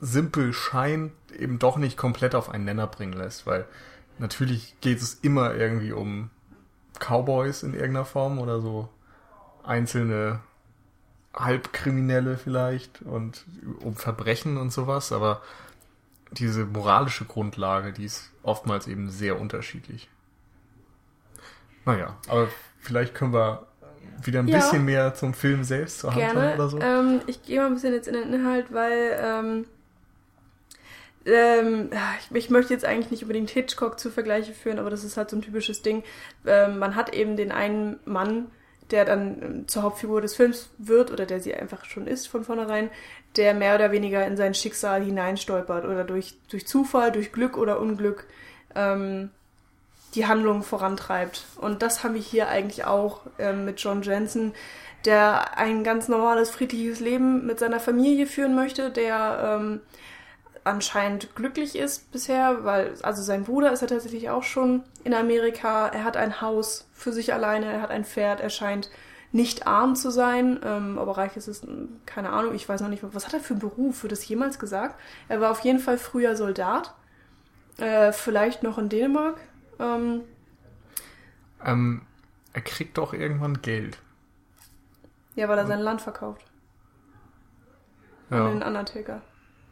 simpel 0.00 0.52
scheint, 0.52 1.12
eben 1.38 1.58
doch 1.58 1.76
nicht 1.76 1.96
komplett 1.96 2.34
auf 2.34 2.48
einen 2.48 2.64
Nenner 2.64 2.86
bringen 2.86 3.12
lässt, 3.12 3.46
weil 3.46 3.66
natürlich 4.18 4.74
geht 4.80 5.00
es 5.00 5.14
immer 5.14 5.54
irgendwie 5.54 5.92
um 5.92 6.30
Cowboys 6.98 7.62
in 7.62 7.74
irgendeiner 7.74 8.04
Form 8.04 8.38
oder 8.38 8.60
so 8.60 8.88
einzelne 9.62 10.40
Halbkriminelle 11.34 12.36
vielleicht 12.36 13.02
und 13.02 13.44
um 13.80 13.94
Verbrechen 13.94 14.56
und 14.56 14.72
sowas, 14.72 15.12
aber 15.12 15.42
diese 16.32 16.64
moralische 16.64 17.24
Grundlage, 17.24 17.92
die 17.92 18.04
ist 18.04 18.30
oftmals 18.42 18.86
eben 18.86 19.10
sehr 19.10 19.40
unterschiedlich. 19.40 20.08
Naja, 21.84 22.16
aber 22.28 22.48
vielleicht 22.78 23.14
können 23.14 23.32
wir 23.32 23.66
wieder 24.22 24.40
ein 24.40 24.48
Ja. 24.48 24.56
bisschen 24.58 24.84
mehr 24.84 25.14
zum 25.14 25.34
Film 25.34 25.64
selbst 25.64 26.00
zur 26.00 26.14
Handlung 26.14 26.34
Gerne. 26.34 26.54
oder 26.54 26.68
so. 26.68 26.78
Ähm, 26.80 27.20
ich 27.26 27.42
gehe 27.42 27.58
mal 27.60 27.66
ein 27.66 27.74
bisschen 27.74 27.94
jetzt 27.94 28.06
in 28.06 28.14
den 28.14 28.32
Inhalt, 28.32 28.72
weil 28.72 29.18
ähm, 29.20 29.66
ähm, 31.26 31.90
ja, 31.92 32.14
ich, 32.18 32.34
ich 32.34 32.50
möchte 32.50 32.72
jetzt 32.72 32.84
eigentlich 32.84 33.10
nicht 33.10 33.22
unbedingt 33.22 33.50
Hitchcock 33.50 33.98
zu 33.98 34.10
Vergleiche 34.10 34.52
führen, 34.52 34.78
aber 34.78 34.90
das 34.90 35.04
ist 35.04 35.16
halt 35.16 35.30
so 35.30 35.36
ein 35.36 35.42
typisches 35.42 35.82
Ding. 35.82 36.02
Ähm, 36.46 36.78
man 36.78 36.96
hat 36.96 37.14
eben 37.14 37.36
den 37.36 37.52
einen 37.52 37.98
Mann, 38.04 38.50
der 38.90 39.04
dann 39.04 39.42
ähm, 39.42 39.68
zur 39.68 39.82
Hauptfigur 39.82 40.20
des 40.20 40.34
Films 40.34 40.70
wird 40.78 41.10
oder 41.10 41.26
der 41.26 41.40
sie 41.40 41.54
einfach 41.54 41.84
schon 41.84 42.06
ist 42.06 42.28
von 42.28 42.44
vornherein, 42.44 42.90
der 43.36 43.54
mehr 43.54 43.74
oder 43.74 43.92
weniger 43.92 44.26
in 44.26 44.36
sein 44.36 44.54
Schicksal 44.54 45.02
hineinstolpert 45.02 45.84
oder 45.84 46.04
durch, 46.04 46.34
durch 46.48 46.66
Zufall, 46.66 47.12
durch 47.12 47.32
Glück 47.32 47.56
oder 47.56 47.80
Unglück 47.80 48.26
ähm, 48.74 49.30
die 50.14 50.26
Handlung 50.26 50.62
vorantreibt. 50.62 51.44
Und 51.56 51.82
das 51.82 52.02
haben 52.02 52.14
wir 52.14 52.20
hier 52.20 52.48
eigentlich 52.48 52.84
auch 52.84 53.20
ähm, 53.38 53.64
mit 53.64 53.80
John 53.80 54.02
Jensen, 54.02 54.52
der 55.04 55.56
ein 55.56 55.84
ganz 55.84 56.08
normales, 56.08 56.50
friedliches 56.50 57.00
Leben 57.00 57.46
mit 57.46 57.58
seiner 57.58 57.80
Familie 57.80 58.26
führen 58.26 58.54
möchte, 58.54 58.90
der 58.90 59.58
ähm, 59.60 59.80
anscheinend 60.70 61.34
glücklich 61.36 61.76
ist 61.76 62.10
bisher, 62.12 62.64
weil, 62.64 62.94
also 63.02 63.22
sein 63.22 63.44
Bruder 63.44 63.72
ist 63.72 63.82
ja 63.82 63.86
tatsächlich 63.88 64.30
auch 64.30 64.42
schon 64.44 64.84
in 65.04 65.14
Amerika, 65.14 65.88
er 65.88 66.04
hat 66.04 66.16
ein 66.16 66.40
Haus 66.40 66.88
für 66.92 67.12
sich 67.12 67.32
alleine, 67.34 67.66
er 67.66 67.82
hat 67.82 67.90
ein 67.90 68.04
Pferd, 68.04 68.40
er 68.40 68.50
scheint 68.50 68.90
nicht 69.32 69.66
arm 69.66 69.94
zu 69.96 70.10
sein, 70.10 70.60
ähm, 70.64 70.98
aber 70.98 71.16
reich 71.18 71.36
ist 71.36 71.48
es, 71.48 71.62
keine 72.06 72.30
Ahnung, 72.30 72.54
ich 72.54 72.68
weiß 72.68 72.80
noch 72.80 72.88
nicht, 72.88 73.02
was 73.04 73.26
hat 73.26 73.34
er 73.34 73.40
für 73.40 73.54
einen 73.54 73.60
Beruf, 73.60 74.02
wird 74.02 74.12
das 74.12 74.26
jemals 74.28 74.58
gesagt? 74.58 74.96
Er 75.28 75.40
war 75.40 75.50
auf 75.52 75.60
jeden 75.60 75.78
Fall 75.78 75.98
früher 75.98 76.36
Soldat, 76.36 76.94
äh, 77.78 78.12
vielleicht 78.12 78.62
noch 78.64 78.78
in 78.78 78.88
Dänemark, 78.90 79.40
ähm, 79.80 80.22
Ähm, 81.64 82.02
er 82.52 82.60
kriegt 82.62 82.98
doch 82.98 83.12
irgendwann 83.14 83.62
Geld. 83.62 83.98
ja, 85.34 85.48
weil 85.48 85.58
er 85.58 85.66
sein 85.66 85.80
Land 85.80 86.02
verkauft 86.02 86.52
an 88.32 88.44
den 88.44 88.60
Ja, 88.60 88.62
Undertaker. 88.62 89.22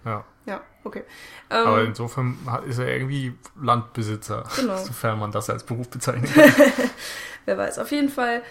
Ja. 0.04 0.24
Ja, 0.46 0.62
okay. 0.84 1.02
Aber 1.50 1.82
Ähm, 1.82 1.88
insofern 1.88 2.38
hat- 2.46 2.64
ist 2.64 2.78
er 2.78 2.86
irgendwie 2.88 3.34
Landbesitzer, 3.60 4.44
Genau. 4.56 4.76
sofern 4.78 5.18
man 5.18 5.30
das 5.30 5.50
als 5.50 5.62
Beruf 5.64 5.88
bezeichnen 5.90 6.24
kann. 6.32 6.50
wer 7.44 7.58
weiß. 7.58 7.78
Auf 7.78 7.90
jeden 7.90 8.08
Fall 8.08 8.42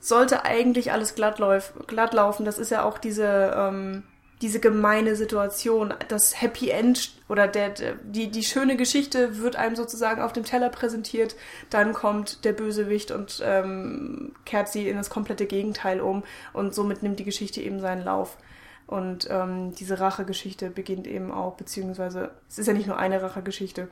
sollte 0.00 0.44
eigentlich 0.46 0.90
alles 0.92 1.14
glatt, 1.14 1.38
lauf, 1.38 1.74
glatt 1.86 2.14
laufen. 2.14 2.44
Das 2.46 2.58
ist 2.58 2.70
ja 2.70 2.82
auch 2.82 2.96
diese, 2.96 3.52
ähm, 3.54 4.04
diese 4.40 4.58
gemeine 4.60 5.16
Situation. 5.16 5.92
Das 6.08 6.40
Happy 6.40 6.70
End 6.70 7.10
oder 7.28 7.46
der, 7.46 7.70
der, 7.70 7.94
die, 8.04 8.30
die 8.30 8.44
schöne 8.44 8.76
Geschichte 8.78 9.38
wird 9.42 9.56
einem 9.56 9.76
sozusagen 9.76 10.22
auf 10.22 10.32
dem 10.32 10.44
Teller 10.44 10.70
präsentiert. 10.70 11.36
Dann 11.68 11.92
kommt 11.92 12.44
der 12.46 12.52
Bösewicht 12.54 13.10
und 13.10 13.42
ähm, 13.44 14.32
kehrt 14.46 14.68
sie 14.70 14.88
in 14.88 14.96
das 14.96 15.10
komplette 15.10 15.44
Gegenteil 15.44 16.00
um. 16.00 16.22
Und 16.54 16.74
somit 16.74 17.02
nimmt 17.02 17.18
die 17.18 17.24
Geschichte 17.24 17.60
eben 17.60 17.80
seinen 17.80 18.04
Lauf. 18.04 18.38
Und 18.88 19.28
ähm, 19.30 19.74
diese 19.74 20.00
Rachegeschichte 20.00 20.70
beginnt 20.70 21.06
eben 21.06 21.30
auch, 21.30 21.56
beziehungsweise 21.56 22.30
es 22.48 22.58
ist 22.58 22.66
ja 22.66 22.72
nicht 22.72 22.86
nur 22.86 22.96
eine 22.96 23.22
Rachegeschichte. 23.22 23.88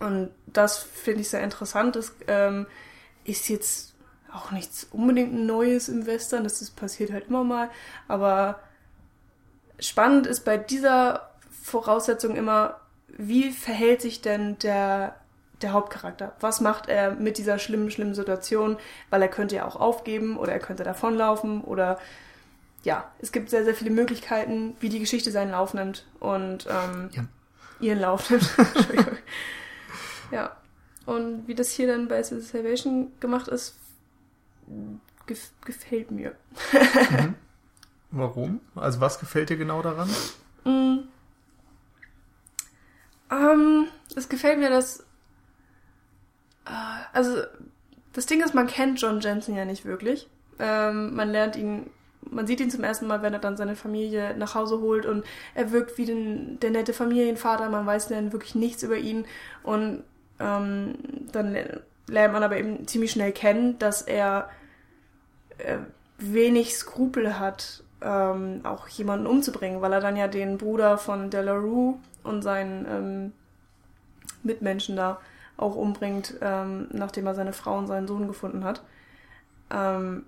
Und 0.00 0.30
das 0.46 0.78
finde 0.78 1.20
ich 1.20 1.28
sehr 1.28 1.42
interessant. 1.44 1.94
Das 1.94 2.12
ähm, 2.26 2.66
ist 3.22 3.48
jetzt 3.48 3.94
auch 4.34 4.50
nichts 4.50 4.88
unbedingt 4.90 5.32
Neues 5.32 5.88
im 5.88 6.04
Western. 6.06 6.42
Das 6.42 6.60
ist, 6.60 6.74
passiert 6.74 7.12
halt 7.12 7.28
immer 7.28 7.44
mal. 7.44 7.70
Aber 8.08 8.58
spannend 9.78 10.26
ist 10.26 10.44
bei 10.44 10.58
dieser 10.58 11.30
Voraussetzung 11.62 12.34
immer, 12.34 12.80
wie 13.06 13.52
verhält 13.52 14.00
sich 14.00 14.20
denn 14.20 14.58
der, 14.58 15.14
der 15.60 15.74
Hauptcharakter? 15.74 16.34
Was 16.40 16.60
macht 16.60 16.88
er 16.88 17.12
mit 17.12 17.38
dieser 17.38 17.60
schlimmen, 17.60 17.92
schlimmen 17.92 18.16
Situation? 18.16 18.78
Weil 19.10 19.22
er 19.22 19.28
könnte 19.28 19.54
ja 19.54 19.64
auch 19.64 19.76
aufgeben 19.76 20.38
oder 20.38 20.52
er 20.52 20.58
könnte 20.58 20.82
davonlaufen 20.82 21.62
oder 21.62 22.00
ja, 22.82 23.10
es 23.20 23.32
gibt 23.32 23.50
sehr, 23.50 23.64
sehr 23.64 23.74
viele 23.74 23.90
Möglichkeiten, 23.90 24.76
wie 24.80 24.88
die 24.88 24.98
Geschichte 25.00 25.30
seinen 25.30 25.50
Lauf 25.52 25.74
nimmt 25.74 26.06
und 26.20 26.66
ähm, 26.68 27.10
Ja. 27.12 27.24
ihren 27.80 28.00
Lauf 28.00 28.28
nimmt. 28.30 28.48
Entschuldigung. 28.58 29.18
ja. 30.30 30.56
Und 31.06 31.48
wie 31.48 31.54
das 31.54 31.70
hier 31.70 31.88
dann 31.88 32.06
bei 32.08 32.22
Salvation 32.22 33.12
gemacht 33.20 33.48
ist, 33.48 33.76
gef 35.26 35.50
gefällt 35.64 36.10
mir. 36.10 36.34
Mhm. 36.72 37.34
Warum? 38.12 38.60
Also 38.76 39.00
was 39.00 39.18
gefällt 39.18 39.50
dir 39.50 39.56
genau 39.56 39.80
daran? 39.82 40.08
Mm. 40.64 40.98
Ähm, 43.30 43.86
es 44.14 44.28
gefällt 44.28 44.58
mir, 44.58 44.68
dass. 44.70 45.00
Äh, 46.66 46.70
also, 47.12 47.42
das 48.12 48.26
Ding 48.26 48.42
ist, 48.42 48.54
man 48.54 48.66
kennt 48.66 49.00
John 49.00 49.20
Jensen 49.20 49.56
ja 49.56 49.64
nicht 49.64 49.84
wirklich. 49.84 50.28
Ähm, 50.58 51.14
man 51.16 51.30
lernt 51.30 51.56
ihn, 51.56 51.90
man 52.30 52.46
sieht 52.46 52.60
ihn 52.60 52.70
zum 52.70 52.84
ersten 52.84 53.06
Mal, 53.06 53.22
wenn 53.22 53.32
er 53.32 53.38
dann 53.38 53.56
seine 53.56 53.76
Familie 53.76 54.36
nach 54.36 54.54
Hause 54.54 54.80
holt 54.80 55.06
und 55.06 55.24
er 55.54 55.72
wirkt 55.72 55.98
wie 55.98 56.06
den, 56.06 56.58
der 56.60 56.70
nette 56.70 56.92
Familienvater. 56.92 57.68
Man 57.68 57.86
weiß 57.86 58.08
dann 58.08 58.32
wirklich 58.32 58.54
nichts 58.54 58.82
über 58.82 58.96
ihn 58.96 59.24
und 59.62 60.04
ähm, 60.40 60.94
dann 61.32 61.56
lernt 62.08 62.32
man 62.32 62.42
aber 62.42 62.56
eben 62.56 62.86
ziemlich 62.86 63.12
schnell 63.12 63.32
kennen, 63.32 63.78
dass 63.78 64.02
er 64.02 64.50
äh, 65.58 65.78
wenig 66.18 66.76
Skrupel 66.76 67.38
hat, 67.38 67.82
ähm, 68.00 68.60
auch 68.64 68.88
jemanden 68.88 69.26
umzubringen, 69.26 69.80
weil 69.80 69.92
er 69.92 70.00
dann 70.00 70.16
ja 70.16 70.28
den 70.28 70.58
Bruder 70.58 70.98
von 70.98 71.30
Delarue 71.30 71.98
und 72.22 72.42
seinen 72.42 72.86
ähm, 72.88 73.32
Mitmenschen 74.42 74.96
da 74.96 75.20
auch 75.56 75.76
umbringt, 75.76 76.34
ähm, 76.40 76.88
nachdem 76.92 77.26
er 77.26 77.34
seine 77.34 77.52
Frau 77.52 77.78
und 77.78 77.86
seinen 77.86 78.08
Sohn 78.08 78.26
gefunden 78.26 78.64
hat. 78.64 78.82
Ähm, 79.70 80.24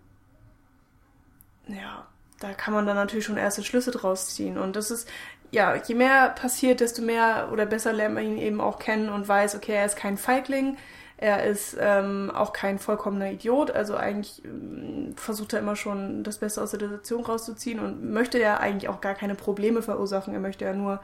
ja, 1.69 2.07
da 2.41 2.53
kann 2.53 2.75
man 2.75 2.87
dann 2.87 2.97
natürlich 2.97 3.25
schon 3.25 3.37
erste 3.37 3.63
Schlüsse 3.63 3.91
draus 3.91 4.35
ziehen. 4.35 4.59
Und 4.59 4.77
das 4.77 4.91
ist, 4.91 5.09
ja, 5.51 5.77
je 5.77 5.95
mehr 5.95 6.31
passiert, 6.31 6.81
desto 6.81 7.03
mehr 7.03 7.49
oder 7.53 7.67
besser 7.67 7.93
lernt 7.93 8.15
man 8.15 8.25
ihn 8.25 8.39
eben 8.39 8.61
auch 8.61 8.79
kennen 8.79 9.09
und 9.09 9.27
weiß, 9.29 9.55
okay, 9.55 9.73
er 9.73 9.87
ist 9.87 9.97
kein 9.97 10.19
Feigling, 10.19 10.77
er 11.17 11.45
ist 11.45 11.77
ähm, 11.81 12.33
auch 12.35 12.53
kein 12.53 12.79
vollkommener 12.79 13.31
Idiot, 13.31 13.71
also 13.71 13.97
eigentlich 13.97 14.45
ähm, 14.45 15.15
versucht 15.17 15.53
er 15.53 15.61
immer 15.61 15.77
schon 15.77 16.25
das 16.25 16.39
Beste 16.39 16.61
aus 16.61 16.73
der 16.73 16.81
Situation 16.81 17.25
rauszuziehen 17.25 17.79
und 17.79 18.13
möchte 18.13 18.41
ja 18.41 18.59
eigentlich 18.59 18.89
auch 18.89 19.01
gar 19.01 19.15
keine 19.15 19.37
Probleme 19.37 19.81
verursachen, 19.81 20.35
er 20.35 20.41
möchte 20.41 20.65
ja 20.65 20.75
nur 20.75 21.01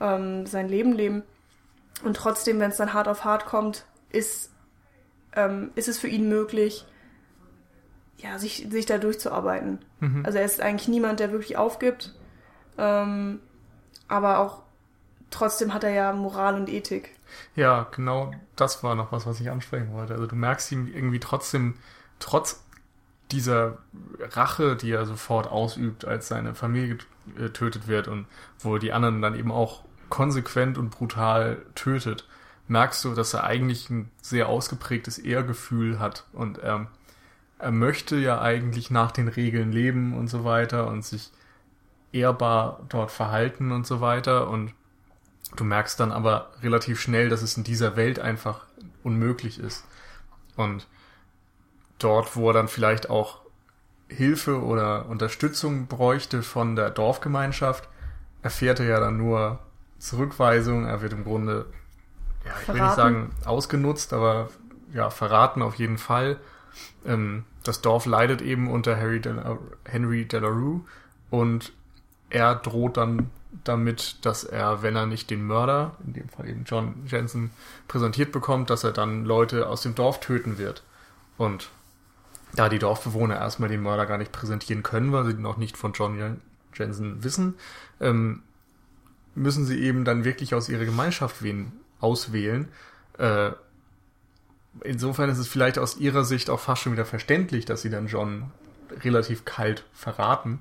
ähm, 0.00 0.46
sein 0.46 0.68
Leben 0.68 0.92
leben. 0.92 1.22
Und 2.02 2.16
trotzdem, 2.16 2.60
wenn 2.60 2.70
es 2.70 2.76
dann 2.76 2.92
hart 2.92 3.08
auf 3.08 3.24
hart 3.24 3.46
kommt, 3.46 3.86
ist, 4.10 4.50
ähm, 5.34 5.70
ist 5.76 5.88
es 5.88 5.98
für 5.98 6.08
ihn 6.08 6.28
möglich, 6.28 6.84
ja, 8.18 8.38
sich, 8.38 8.66
sich 8.70 8.86
da 8.86 8.98
durchzuarbeiten. 8.98 9.78
Mhm. 10.00 10.24
Also 10.24 10.38
er 10.38 10.44
ist 10.44 10.60
eigentlich 10.60 10.88
niemand, 10.88 11.20
der 11.20 11.32
wirklich 11.32 11.56
aufgibt, 11.56 12.14
ähm, 12.78 13.40
aber 14.08 14.38
auch 14.38 14.62
trotzdem 15.30 15.74
hat 15.74 15.84
er 15.84 15.90
ja 15.90 16.12
Moral 16.12 16.54
und 16.54 16.68
Ethik. 16.68 17.12
Ja, 17.54 17.86
genau 17.90 18.32
das 18.54 18.82
war 18.82 18.94
noch 18.94 19.12
was, 19.12 19.26
was 19.26 19.40
ich 19.40 19.50
ansprechen 19.50 19.92
wollte. 19.92 20.14
Also 20.14 20.26
du 20.26 20.36
merkst 20.36 20.70
ihm 20.72 20.86
irgendwie 20.86 21.20
trotzdem, 21.20 21.74
trotz 22.18 22.62
dieser 23.32 23.78
Rache, 24.20 24.76
die 24.76 24.92
er 24.92 25.04
sofort 25.04 25.48
ausübt, 25.48 26.04
als 26.04 26.28
seine 26.28 26.54
Familie 26.54 26.98
getötet 27.36 27.88
wird 27.88 28.08
und 28.08 28.26
wo 28.60 28.78
die 28.78 28.92
anderen 28.92 29.20
dann 29.20 29.34
eben 29.34 29.50
auch 29.50 29.82
konsequent 30.08 30.78
und 30.78 30.90
brutal 30.90 31.58
tötet, 31.74 32.28
merkst 32.68 33.04
du, 33.04 33.14
dass 33.14 33.34
er 33.34 33.44
eigentlich 33.44 33.90
ein 33.90 34.10
sehr 34.22 34.48
ausgeprägtes 34.48 35.18
Ehrgefühl 35.18 35.98
hat 35.98 36.24
und 36.32 36.60
ähm, 36.62 36.86
er 37.58 37.70
möchte 37.70 38.16
ja 38.16 38.40
eigentlich 38.40 38.90
nach 38.90 39.12
den 39.12 39.28
Regeln 39.28 39.72
leben 39.72 40.16
und 40.16 40.28
so 40.28 40.44
weiter 40.44 40.86
und 40.88 41.04
sich 41.04 41.30
ehrbar 42.12 42.80
dort 42.88 43.10
verhalten 43.10 43.72
und 43.72 43.86
so 43.86 44.00
weiter 44.00 44.48
und 44.48 44.72
du 45.54 45.64
merkst 45.64 45.98
dann 46.00 46.12
aber 46.12 46.50
relativ 46.62 47.00
schnell, 47.00 47.28
dass 47.28 47.42
es 47.42 47.56
in 47.56 47.64
dieser 47.64 47.96
Welt 47.96 48.18
einfach 48.18 48.66
unmöglich 49.02 49.58
ist. 49.58 49.84
Und 50.56 50.86
dort, 51.98 52.36
wo 52.36 52.50
er 52.50 52.54
dann 52.54 52.68
vielleicht 52.68 53.08
auch 53.10 53.40
Hilfe 54.08 54.62
oder 54.62 55.06
Unterstützung 55.06 55.86
bräuchte 55.86 56.42
von 56.42 56.76
der 56.76 56.90
Dorfgemeinschaft, 56.90 57.88
erfährt 58.42 58.80
er 58.80 58.86
ja 58.86 59.00
dann 59.00 59.16
nur 59.16 59.58
Zurückweisung. 59.98 60.86
Er 60.86 61.02
wird 61.02 61.12
im 61.12 61.24
Grunde, 61.24 61.66
ja, 62.44 62.52
ich 62.60 62.68
will 62.68 62.74
nicht 62.74 62.94
Verraten. 62.94 62.96
sagen 62.96 63.30
ausgenutzt, 63.44 64.12
aber 64.12 64.48
ja, 64.92 65.10
verraten 65.10 65.62
auf 65.62 65.74
jeden 65.76 65.98
Fall. 65.98 66.38
Ähm, 67.04 67.44
das 67.64 67.80
Dorf 67.80 68.06
leidet 68.06 68.42
eben 68.42 68.70
unter 68.70 68.96
Harry 68.96 69.20
Del 69.20 69.58
Henry 69.84 70.24
Delarue 70.24 70.80
und 71.30 71.72
er 72.30 72.54
droht 72.54 72.96
dann 72.96 73.30
damit, 73.64 74.24
dass 74.24 74.44
er, 74.44 74.82
wenn 74.82 74.96
er 74.96 75.06
nicht 75.06 75.30
den 75.30 75.46
Mörder, 75.46 75.96
in 76.04 76.12
dem 76.12 76.28
Fall 76.28 76.48
eben 76.48 76.64
John 76.64 77.06
Jensen, 77.06 77.50
präsentiert 77.88 78.32
bekommt, 78.32 78.68
dass 78.70 78.84
er 78.84 78.92
dann 78.92 79.24
Leute 79.24 79.68
aus 79.68 79.82
dem 79.82 79.94
Dorf 79.94 80.20
töten 80.20 80.58
wird. 80.58 80.82
Und 81.38 81.70
da 82.54 82.68
die 82.68 82.78
Dorfbewohner 82.78 83.36
erstmal 83.36 83.68
den 83.68 83.82
Mörder 83.82 84.06
gar 84.06 84.18
nicht 84.18 84.32
präsentieren 84.32 84.82
können, 84.82 85.12
weil 85.12 85.24
sie 85.26 85.34
noch 85.34 85.56
nicht 85.56 85.76
von 85.76 85.92
John 85.92 86.18
Jen- 86.18 86.40
Jensen 86.74 87.22
wissen, 87.24 87.54
ähm, 88.00 88.42
müssen 89.34 89.64
sie 89.64 89.80
eben 89.80 90.04
dann 90.04 90.24
wirklich 90.24 90.54
aus 90.54 90.68
ihrer 90.68 90.84
Gemeinschaft 90.84 91.42
wen 91.42 91.72
auswählen. 92.00 92.68
Äh, 93.18 93.52
insofern 94.84 95.30
ist 95.30 95.38
es 95.38 95.48
vielleicht 95.48 95.78
aus 95.78 95.96
ihrer 95.96 96.24
Sicht 96.24 96.50
auch 96.50 96.60
fast 96.60 96.82
schon 96.82 96.92
wieder 96.92 97.04
verständlich, 97.04 97.64
dass 97.64 97.82
sie 97.82 97.90
dann 97.90 98.06
John 98.06 98.50
relativ 99.02 99.44
kalt 99.44 99.84
verraten. 99.92 100.60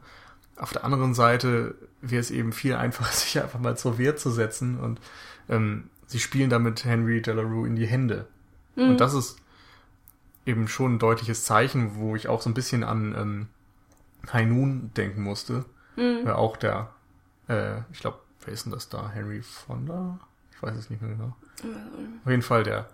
Auf 0.58 0.72
der 0.72 0.84
anderen 0.84 1.14
Seite 1.14 1.76
wäre 2.02 2.22
es 2.22 2.32
eben 2.32 2.52
viel 2.52 2.76
einfacher, 2.76 3.12
sich 3.12 3.42
einfach 3.42 3.60
mal 3.60 3.78
zur 3.78 3.98
Wehr 3.98 4.16
zu 4.16 4.32
setzen 4.32 4.80
und 4.80 5.00
ähm, 5.50 5.90
sie 6.08 6.20
spielen 6.20 6.50
damit 6.50 6.86
Henry 6.86 7.22
Delarue 7.22 7.68
in 7.68 7.76
die 7.76 7.88
Hände. 7.88 8.28
Mhm. 8.76 8.90
Und 8.90 9.02
das 9.02 9.14
ist 9.14 9.38
eben 10.46 10.68
schon 10.68 10.96
ein 10.96 11.00
deutliches 11.00 11.44
Zeichen, 11.44 11.96
wo 11.96 12.16
ich 12.16 12.28
auch 12.28 12.42
so 12.42 12.50
ein 12.50 12.54
bisschen 12.54 12.84
an 12.84 13.16
ähm, 13.18 14.50
Noon 14.50 14.92
denken 14.96 15.24
musste. 15.24 15.66
Mhm. 15.96 16.28
Äh, 16.28 16.32
auch 16.32 16.58
der, 16.58 16.92
äh, 17.48 17.80
ich 17.92 18.00
glaube, 18.00 18.20
wer 18.44 18.54
ist 18.54 18.66
denn 18.66 18.72
das 18.72 18.90
da? 18.90 19.10
Henry 19.10 19.42
Fonda? 19.42 20.20
Ich 20.52 20.62
weiß 20.62 20.78
es 20.78 20.90
nicht 20.90 21.02
mehr 21.02 21.12
genau. 21.12 21.36
Mhm. 21.64 22.20
Auf 22.24 22.30
jeden 22.30 22.42
Fall 22.42 22.64
der, 22.64 22.90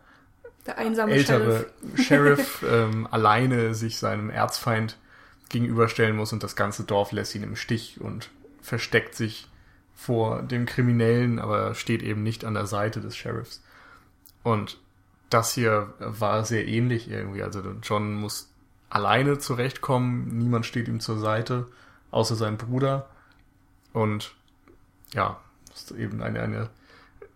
der 0.65 0.77
einsame 0.77 1.13
ältere 1.13 1.65
Sheriff, 1.95 2.05
Sheriff 2.05 2.65
ähm, 2.67 3.07
alleine 3.09 3.73
sich 3.73 3.97
seinem 3.97 4.29
Erzfeind 4.29 4.97
gegenüberstellen 5.49 6.15
muss 6.15 6.33
und 6.33 6.43
das 6.43 6.55
ganze 6.55 6.83
Dorf 6.83 7.11
lässt 7.11 7.35
ihn 7.35 7.43
im 7.43 7.55
Stich 7.55 7.99
und 7.99 8.29
versteckt 8.61 9.15
sich 9.15 9.47
vor 9.95 10.41
dem 10.41 10.65
Kriminellen, 10.65 11.39
aber 11.39 11.75
steht 11.75 12.01
eben 12.01 12.23
nicht 12.23 12.45
an 12.45 12.53
der 12.53 12.65
Seite 12.65 13.01
des 13.01 13.15
Sheriffs. 13.15 13.61
Und 14.43 14.77
das 15.29 15.53
hier 15.53 15.93
war 15.99 16.43
sehr 16.45 16.67
ähnlich 16.67 17.09
irgendwie. 17.09 17.43
Also 17.43 17.61
John 17.83 18.15
muss 18.15 18.49
alleine 18.89 19.37
zurechtkommen, 19.39 20.37
niemand 20.37 20.65
steht 20.65 20.87
ihm 20.87 20.99
zur 20.99 21.19
Seite, 21.19 21.67
außer 22.11 22.35
sein 22.35 22.57
Bruder. 22.57 23.09
Und 23.93 24.33
ja, 25.13 25.39
das 25.69 25.83
ist 25.83 25.91
eben 25.91 26.21
eine, 26.21 26.41
eine 26.41 26.69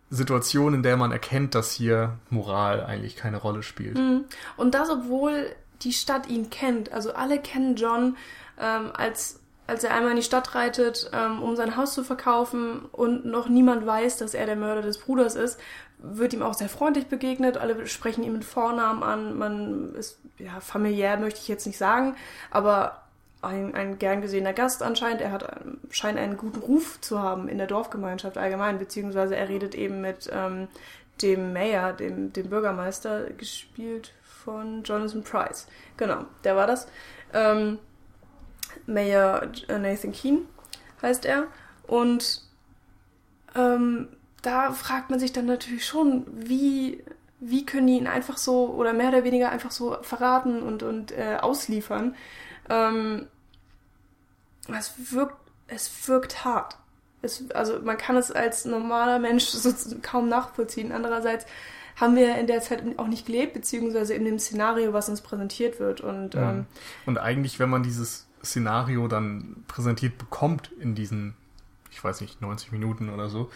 Situation, 0.10 0.74
in 0.74 0.84
der 0.84 0.98
man 0.98 1.12
erkennt, 1.12 1.56
dass 1.56 1.72
hier 1.72 2.18
Moral 2.30 2.86
eigentlich 2.86 3.16
keine 3.16 3.38
Rolle 3.38 3.64
spielt. 3.64 3.98
Mhm. 3.98 4.26
Und 4.58 4.76
das, 4.76 4.90
obwohl 4.90 5.56
die 5.82 5.94
Stadt 5.94 6.30
ihn 6.30 6.50
kennt. 6.50 6.92
Also 6.92 7.14
alle 7.14 7.40
kennen 7.40 7.76
John 7.76 8.16
ähm, 8.60 8.92
als 8.94 9.40
als 9.68 9.84
er 9.84 9.96
einmal 9.96 10.12
in 10.12 10.18
die 10.18 10.24
Stadt 10.24 10.54
reitet, 10.54 11.10
ähm, 11.12 11.42
um 11.42 11.56
sein 11.56 11.76
Haus 11.76 11.94
zu 11.94 12.04
verkaufen 12.04 12.86
und 12.92 13.26
noch 13.26 13.50
niemand 13.50 13.86
weiß, 13.86 14.18
dass 14.18 14.36
er 14.36 14.46
der 14.46 14.56
Mörder 14.56 14.84
des 14.84 15.00
Bruders 15.00 15.36
ist, 15.36 15.60
wird 15.98 16.34
ihm 16.34 16.44
auch 16.44 16.54
sehr 16.54 16.70
freundlich 16.70 17.08
begegnet. 17.08 17.58
Alle 17.58 17.88
sprechen 17.88 18.24
ihn 18.24 18.34
mit 18.34 18.46
Vornamen 18.46 19.02
an. 19.02 19.38
Man 19.38 19.96
ist 19.96 20.20
ja 20.38 20.60
familiär, 20.60 21.18
möchte 21.18 21.40
ich 21.40 21.48
jetzt 21.48 21.66
nicht 21.66 21.80
sagen, 21.80 22.16
aber 22.52 23.05
ein, 23.46 23.74
ein 23.76 24.00
gern 24.00 24.22
gesehener 24.22 24.54
Gast 24.54 24.84
anscheinend. 24.84 25.22
Er 25.22 25.32
hat 25.32 25.62
scheint 25.90 26.18
einen 26.18 26.38
guten 26.38 26.60
Ruf 26.60 27.00
zu 27.02 27.22
haben 27.22 27.48
in 27.48 27.58
der 27.58 27.68
Dorfgemeinschaft 27.68 28.38
allgemein, 28.38 28.80
beziehungsweise 28.80 29.36
er 29.36 29.50
redet 29.50 29.76
eben 29.76 30.02
mit 30.02 30.30
ähm, 30.34 30.68
dem 31.22 31.54
Mayor, 31.54 31.94
dem, 31.94 32.34
dem 32.34 32.50
Bürgermeister, 32.50 33.30
gespielt 33.32 34.14
von 34.24 34.84
Jonathan 34.84 35.24
Price. 35.24 35.68
Genau, 35.98 36.26
der 36.44 36.56
war 36.56 36.68
das. 36.68 36.88
Ähm, 37.34 37.80
Mayor 38.86 39.48
Nathan 39.68 40.12
Keane 40.12 40.42
heißt 41.02 41.26
er. 41.26 41.48
Und 41.88 42.42
ähm, 43.56 44.10
da 44.42 44.72
fragt 44.72 45.10
man 45.10 45.20
sich 45.20 45.34
dann 45.34 45.46
natürlich 45.46 45.86
schon, 45.86 46.26
wie, 46.28 47.04
wie 47.40 47.66
können 47.66 47.88
die 47.88 47.98
ihn 47.98 48.08
einfach 48.08 48.38
so 48.38 48.70
oder 48.70 48.94
mehr 48.94 49.10
oder 49.10 49.24
weniger 49.24 49.50
einfach 49.50 49.72
so 49.72 49.98
verraten 50.02 50.62
und, 50.62 50.84
und 50.84 51.12
äh, 51.12 51.38
ausliefern. 51.42 52.16
Ähm, 52.70 53.28
es 54.74 54.94
wirkt, 55.12 55.38
es 55.68 56.08
wirkt 56.08 56.44
hart. 56.44 56.78
Es, 57.22 57.50
also 57.52 57.80
man 57.82 57.98
kann 57.98 58.18
es 58.18 58.32
als 58.32 58.66
normaler 58.66 59.20
Mensch 59.20 59.46
so 59.46 59.74
kaum 60.02 60.30
nachvollziehen. 60.30 60.92
Andererseits 60.92 61.46
haben 61.96 62.16
wir 62.16 62.38
in 62.38 62.48
der 62.48 62.62
Zeit 62.62 62.84
auch 62.98 63.08
nicht 63.08 63.26
gelebt, 63.26 63.54
beziehungsweise 63.54 64.14
in 64.14 64.26
dem 64.26 64.40
Szenario, 64.40 64.94
was 64.94 65.10
uns 65.10 65.22
präsentiert 65.22 65.80
wird. 65.80 66.02
Und, 66.02 66.34
ja. 66.34 66.52
ähm, 66.52 66.66
und 67.06 67.18
eigentlich, 67.18 67.60
wenn 67.60 67.70
man 67.70 67.84
dieses 67.84 68.28
Szenario 68.44 69.08
dann 69.08 69.64
präsentiert 69.68 70.18
bekommt 70.18 70.72
in 70.80 70.94
diesen, 70.94 71.36
ich 71.92 72.04
weiß 72.04 72.22
nicht, 72.22 72.42
90 72.42 72.72
Minuten 72.72 73.10
oder 73.10 73.30
so, 73.30 73.50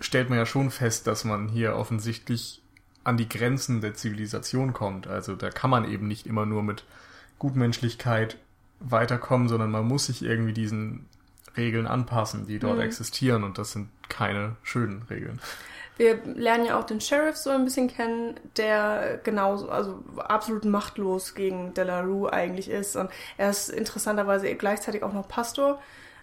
stellt 0.00 0.30
man 0.30 0.38
ja 0.38 0.46
schon 0.46 0.70
fest, 0.70 1.06
dass 1.06 1.24
man 1.24 1.48
hier 1.48 1.74
offensichtlich 1.74 2.62
an 3.02 3.16
die 3.16 3.28
Grenzen 3.28 3.80
der 3.80 3.94
Zivilisation 3.94 4.72
kommt. 4.72 5.06
Also 5.06 5.34
da 5.34 5.50
kann 5.50 5.70
man 5.70 5.90
eben 5.90 6.06
nicht 6.06 6.26
immer 6.26 6.46
nur 6.46 6.62
mit 6.62 6.84
Gutmenschlichkeit 7.38 8.36
weiterkommen, 8.80 9.48
sondern 9.48 9.70
man 9.70 9.86
muss 9.86 10.06
sich 10.06 10.22
irgendwie 10.22 10.52
diesen 10.52 11.06
Regeln 11.56 11.86
anpassen, 11.86 12.46
die 12.46 12.58
dort 12.58 12.76
mhm. 12.76 12.82
existieren 12.82 13.44
und 13.44 13.58
das 13.58 13.72
sind 13.72 13.88
keine 14.08 14.56
schönen 14.62 15.02
Regeln. 15.10 15.40
Wir 15.96 16.18
lernen 16.24 16.64
ja 16.64 16.78
auch 16.78 16.84
den 16.84 17.00
Sheriff 17.00 17.36
so 17.36 17.50
ein 17.50 17.64
bisschen 17.64 17.88
kennen, 17.88 18.40
der 18.56 19.20
genauso, 19.22 19.68
also 19.68 20.02
absolut 20.16 20.64
machtlos 20.64 21.34
gegen 21.34 21.74
Delarue 21.74 22.32
eigentlich 22.32 22.70
ist 22.70 22.96
und 22.96 23.10
er 23.36 23.50
ist 23.50 23.68
interessanterweise 23.68 24.54
gleichzeitig 24.54 25.02
auch 25.02 25.12
noch 25.12 25.28
Pastor 25.28 25.78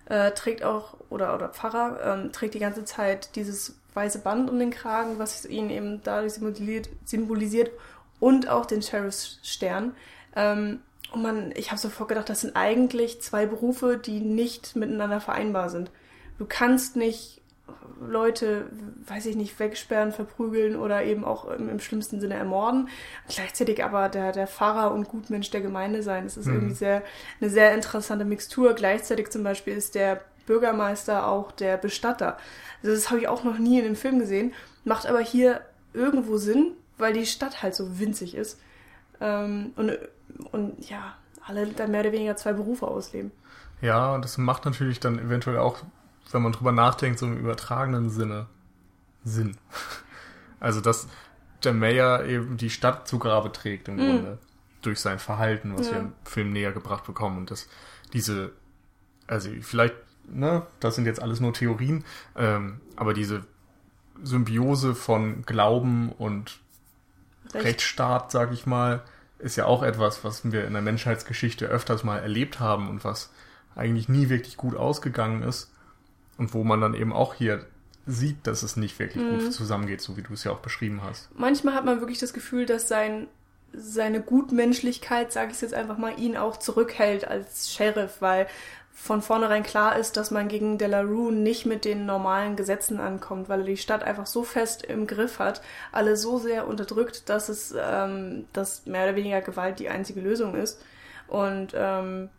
äh, 0.09 0.31
trägt 0.31 0.63
auch, 0.63 0.95
oder, 1.09 1.35
oder 1.35 1.49
Pfarrer, 1.49 1.99
ähm, 2.03 2.31
trägt 2.31 2.53
die 2.53 2.59
ganze 2.59 2.85
Zeit 2.85 3.35
dieses 3.35 3.75
weiße 3.93 4.19
Band 4.19 4.49
um 4.49 4.57
den 4.59 4.71
Kragen, 4.71 5.19
was 5.19 5.45
ihn 5.45 5.69
eben 5.69 6.01
dadurch 6.03 6.33
symbolisiert, 6.33 6.89
symbolisiert 7.05 7.71
und 8.19 8.47
auch 8.47 8.65
den 8.65 8.81
Sheriffsstern. 8.81 9.95
Ähm, 10.35 10.79
und 11.11 11.21
man, 11.21 11.51
ich 11.55 11.71
habe 11.71 11.79
sofort 11.79 12.09
gedacht, 12.09 12.29
das 12.29 12.41
sind 12.41 12.55
eigentlich 12.55 13.21
zwei 13.21 13.45
Berufe, 13.45 13.97
die 13.97 14.19
nicht 14.19 14.75
miteinander 14.75 15.21
vereinbar 15.21 15.69
sind. 15.69 15.91
Du 16.37 16.45
kannst 16.45 16.95
nicht 16.95 17.41
Leute, 17.99 18.69
weiß 19.07 19.25
ich 19.25 19.35
nicht, 19.35 19.59
wegsperren, 19.59 20.11
verprügeln 20.11 20.75
oder 20.75 21.03
eben 21.03 21.25
auch 21.25 21.49
im, 21.49 21.69
im 21.69 21.79
schlimmsten 21.79 22.19
Sinne 22.19 22.35
ermorden. 22.35 22.89
Gleichzeitig 23.27 23.83
aber 23.83 24.09
der, 24.09 24.31
der 24.31 24.47
Pfarrer 24.47 24.93
und 24.93 25.07
Gutmensch 25.07 25.49
der 25.49 25.61
Gemeinde 25.61 26.03
sein. 26.03 26.25
Das 26.25 26.37
ist 26.37 26.45
mhm. 26.45 26.53
irgendwie 26.53 26.75
sehr, 26.75 27.03
eine 27.41 27.49
sehr 27.49 27.73
interessante 27.73 28.25
Mixtur. 28.25 28.73
Gleichzeitig 28.73 29.29
zum 29.29 29.43
Beispiel 29.43 29.75
ist 29.75 29.95
der 29.95 30.21
Bürgermeister 30.45 31.27
auch 31.27 31.51
der 31.51 31.77
Bestatter. 31.77 32.37
Also 32.83 32.95
das 32.95 33.09
habe 33.09 33.19
ich 33.19 33.27
auch 33.27 33.43
noch 33.43 33.57
nie 33.57 33.79
in 33.79 33.85
dem 33.85 33.95
Film 33.95 34.19
gesehen. 34.19 34.53
Macht 34.83 35.07
aber 35.07 35.19
hier 35.19 35.61
irgendwo 35.93 36.37
Sinn, 36.37 36.73
weil 36.97 37.13
die 37.13 37.25
Stadt 37.25 37.63
halt 37.63 37.75
so 37.75 37.99
winzig 37.99 38.35
ist. 38.35 38.59
Ähm, 39.19 39.71
und, 39.75 39.97
und 40.51 40.89
ja, 40.89 41.15
alle 41.45 41.67
dann 41.67 41.91
mehr 41.91 42.01
oder 42.01 42.11
weniger 42.11 42.35
zwei 42.35 42.53
Berufe 42.53 42.87
ausleben. 42.87 43.31
Ja, 43.81 44.13
und 44.13 44.25
das 44.25 44.37
macht 44.37 44.65
natürlich 44.65 44.99
dann 44.99 45.19
eventuell 45.19 45.57
auch 45.57 45.83
wenn 46.31 46.41
man 46.41 46.51
drüber 46.51 46.71
nachdenkt, 46.71 47.19
so 47.19 47.25
im 47.25 47.37
übertragenen 47.37 48.09
Sinne 48.09 48.47
Sinn. 49.23 49.57
Also, 50.59 50.81
dass 50.81 51.07
der 51.63 51.71
Mayor 51.71 52.23
eben 52.23 52.57
die 52.57 52.71
Stadt 52.71 53.07
zu 53.07 53.19
Grabe 53.19 53.51
trägt 53.51 53.87
im 53.89 53.97
mhm. 53.97 53.99
Grunde. 53.99 54.37
Durch 54.81 54.99
sein 54.99 55.19
Verhalten, 55.19 55.77
was 55.77 55.85
ja. 55.85 55.93
wir 55.93 55.99
im 55.99 56.13
Film 56.23 56.51
näher 56.51 56.71
gebracht 56.71 57.05
bekommen. 57.05 57.37
Und 57.37 57.51
dass 57.51 57.67
diese, 58.11 58.53
also 59.27 59.51
vielleicht, 59.61 59.93
ne, 60.27 60.65
das 60.79 60.95
sind 60.95 61.05
jetzt 61.05 61.21
alles 61.21 61.41
nur 61.41 61.53
Theorien, 61.53 62.05
ähm, 62.35 62.81
aber 62.95 63.13
diese 63.13 63.45
Symbiose 64.23 64.95
von 64.95 65.43
Glauben 65.43 66.11
und 66.11 66.57
Recht. 67.53 67.65
Rechtsstaat, 67.65 68.31
sag 68.31 68.51
ich 68.51 68.65
mal, 68.65 69.03
ist 69.39 69.55
ja 69.55 69.65
auch 69.65 69.83
etwas, 69.83 70.23
was 70.23 70.51
wir 70.51 70.65
in 70.65 70.73
der 70.73 70.81
Menschheitsgeschichte 70.81 71.65
öfters 71.65 72.03
mal 72.03 72.17
erlebt 72.17 72.59
haben 72.59 72.89
und 72.89 73.03
was 73.03 73.31
eigentlich 73.75 74.09
nie 74.09 74.29
wirklich 74.29 74.57
gut 74.57 74.75
ausgegangen 74.75 75.43
ist. 75.43 75.71
Und 76.37 76.53
wo 76.53 76.63
man 76.63 76.81
dann 76.81 76.93
eben 76.93 77.13
auch 77.13 77.33
hier 77.33 77.65
sieht, 78.05 78.45
dass 78.45 78.63
es 78.63 78.77
nicht 78.77 78.97
wirklich 78.99 79.23
mhm. 79.23 79.39
gut 79.39 79.53
zusammengeht, 79.53 80.01
so 80.01 80.17
wie 80.17 80.21
du 80.21 80.33
es 80.33 80.43
ja 80.43 80.51
auch 80.51 80.59
beschrieben 80.59 81.01
hast. 81.03 81.29
Manchmal 81.35 81.73
hat 81.73 81.85
man 81.85 81.99
wirklich 81.99 82.19
das 82.19 82.33
Gefühl, 82.33 82.65
dass 82.65 82.87
sein, 82.87 83.27
seine 83.73 84.21
Gutmenschlichkeit, 84.21 85.31
sage 85.31 85.49
ich 85.49 85.55
es 85.55 85.61
jetzt 85.61 85.73
einfach 85.73 85.97
mal, 85.97 86.17
ihn 86.19 86.37
auch 86.37 86.57
zurückhält 86.57 87.27
als 87.27 87.71
Sheriff, 87.71 88.17
weil 88.21 88.47
von 88.99 89.21
vornherein 89.21 89.63
klar 89.63 89.95
ist, 89.95 90.17
dass 90.17 90.31
man 90.31 90.47
gegen 90.47 90.79
Delarue 90.79 91.31
nicht 91.31 91.67
mit 91.67 91.85
den 91.85 92.07
normalen 92.07 92.55
Gesetzen 92.55 92.99
ankommt, 92.99 93.47
weil 93.47 93.59
er 93.59 93.65
die 93.67 93.77
Stadt 93.77 94.03
einfach 94.03 94.25
so 94.25 94.43
fest 94.43 94.83
im 94.83 95.05
Griff 95.05 95.37
hat, 95.37 95.61
alle 95.91 96.17
so 96.17 96.39
sehr 96.39 96.67
unterdrückt, 96.67 97.29
dass 97.29 97.47
es, 97.47 97.73
ähm, 97.79 98.47
dass 98.53 98.87
mehr 98.87 99.03
oder 99.03 99.15
weniger 99.15 99.41
Gewalt 99.41 99.79
die 99.79 99.87
einzige 99.87 100.19
Lösung 100.19 100.55
ist. 100.55 100.83
Und 101.27 101.73
ähm, 101.75 102.29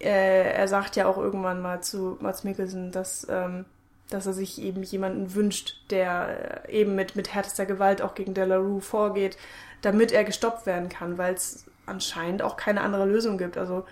äh, 0.00 0.52
er 0.52 0.66
sagt 0.68 0.96
ja 0.96 1.06
auch 1.06 1.18
irgendwann 1.18 1.60
mal 1.60 1.82
zu 1.82 2.16
Mats 2.20 2.42
Mikkelsen, 2.42 2.90
dass, 2.90 3.26
ähm, 3.30 3.66
dass 4.08 4.26
er 4.26 4.32
sich 4.32 4.60
eben 4.60 4.82
jemanden 4.82 5.34
wünscht, 5.34 5.76
der 5.90 6.64
äh, 6.66 6.80
eben 6.80 6.94
mit, 6.94 7.14
mit 7.14 7.32
härtester 7.32 7.66
Gewalt 7.66 8.00
auch 8.00 8.14
gegen 8.14 8.32
Delarue 8.32 8.80
vorgeht, 8.80 9.36
damit 9.82 10.12
er 10.12 10.24
gestoppt 10.24 10.64
werden 10.64 10.88
kann, 10.88 11.18
weil 11.18 11.34
es 11.34 11.66
anscheinend 11.84 12.42
auch 12.42 12.56
keine 12.56 12.80
andere 12.80 13.04
Lösung 13.04 13.36
gibt. 13.36 13.58
Also, 13.58 13.84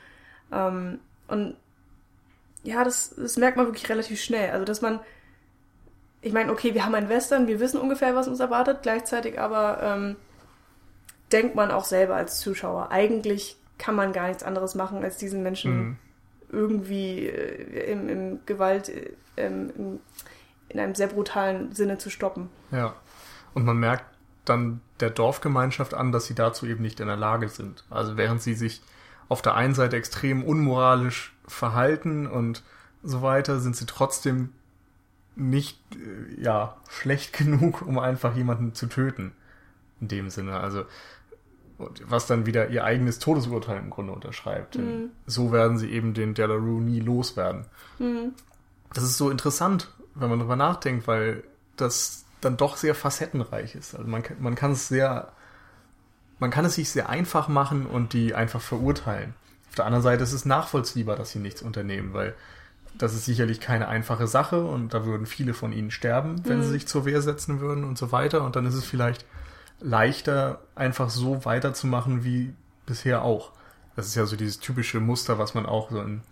ähm, 0.53 1.01
und 1.29 1.57
ja, 2.63 2.85
das, 2.85 3.15
das 3.17 3.37
merkt 3.37 3.57
man 3.57 3.67
wirklich 3.67 3.89
relativ 3.89 4.21
schnell. 4.21 4.51
Also, 4.51 4.65
dass 4.65 4.83
man, 4.83 5.01
ich 6.21 6.33
meine, 6.33 6.53
okay, 6.53 6.75
wir 6.75 6.85
haben 6.85 6.95
einen 6.95 7.09
Western, 7.09 7.47
wir 7.47 7.61
wissen 7.61 7.81
ungefähr, 7.81 8.15
was 8.15 8.29
uns 8.29 8.41
erwartet, 8.41 8.81
gleichzeitig 8.83 9.41
aber 9.41 9.83
ähm, 9.83 10.17
denkt 11.33 11.55
man 11.55 11.71
auch 11.71 11.85
selber 11.85 12.15
als 12.17 12.39
Zuschauer, 12.39 12.91
eigentlich 12.91 13.57
kann 13.79 13.97
man 13.97 14.13
gar 14.13 14.29
nichts 14.29 14.43
anderes 14.43 14.75
machen, 14.75 15.03
als 15.03 15.17
diesen 15.17 15.43
Menschen 15.43 15.77
mhm. 15.77 15.97
irgendwie 16.51 17.27
äh, 17.27 17.91
im, 17.91 18.09
im 18.09 18.47
Gewalt, 18.47 18.89
äh, 18.89 19.13
im, 19.37 19.99
in 20.69 20.79
einem 20.79 20.95
sehr 20.95 21.09
brutalen 21.09 21.73
Sinne 21.73 21.99
zu 21.99 22.11
stoppen. 22.11 22.49
Ja. 22.71 22.95
Und 23.55 23.65
man 23.65 23.77
merkt 23.77 24.05
dann 24.45 24.81
der 25.01 25.11
Dorfgemeinschaft 25.11 25.95
an, 25.95 26.13
dass 26.13 26.27
sie 26.27 26.35
dazu 26.35 26.67
eben 26.67 26.83
nicht 26.83 27.01
in 27.01 27.07
der 27.07 27.17
Lage 27.17 27.49
sind. 27.49 27.85
Also 27.91 28.17
während 28.17 28.43
sie 28.43 28.55
sich 28.55 28.83
auf 29.33 29.43
der 29.43 29.55
einen 29.55 29.75
Seite 29.75 29.97
extrem 29.97 30.45
unmoralisch 30.45 31.35
verhalten 31.49 32.27
und 32.27 32.63
so 33.03 33.23
weiter, 33.23 33.59
sind 33.59 33.75
sie 33.77 33.87
trotzdem 33.87 34.51
nicht 35.35 35.79
äh, 35.97 36.41
ja 36.41 36.77
schlecht 36.89 37.33
genug, 37.37 37.83
um 37.83 37.99
einfach 37.99 38.37
jemanden 38.37 38.75
zu 38.75 38.87
töten. 38.87 39.33
In 40.01 40.09
dem 40.09 40.31
Sinne. 40.31 40.61
Also 40.61 40.85
was 42.05 42.27
dann 42.27 42.47
wieder 42.47 42.69
ihr 42.69 42.85
eigenes 42.85 43.19
Todesurteil 43.19 43.79
im 43.79 43.91
Grunde 43.91 44.13
unterschreibt. 44.13 44.77
Mhm. 44.77 45.11
So 45.27 45.51
werden 45.51 45.79
sie 45.79 45.91
eben 45.91 46.15
den 46.15 46.35
Delarue 46.35 46.81
nie 46.81 47.01
loswerden. 47.01 47.65
Mhm. 47.99 48.35
Das 48.93 49.03
ist 49.03 49.17
so 49.17 49.31
interessant, 49.31 49.89
wenn 50.15 50.29
man 50.29 50.39
darüber 50.39 50.55
nachdenkt, 50.55 51.07
weil 51.07 51.43
das 51.77 52.25
dann 52.41 52.57
doch 52.57 52.77
sehr 52.77 52.95
facettenreich 52.95 53.75
ist. 53.75 53.95
Also 53.95 54.09
man, 54.09 54.23
man 54.39 54.55
kann 54.55 54.73
es 54.73 54.89
sehr, 54.89 55.33
man 56.43 56.51
kann 56.51 56.65
es 56.65 56.75
sich 56.75 56.91
sehr 56.91 57.09
einfach 57.09 57.47
machen 57.47 57.87
und 57.87 58.15
die 58.15 58.35
einfach 58.35 58.61
verurteilen. 58.61 59.35
Auf 59.69 59.77
der 59.77 59.87
anderen 59.87 60.03
Seite 60.03 60.25
ist 60.25 60.33
es 60.33 60.45
nachvollziehbar, 60.45 61.15
dass 61.15 61.31
sie 61.31 61.39
nichts 61.39 61.63
unternehmen, 61.63 62.15
weil 62.15 62.35
das 62.99 63.15
ist 63.15 63.27
sicherlich 63.27 63.61
keine 63.61 63.87
einfache 63.87 64.27
Sache 64.27 64.65
und 64.65 64.93
da 64.93 65.07
würden 65.07 65.25
viele 65.25 65.55
von 65.55 65.73
ihnen 65.73 65.93
sterben, 65.93 66.43
wenn 66.45 66.59
mhm. 66.59 66.63
sie 66.65 66.71
sich 66.71 66.89
zur 66.89 67.05
Wehr 67.05 67.23
setzen 67.23 67.61
würden 67.61 67.85
und 67.85 67.97
so 67.97 68.11
weiter. 68.11 68.43
Und 68.43 68.57
dann 68.57 68.67
ist 68.67 68.75
es 68.75 68.85
vielleicht 68.85 69.25
leichter, 69.81 70.63
einfach 70.75 71.11
so 71.11 71.45
weiterzumachen 71.45 72.25
wie 72.25 72.53
bisher 72.87 73.23
auch. 73.23 73.53
Das 73.95 74.09
ist 74.09 74.17
ja 74.17 74.27
so 74.27 74.35
dieses 74.35 74.59
typische 74.59 74.99
Muster, 74.99 75.39
was 75.39 75.55
man 75.55 75.65
auch 75.65 75.93
so 75.93 76.01
in 76.01 76.23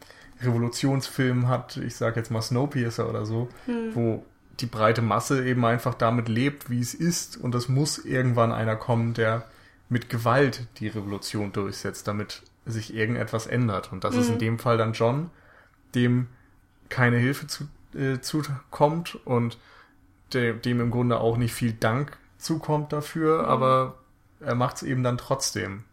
Revolutionsfilmen 0.42 1.46
hat. 1.46 1.76
Ich 1.76 1.94
sage 1.94 2.18
jetzt 2.18 2.32
mal 2.32 2.42
Snowpiercer 2.42 3.08
oder 3.08 3.26
so, 3.26 3.48
mhm. 3.68 3.94
wo 3.94 4.24
die 4.58 4.66
breite 4.66 5.02
Masse 5.02 5.46
eben 5.46 5.64
einfach 5.64 5.94
damit 5.94 6.28
lebt, 6.28 6.68
wie 6.68 6.80
es 6.80 6.94
ist. 6.94 7.36
Und 7.36 7.54
es 7.54 7.68
muss 7.68 7.96
irgendwann 7.98 8.50
einer 8.50 8.74
kommen, 8.74 9.14
der 9.14 9.44
mit 9.90 10.08
Gewalt 10.08 10.66
die 10.78 10.88
Revolution 10.88 11.52
durchsetzt, 11.52 12.08
damit 12.08 12.42
sich 12.64 12.94
irgendetwas 12.94 13.46
ändert. 13.46 13.92
Und 13.92 14.04
das 14.04 14.14
mhm. 14.14 14.20
ist 14.20 14.28
in 14.30 14.38
dem 14.38 14.58
Fall 14.58 14.78
dann 14.78 14.94
John, 14.94 15.30
dem 15.94 16.28
keine 16.88 17.18
Hilfe 17.18 17.46
zu, 17.46 17.64
äh, 17.94 18.20
zukommt 18.20 19.18
und 19.26 19.58
de, 20.32 20.58
dem 20.58 20.80
im 20.80 20.90
Grunde 20.90 21.20
auch 21.20 21.36
nicht 21.36 21.52
viel 21.52 21.72
Dank 21.72 22.16
zukommt 22.38 22.92
dafür, 22.92 23.42
mhm. 23.42 23.48
aber 23.48 23.98
er 24.38 24.54
macht 24.54 24.76
es 24.76 24.82
eben 24.84 25.02
dann 25.02 25.18
trotzdem. 25.18 25.84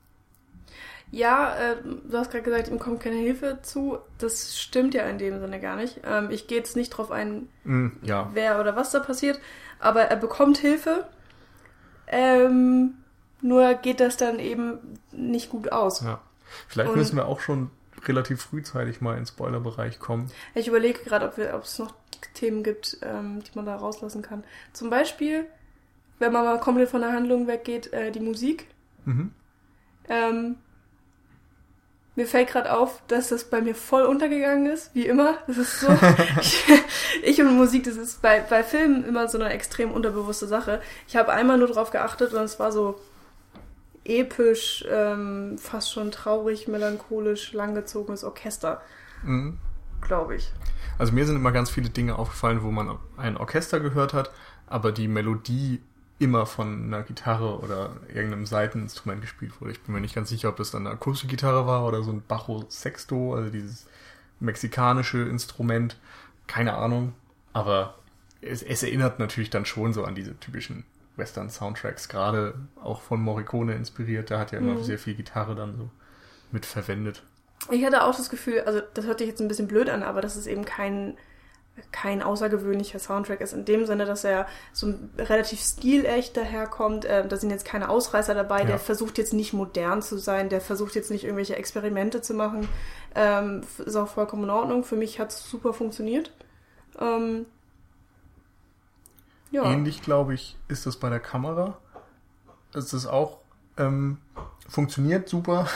Ja, 1.09 1.55
äh, 1.55 1.77
du 1.83 2.17
hast 2.17 2.31
gerade 2.31 2.43
gesagt, 2.43 2.67
ihm 2.67 2.79
kommt 2.79 2.99
keine 2.99 3.15
Hilfe 3.15 3.59
zu. 3.61 3.97
Das 4.17 4.59
stimmt 4.59 4.93
ja 4.93 5.03
in 5.03 5.17
dem 5.17 5.39
Sinne 5.39 5.59
gar 5.59 5.77
nicht. 5.77 6.01
Ähm, 6.05 6.29
ich 6.31 6.47
gehe 6.47 6.57
jetzt 6.57 6.75
nicht 6.75 6.89
drauf 6.89 7.11
ein, 7.11 7.47
mm, 7.63 7.87
ja. 8.03 8.29
wer 8.33 8.59
oder 8.59 8.75
was 8.75 8.91
da 8.91 8.99
passiert, 8.99 9.39
aber 9.79 10.03
er 10.03 10.17
bekommt 10.17 10.57
Hilfe. 10.57 11.07
Ähm, 12.07 12.95
nur 13.41 13.73
geht 13.75 13.99
das 13.99 14.17
dann 14.17 14.39
eben 14.39 14.99
nicht 15.11 15.49
gut 15.49 15.71
aus. 15.71 16.01
Ja. 16.01 16.21
Vielleicht 16.67 16.91
Und 16.91 16.97
müssen 16.97 17.17
wir 17.17 17.27
auch 17.27 17.39
schon 17.39 17.69
relativ 18.05 18.41
frühzeitig 18.41 19.01
mal 19.01 19.13
in 19.13 19.21
den 19.21 19.25
Spoilerbereich 19.25 19.99
kommen. 19.99 20.31
Ich 20.55 20.67
überlege 20.67 20.99
gerade, 21.03 21.25
ob, 21.25 21.37
ob 21.53 21.63
es 21.63 21.79
noch 21.79 21.93
Themen 22.33 22.63
gibt, 22.63 22.97
ähm, 23.01 23.43
die 23.43 23.51
man 23.55 23.65
da 23.65 23.75
rauslassen 23.75 24.21
kann. 24.21 24.43
Zum 24.73 24.89
Beispiel, 24.89 25.45
wenn 26.19 26.31
man 26.31 26.45
mal 26.45 26.59
komplett 26.59 26.89
von 26.89 27.01
der 27.01 27.13
Handlung 27.13 27.47
weggeht, 27.47 27.93
äh, 27.93 28.11
die 28.11 28.19
Musik. 28.19 28.67
Mhm. 29.05 29.31
Ähm, 30.09 30.55
mir 32.15 32.25
fällt 32.25 32.49
gerade 32.49 32.73
auf, 32.73 33.03
dass 33.07 33.29
das 33.29 33.43
bei 33.43 33.61
mir 33.61 33.75
voll 33.75 34.03
untergegangen 34.03 34.65
ist, 34.65 34.95
wie 34.95 35.05
immer. 35.05 35.37
Das 35.45 35.57
ist 35.57 35.79
so. 35.79 35.87
ich, 36.41 36.63
ich, 37.21 37.41
und 37.41 37.55
Musik, 37.55 37.83
das 37.83 37.95
ist 37.95 38.21
bei, 38.23 38.39
bei 38.41 38.63
Filmen 38.63 39.05
immer 39.05 39.27
so 39.27 39.37
eine 39.37 39.49
extrem 39.49 39.91
unterbewusste 39.91 40.47
Sache. 40.47 40.81
Ich 41.07 41.15
habe 41.15 41.31
einmal 41.31 41.59
nur 41.59 41.67
drauf 41.67 41.91
geachtet 41.91 42.33
und 42.33 42.41
es 42.41 42.59
war 42.59 42.71
so 42.71 42.99
episch, 44.07 44.85
ähm, 44.89 45.57
fast 45.57 45.91
schon 45.91 46.11
traurig, 46.11 46.67
melancholisch, 46.67 47.53
langgezogenes 47.53 48.23
Orchester. 48.23 48.81
Mhm. 49.23 49.57
Glaube 50.01 50.35
ich. 50.35 50.51
Also 50.97 51.13
mir 51.13 51.25
sind 51.25 51.35
immer 51.35 51.51
ganz 51.51 51.69
viele 51.69 51.89
Dinge 51.89 52.17
aufgefallen, 52.17 52.63
wo 52.63 52.71
man 52.71 52.97
ein 53.17 53.37
Orchester 53.37 53.79
gehört 53.79 54.13
hat, 54.13 54.31
aber 54.67 54.91
die 54.91 55.07
Melodie 55.07 55.81
immer 56.19 56.45
von 56.45 56.85
einer 56.85 57.03
Gitarre 57.03 57.59
oder 57.59 57.91
irgendeinem 58.07 58.45
Seiteninstrument 58.45 59.21
gespielt 59.21 59.59
wurde. 59.61 59.73
Ich 59.73 59.81
bin 59.81 59.93
mir 59.93 60.01
nicht 60.01 60.15
ganz 60.15 60.29
sicher, 60.29 60.49
ob 60.49 60.57
das 60.57 60.71
dann 60.71 60.87
eine 60.87 60.95
akustische 60.95 61.27
Gitarre 61.27 61.67
war 61.67 61.85
oder 61.85 62.01
so 62.01 62.11
ein 62.11 62.23
Bajo 62.27 62.65
Sexto, 62.69 63.35
also 63.35 63.51
dieses 63.51 63.85
mexikanische 64.39 65.19
Instrument. 65.19 65.97
Keine 66.47 66.73
Ahnung. 66.73 67.13
Aber 67.53 67.95
es, 68.41 68.63
es 68.63 68.81
erinnert 68.81 69.19
natürlich 69.19 69.49
dann 69.49 69.65
schon 69.65 69.93
so 69.93 70.03
an 70.05 70.15
diese 70.15 70.39
typischen 70.39 70.85
Western-Soundtracks, 71.17 72.09
gerade 72.09 72.55
auch 72.81 73.01
von 73.01 73.21
Morricone 73.21 73.75
inspiriert. 73.75 74.29
Der 74.29 74.39
hat 74.39 74.51
ja 74.51 74.59
immer 74.59 74.75
mhm. 74.75 74.83
sehr 74.83 74.99
viel 74.99 75.15
Gitarre 75.15 75.55
dann 75.55 75.75
so 75.77 75.89
mit 76.51 76.65
verwendet. 76.65 77.23
Ich 77.71 77.83
hatte 77.83 78.03
auch 78.03 78.15
das 78.15 78.29
Gefühl, 78.29 78.61
also 78.61 78.81
das 78.93 79.05
hört 79.05 79.19
sich 79.19 79.27
jetzt 79.27 79.41
ein 79.41 79.47
bisschen 79.47 79.67
blöd 79.67 79.89
an, 79.89 80.03
aber 80.03 80.21
das 80.21 80.35
ist 80.35 80.47
eben 80.47 80.63
kein 80.63 81.17
kein 81.91 82.21
außergewöhnlicher 82.21 82.99
Soundtrack 82.99 83.41
ist, 83.41 83.53
in 83.53 83.65
dem 83.65 83.85
Sinne, 83.85 84.05
dass 84.05 84.23
er 84.23 84.47
so 84.73 84.93
relativ 85.17 85.59
stilecht 85.59 86.35
daherkommt. 86.35 87.05
Äh, 87.05 87.27
da 87.27 87.37
sind 87.37 87.49
jetzt 87.49 87.65
keine 87.65 87.89
Ausreißer 87.89 88.33
dabei, 88.33 88.61
ja. 88.61 88.65
der 88.65 88.79
versucht 88.79 89.17
jetzt 89.17 89.33
nicht 89.33 89.53
modern 89.53 90.01
zu 90.01 90.17
sein, 90.17 90.49
der 90.49 90.61
versucht 90.61 90.95
jetzt 90.95 91.11
nicht 91.11 91.23
irgendwelche 91.23 91.55
Experimente 91.55 92.21
zu 92.21 92.33
machen. 92.33 92.67
Ähm, 93.15 93.61
ist 93.77 93.95
auch 93.95 94.07
vollkommen 94.07 94.45
in 94.45 94.49
Ordnung. 94.49 94.83
Für 94.83 94.95
mich 94.95 95.19
hat 95.19 95.31
es 95.31 95.49
super 95.49 95.73
funktioniert. 95.73 96.31
Ähm, 96.99 97.45
ja. 99.51 99.71
Ähnlich, 99.71 100.01
glaube 100.01 100.33
ich, 100.33 100.57
ist 100.67 100.85
das 100.85 100.97
bei 100.97 101.09
der 101.09 101.19
Kamera. 101.19 101.77
Es 102.73 102.93
ist 102.93 103.05
auch 103.05 103.39
ähm, 103.77 104.17
funktioniert 104.67 105.29
super. 105.29 105.67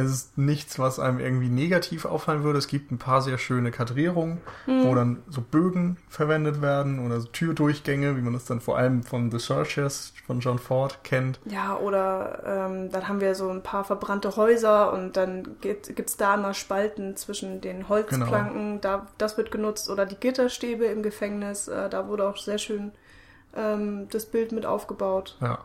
Es 0.00 0.10
ist 0.10 0.38
nichts, 0.38 0.78
was 0.78 0.98
einem 0.98 1.20
irgendwie 1.20 1.48
negativ 1.48 2.04
auffallen 2.04 2.42
würde. 2.42 2.58
Es 2.58 2.68
gibt 2.68 2.90
ein 2.90 2.98
paar 2.98 3.22
sehr 3.22 3.38
schöne 3.38 3.70
Kadrierungen, 3.70 4.38
mhm. 4.66 4.84
wo 4.84 4.94
dann 4.94 5.22
so 5.28 5.40
Bögen 5.40 5.96
verwendet 6.08 6.62
werden 6.62 7.04
oder 7.04 7.20
so 7.20 7.28
Türdurchgänge, 7.28 8.16
wie 8.16 8.20
man 8.20 8.32
das 8.32 8.44
dann 8.44 8.60
vor 8.60 8.78
allem 8.78 9.02
von 9.02 9.30
The 9.30 9.38
Searchers 9.38 10.12
von 10.26 10.40
John 10.40 10.58
Ford 10.58 10.98
kennt. 11.04 11.40
Ja, 11.44 11.76
oder 11.76 12.42
ähm, 12.44 12.90
dann 12.90 13.08
haben 13.08 13.20
wir 13.20 13.34
so 13.34 13.50
ein 13.50 13.62
paar 13.62 13.84
verbrannte 13.84 14.36
Häuser 14.36 14.92
und 14.92 15.16
dann 15.16 15.56
gibt 15.60 15.88
es 15.88 16.16
da 16.16 16.34
immer 16.34 16.54
Spalten 16.54 17.16
zwischen 17.16 17.60
den 17.60 17.88
Holzplanken. 17.88 18.80
Genau. 18.80 18.80
Da, 18.80 19.06
das 19.18 19.36
wird 19.36 19.50
genutzt. 19.50 19.90
Oder 19.90 20.06
die 20.06 20.16
Gitterstäbe 20.16 20.86
im 20.86 21.02
Gefängnis. 21.02 21.68
Äh, 21.68 21.88
da 21.90 22.08
wurde 22.08 22.28
auch 22.28 22.36
sehr 22.36 22.58
schön 22.58 22.92
ähm, 23.54 24.08
das 24.10 24.26
Bild 24.26 24.52
mit 24.52 24.66
aufgebaut. 24.66 25.36
Ja. 25.40 25.64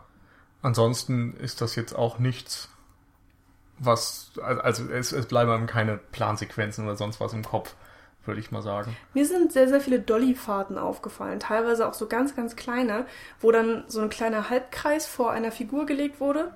Ansonsten 0.62 1.34
ist 1.36 1.60
das 1.60 1.76
jetzt 1.76 1.94
auch 1.94 2.18
nichts 2.18 2.68
was, 3.78 4.32
also 4.42 4.90
es, 4.90 5.12
es 5.12 5.26
bleiben 5.26 5.50
einem 5.50 5.66
keine 5.66 5.98
Plansequenzen 6.12 6.84
oder 6.84 6.96
sonst 6.96 7.20
was 7.20 7.32
im 7.32 7.44
Kopf, 7.44 7.74
würde 8.24 8.40
ich 8.40 8.50
mal 8.50 8.62
sagen. 8.62 8.96
Mir 9.14 9.26
sind 9.26 9.52
sehr, 9.52 9.68
sehr 9.68 9.80
viele 9.80 10.00
Dolly-Fahrten 10.00 10.78
aufgefallen, 10.78 11.40
teilweise 11.40 11.86
auch 11.86 11.94
so 11.94 12.06
ganz, 12.06 12.34
ganz 12.34 12.56
kleine, 12.56 13.06
wo 13.40 13.50
dann 13.52 13.84
so 13.88 14.00
ein 14.00 14.08
kleiner 14.08 14.50
Halbkreis 14.50 15.06
vor 15.06 15.30
einer 15.30 15.52
Figur 15.52 15.86
gelegt 15.86 16.20
wurde 16.20 16.52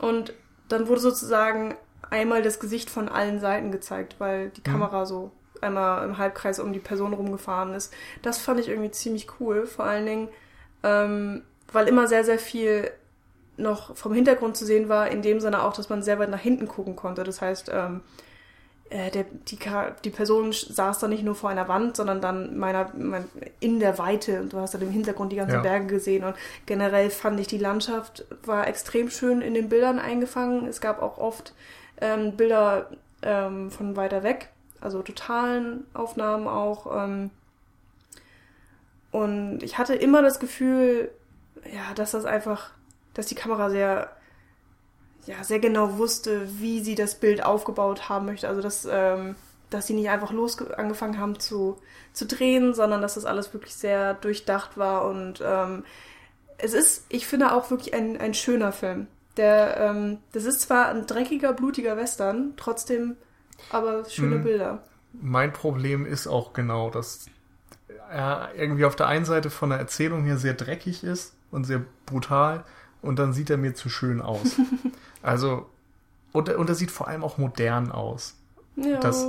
und 0.00 0.32
dann 0.68 0.88
wurde 0.88 1.00
sozusagen 1.00 1.74
einmal 2.10 2.42
das 2.42 2.60
Gesicht 2.60 2.90
von 2.90 3.08
allen 3.08 3.40
Seiten 3.40 3.72
gezeigt, 3.72 4.16
weil 4.18 4.50
die 4.50 4.60
mhm. 4.60 4.72
Kamera 4.72 5.00
mhm. 5.00 5.06
so 5.06 5.32
einmal 5.60 6.04
im 6.04 6.18
Halbkreis 6.18 6.58
um 6.58 6.72
die 6.72 6.78
Person 6.78 7.12
rumgefahren 7.12 7.74
ist. 7.74 7.92
Das 8.22 8.38
fand 8.38 8.60
ich 8.60 8.68
irgendwie 8.68 8.90
ziemlich 8.90 9.28
cool, 9.38 9.66
vor 9.66 9.84
allen 9.84 10.06
Dingen, 10.06 10.28
ähm, 10.82 11.42
weil 11.72 11.88
immer 11.88 12.06
sehr, 12.06 12.24
sehr 12.24 12.38
viel 12.38 12.90
noch 13.60 13.96
vom 13.96 14.12
Hintergrund 14.12 14.56
zu 14.56 14.64
sehen 14.64 14.88
war, 14.88 15.08
in 15.08 15.22
dem 15.22 15.40
Sinne 15.40 15.62
auch, 15.62 15.72
dass 15.72 15.88
man 15.88 16.02
sehr 16.02 16.18
weit 16.18 16.30
nach 16.30 16.40
hinten 16.40 16.68
gucken 16.68 16.96
konnte. 16.96 17.24
Das 17.24 17.40
heißt, 17.40 17.70
ähm, 17.72 18.00
äh, 18.90 19.10
der, 19.12 19.24
die, 19.24 19.58
die 20.04 20.10
Person 20.10 20.52
saß 20.52 20.98
da 20.98 21.06
nicht 21.06 21.22
nur 21.22 21.36
vor 21.36 21.48
einer 21.48 21.68
Wand, 21.68 21.96
sondern 21.96 22.20
dann 22.20 22.58
meiner, 22.58 22.90
mein, 22.98 23.24
in 23.60 23.78
der 23.78 23.98
Weite 23.98 24.40
und 24.40 24.52
du 24.52 24.58
hast 24.58 24.74
dann 24.74 24.82
im 24.82 24.90
Hintergrund 24.90 25.30
die 25.30 25.36
ganzen 25.36 25.56
ja. 25.56 25.62
Berge 25.62 25.86
gesehen 25.86 26.24
und 26.24 26.34
generell 26.66 27.10
fand 27.10 27.38
ich 27.38 27.46
die 27.46 27.58
Landschaft 27.58 28.24
war 28.44 28.66
extrem 28.66 29.08
schön 29.08 29.42
in 29.42 29.54
den 29.54 29.68
Bildern 29.68 30.00
eingefangen. 30.00 30.66
Es 30.66 30.80
gab 30.80 31.00
auch 31.02 31.18
oft 31.18 31.54
ähm, 32.00 32.36
Bilder 32.36 32.90
ähm, 33.22 33.70
von 33.70 33.94
weiter 33.94 34.24
weg, 34.24 34.48
also 34.80 35.02
totalen 35.02 35.84
Aufnahmen 35.94 36.48
auch. 36.48 37.04
Ähm, 37.04 37.30
und 39.12 39.62
ich 39.62 39.78
hatte 39.78 39.94
immer 39.94 40.20
das 40.20 40.40
Gefühl, 40.40 41.12
ja, 41.64 41.94
dass 41.94 42.10
das 42.10 42.24
einfach 42.24 42.70
dass 43.14 43.26
die 43.26 43.34
Kamera 43.34 43.70
sehr, 43.70 44.10
ja, 45.26 45.42
sehr 45.44 45.58
genau 45.58 45.98
wusste, 45.98 46.48
wie 46.60 46.80
sie 46.80 46.94
das 46.94 47.14
Bild 47.16 47.44
aufgebaut 47.44 48.08
haben 48.08 48.26
möchte. 48.26 48.48
Also 48.48 48.62
dass, 48.62 48.86
ähm, 48.90 49.36
dass 49.70 49.86
sie 49.86 49.94
nicht 49.94 50.08
einfach 50.10 50.32
los 50.32 50.58
angefangen 50.72 51.18
haben 51.18 51.38
zu, 51.38 51.78
zu 52.12 52.26
drehen, 52.26 52.74
sondern 52.74 53.02
dass 53.02 53.14
das 53.14 53.24
alles 53.24 53.52
wirklich 53.54 53.74
sehr 53.74 54.14
durchdacht 54.14 54.76
war. 54.76 55.06
Und 55.06 55.42
ähm, 55.44 55.84
es 56.58 56.74
ist, 56.74 57.06
ich 57.08 57.26
finde, 57.26 57.52
auch 57.52 57.70
wirklich 57.70 57.94
ein, 57.94 58.16
ein 58.18 58.34
schöner 58.34 58.72
Film. 58.72 59.06
Der, 59.36 59.76
ähm, 59.78 60.18
das 60.32 60.44
ist 60.44 60.60
zwar 60.62 60.88
ein 60.88 61.06
dreckiger, 61.06 61.52
blutiger 61.52 61.96
Western, 61.96 62.54
trotzdem 62.56 63.16
Aber 63.70 64.04
schöne 64.08 64.36
Hm. 64.36 64.42
Bilder. 64.44 64.82
Mein 65.12 65.52
Problem 65.52 66.06
ist 66.06 66.26
auch 66.26 66.52
genau, 66.52 66.90
dass 66.90 67.26
er 68.10 68.50
irgendwie 68.56 68.84
auf 68.84 68.96
der 68.96 69.06
einen 69.06 69.24
Seite 69.24 69.50
von 69.50 69.70
der 69.70 69.78
Erzählung 69.78 70.24
her 70.24 70.36
sehr 70.36 70.54
dreckig 70.54 71.04
ist 71.04 71.34
und 71.50 71.64
sehr 71.64 71.82
brutal 72.06 72.64
und 73.02 73.18
dann 73.18 73.32
sieht 73.32 73.50
er 73.50 73.56
mir 73.56 73.74
zu 73.74 73.88
schön 73.88 74.20
aus. 74.20 74.56
also, 75.22 75.68
und, 76.32 76.48
er- 76.48 76.58
und 76.58 76.68
er 76.68 76.74
sieht 76.74 76.90
vor 76.90 77.08
allem 77.08 77.24
auch 77.24 77.38
modern 77.38 77.90
aus. 77.92 78.34
Ja. 78.76 78.98
Das- 79.00 79.26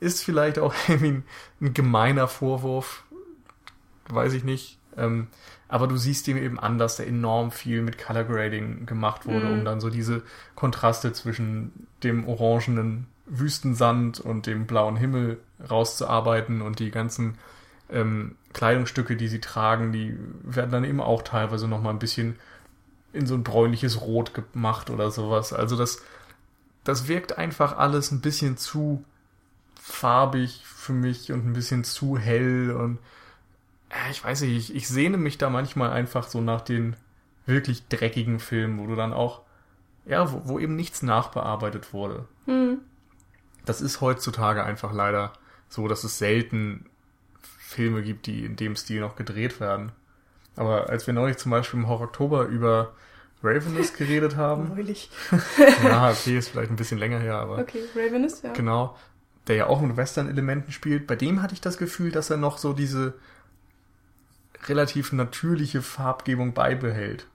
Ist 0.00 0.22
vielleicht 0.24 0.58
auch 0.58 0.74
irgendwie 0.88 1.08
ein, 1.08 1.24
ein 1.60 1.74
gemeiner 1.74 2.28
Vorwurf, 2.28 3.04
weiß 4.08 4.32
ich 4.34 4.44
nicht. 4.44 4.78
Ähm, 4.96 5.28
aber 5.68 5.86
du 5.88 5.96
siehst 5.96 6.28
ihm 6.28 6.36
eben 6.36 6.58
an, 6.60 6.78
dass 6.78 6.96
da 6.96 7.02
enorm 7.04 7.50
viel 7.50 7.82
mit 7.82 7.98
Color 7.98 8.24
Grading 8.24 8.86
gemacht 8.86 9.26
wurde, 9.26 9.46
Mhm. 9.46 9.52
um 9.60 9.64
dann 9.64 9.80
so 9.80 9.90
diese 9.90 10.22
Kontraste 10.54 11.12
zwischen 11.12 11.86
dem 12.02 12.28
orangenen 12.28 13.06
Wüstensand 13.26 14.20
und 14.20 14.46
dem 14.46 14.66
blauen 14.66 14.96
Himmel 14.96 15.40
rauszuarbeiten 15.70 16.60
und 16.62 16.78
die 16.78 16.90
ganzen 16.90 17.38
ähm, 17.90 18.36
Kleidungsstücke, 18.52 19.16
die 19.16 19.28
sie 19.28 19.40
tragen, 19.40 19.92
die 19.92 20.16
werden 20.42 20.70
dann 20.70 20.84
eben 20.84 21.00
auch 21.00 21.22
teilweise 21.22 21.66
noch 21.66 21.80
mal 21.82 21.90
ein 21.90 21.98
bisschen 21.98 22.36
in 23.14 23.26
so 23.26 23.34
ein 23.34 23.44
bräunliches 23.44 24.00
Rot 24.02 24.32
gemacht 24.34 24.90
oder 24.90 25.10
sowas. 25.10 25.52
Also 25.52 25.76
das, 25.76 26.02
das 26.82 27.08
wirkt 27.08 27.38
einfach 27.38 27.76
alles 27.78 28.10
ein 28.10 28.20
bisschen 28.20 28.56
zu 28.56 29.04
farbig 29.80 30.62
für 30.64 30.92
mich 30.92 31.32
und 31.32 31.46
ein 31.46 31.52
bisschen 31.52 31.84
zu 31.84 32.18
hell 32.18 32.72
und 32.72 32.98
ja, 33.90 34.10
ich 34.10 34.24
weiß 34.24 34.40
nicht, 34.40 34.70
ich, 34.70 34.74
ich 34.74 34.88
sehne 34.88 35.16
mich 35.16 35.38
da 35.38 35.50
manchmal 35.50 35.90
einfach 35.90 36.26
so 36.26 36.40
nach 36.40 36.62
den 36.62 36.96
wirklich 37.46 37.86
dreckigen 37.88 38.40
Filmen, 38.40 38.78
wo 38.78 38.86
du 38.86 38.96
dann 38.96 39.12
auch, 39.12 39.42
ja, 40.04 40.32
wo, 40.32 40.42
wo 40.44 40.58
eben 40.58 40.74
nichts 40.74 41.02
nachbearbeitet 41.02 41.92
wurde. 41.92 42.26
Hm. 42.46 42.78
Das 43.64 43.80
ist 43.80 44.00
heutzutage 44.00 44.64
einfach 44.64 44.92
leider 44.92 45.32
so, 45.68 45.86
dass 45.86 46.02
es 46.02 46.18
selten 46.18 46.86
Filme 47.40 48.02
gibt, 48.02 48.26
die 48.26 48.44
in 48.44 48.56
dem 48.56 48.76
Stil 48.76 49.00
noch 49.00 49.16
gedreht 49.16 49.60
werden. 49.60 49.92
Aber 50.56 50.88
als 50.88 51.06
wir 51.06 51.14
neulich 51.14 51.36
zum 51.36 51.50
Beispiel 51.50 51.80
im 51.80 51.88
Horror 51.88 52.06
Oktober 52.06 52.46
über 52.46 52.92
Ravenous 53.42 53.92
geredet 53.96 54.36
haben, 54.36 54.68
Neulich. 54.74 55.10
ja, 55.84 56.10
okay, 56.10 56.38
ist 56.38 56.48
vielleicht 56.48 56.70
ein 56.70 56.76
bisschen 56.76 56.98
länger 56.98 57.18
her, 57.18 57.36
aber 57.36 57.58
Okay, 57.58 57.82
Ravenous, 57.94 58.42
ja. 58.42 58.52
genau, 58.52 58.96
der 59.46 59.56
ja 59.56 59.66
auch 59.66 59.80
mit 59.80 59.96
Western-Elementen 59.96 60.72
spielt, 60.72 61.06
bei 61.06 61.16
dem 61.16 61.42
hatte 61.42 61.54
ich 61.54 61.60
das 61.60 61.76
Gefühl, 61.76 62.10
dass 62.10 62.30
er 62.30 62.36
noch 62.36 62.58
so 62.58 62.72
diese 62.72 63.14
relativ 64.66 65.12
natürliche 65.12 65.82
Farbgebung 65.82 66.54
beibehält. 66.54 67.26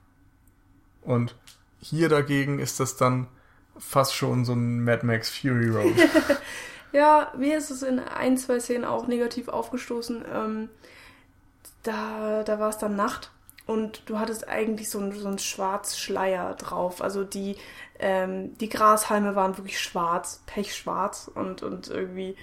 Und 1.02 1.36
hier 1.78 2.08
dagegen 2.08 2.58
ist 2.58 2.80
das 2.80 2.96
dann 2.96 3.28
fast 3.78 4.14
schon 4.14 4.44
so 4.44 4.52
ein 4.52 4.82
Mad 4.82 5.06
Max 5.06 5.30
Fury 5.30 5.68
Road. 5.68 5.94
Ja, 6.92 7.32
mir 7.36 7.56
ist 7.56 7.70
es 7.70 7.82
in 7.82 8.00
ein, 8.00 8.36
zwei 8.36 8.58
Szenen 8.58 8.84
auch 8.84 9.06
negativ 9.06 9.48
aufgestoßen. 9.48 10.24
Ähm, 10.32 10.68
da 11.82 12.42
da 12.44 12.58
war 12.58 12.70
es 12.70 12.78
dann 12.78 12.96
Nacht 12.96 13.30
und 13.66 14.02
du 14.06 14.18
hattest 14.18 14.48
eigentlich 14.48 14.90
so 14.90 14.98
einen 14.98 15.12
so 15.12 15.28
einen 15.28 15.38
Schwarzschleier 15.38 16.54
drauf. 16.54 17.02
Also 17.02 17.24
die, 17.24 17.56
ähm, 17.98 18.56
die 18.58 18.68
Grashalme 18.68 19.36
waren 19.36 19.56
wirklich 19.56 19.78
schwarz, 19.80 20.42
pechschwarz 20.46 21.30
und, 21.34 21.62
und 21.62 21.88
irgendwie 21.88 22.36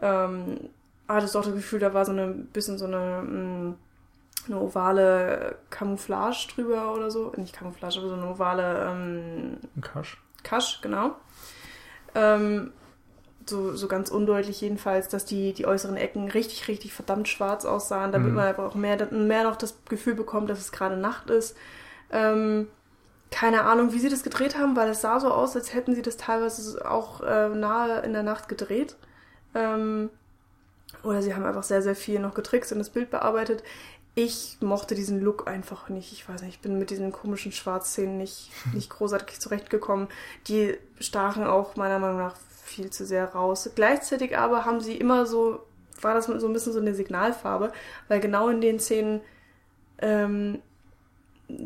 ähm, 0.00 0.70
hattest 1.08 1.34
du 1.34 1.38
auch 1.38 1.44
das 1.44 1.54
Gefühl, 1.54 1.80
da 1.80 1.94
war 1.94 2.04
so 2.04 2.12
eine 2.12 2.28
bisschen 2.28 2.78
so 2.78 2.86
eine, 2.86 3.22
mh, 3.22 3.74
eine 4.46 4.60
ovale 4.60 5.58
Camouflage 5.70 6.48
drüber 6.54 6.94
oder 6.94 7.10
so. 7.10 7.32
Nicht 7.36 7.54
Camouflage, 7.54 7.98
aber 7.98 8.08
so 8.08 8.14
eine 8.14 8.28
ovale 8.28 8.90
ähm, 8.90 9.58
Ein 9.76 9.80
Kasch. 9.80 10.20
Kasch, 10.42 10.80
genau. 10.82 11.12
Ähm, 12.14 12.72
so, 13.48 13.74
so 13.76 13.88
ganz 13.88 14.10
undeutlich 14.10 14.60
jedenfalls, 14.60 15.08
dass 15.08 15.24
die, 15.24 15.52
die 15.52 15.66
äußeren 15.66 15.96
Ecken 15.96 16.28
richtig, 16.30 16.68
richtig 16.68 16.92
verdammt 16.92 17.28
schwarz 17.28 17.64
aussahen, 17.64 18.12
damit 18.12 18.30
Mhm. 18.30 18.36
man 18.36 18.46
einfach 18.48 18.64
auch 18.64 18.74
mehr, 18.74 18.96
mehr 19.12 19.44
noch 19.44 19.56
das 19.56 19.74
Gefühl 19.88 20.14
bekommt, 20.14 20.50
dass 20.50 20.58
es 20.60 20.72
gerade 20.72 20.96
Nacht 20.96 21.30
ist. 21.30 21.56
Ähm, 22.10 22.68
keine 23.30 23.62
Ahnung, 23.64 23.92
wie 23.92 23.98
sie 23.98 24.08
das 24.08 24.22
gedreht 24.22 24.56
haben, 24.56 24.76
weil 24.76 24.88
es 24.90 25.00
sah 25.00 25.18
so 25.20 25.30
aus, 25.32 25.56
als 25.56 25.74
hätten 25.74 25.94
sie 25.94 26.02
das 26.02 26.16
teilweise 26.16 26.88
auch 26.88 27.20
äh, 27.22 27.48
nahe 27.48 28.00
in 28.00 28.12
der 28.12 28.22
Nacht 28.22 28.48
gedreht. 28.48 28.96
Ähm, 29.54 30.10
oder 31.02 31.20
sie 31.22 31.34
haben 31.34 31.44
einfach 31.44 31.64
sehr, 31.64 31.82
sehr 31.82 31.96
viel 31.96 32.20
noch 32.20 32.34
getrickst 32.34 32.72
und 32.72 32.78
das 32.78 32.90
Bild 32.90 33.10
bearbeitet. 33.10 33.62
Ich 34.14 34.58
mochte 34.60 34.94
diesen 34.94 35.20
Look 35.20 35.48
einfach 35.48 35.88
nicht. 35.88 36.12
Ich 36.12 36.28
weiß 36.28 36.42
nicht, 36.42 36.54
ich 36.54 36.60
bin 36.60 36.78
mit 36.78 36.90
diesen 36.90 37.10
komischen 37.10 37.50
Schwarzszenen 37.50 38.16
nicht, 38.16 38.50
nicht 38.72 38.88
großartig 38.90 39.40
zurechtgekommen. 39.40 40.06
Die 40.46 40.76
stachen 41.00 41.44
auch 41.44 41.74
meiner 41.74 41.98
Meinung 41.98 42.18
nach 42.18 42.36
viel 42.64 42.90
zu 42.90 43.04
sehr 43.06 43.26
raus. 43.32 43.70
Gleichzeitig 43.74 44.36
aber 44.36 44.64
haben 44.64 44.80
sie 44.80 44.96
immer 44.96 45.26
so, 45.26 45.60
war 46.00 46.14
das 46.14 46.26
so 46.26 46.46
ein 46.46 46.52
bisschen 46.52 46.72
so 46.72 46.80
eine 46.80 46.94
Signalfarbe, 46.94 47.72
weil 48.08 48.20
genau 48.20 48.48
in 48.48 48.60
den 48.60 48.80
Szenen 48.80 49.20
ähm, 49.98 50.58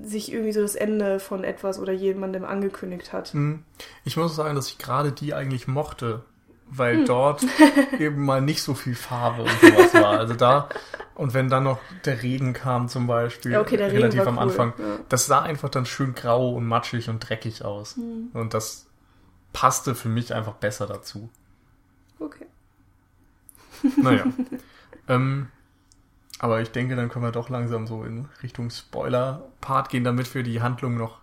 sich 0.03 0.33
irgendwie 0.33 0.53
so 0.53 0.61
das 0.61 0.75
Ende 0.75 1.21
von 1.21 1.45
etwas 1.45 1.79
oder 1.79 1.93
jemandem 1.93 2.45
angekündigt 2.45 3.13
hat. 3.13 3.33
Hm. 3.33 3.63
Ich 4.05 4.17
muss 4.17 4.35
sagen, 4.35 4.57
dass 4.57 4.69
ich 4.69 4.79
gerade 4.79 5.13
die 5.13 5.35
eigentlich 5.35 5.69
mochte, 5.69 6.25
weil 6.69 6.99
Hm. 6.99 7.05
dort 7.07 7.47
eben 7.99 8.25
mal 8.25 8.43
nicht 8.43 8.63
so 8.63 8.75
viel 8.75 8.97
Farbe 8.97 9.43
und 9.43 9.61
sowas 9.61 9.95
war. 9.95 10.19
Also 10.19 10.35
da, 10.35 10.69
und 11.15 11.33
wenn 11.33 11.49
dann 11.49 11.63
noch 11.65 11.79
der 12.05 12.23
Regen 12.23 12.53
kam 12.55 12.89
zum 12.89 13.07
Beispiel, 13.07 13.53
Ja, 13.53 13.61
okay, 13.61 13.77
relativ 13.77 14.27
am 14.27 14.37
cool, 14.37 14.43
Anfang, 14.43 14.73
ja. 14.79 14.99
das 15.09 15.27
sah 15.27 15.43
einfach 15.43 15.69
dann 15.69 15.87
schön 15.87 16.15
grau 16.15 16.51
und 16.55 16.67
matschig 16.67 17.09
und 17.09 17.21
dreckig 17.21 17.65
aus. 17.65 17.97
Hm. 17.97 18.31
Und 18.35 18.55
das 18.55 18.88
passte 19.53 19.95
für 19.95 20.09
mich 20.09 20.35
einfach 20.35 20.55
besser 20.55 20.87
dazu. 20.87 21.31
Okay. 22.19 22.47
Naja. 23.97 24.25
ähm, 25.09 25.49
aber 26.39 26.61
ich 26.61 26.71
denke, 26.71 26.97
dann 26.97 27.09
können 27.09 27.25
wir 27.25 27.33
doch 27.33 27.49
langsam 27.49 27.87
so 27.87 28.05
in 28.05 28.27
Richtung 28.43 28.71
Spoiler-Part 28.71 29.91
gehen, 29.91 30.05
damit 30.05 30.35
wir 30.35 30.43
die 30.43 30.63
Handlung 30.63 30.97
noch 30.97 31.19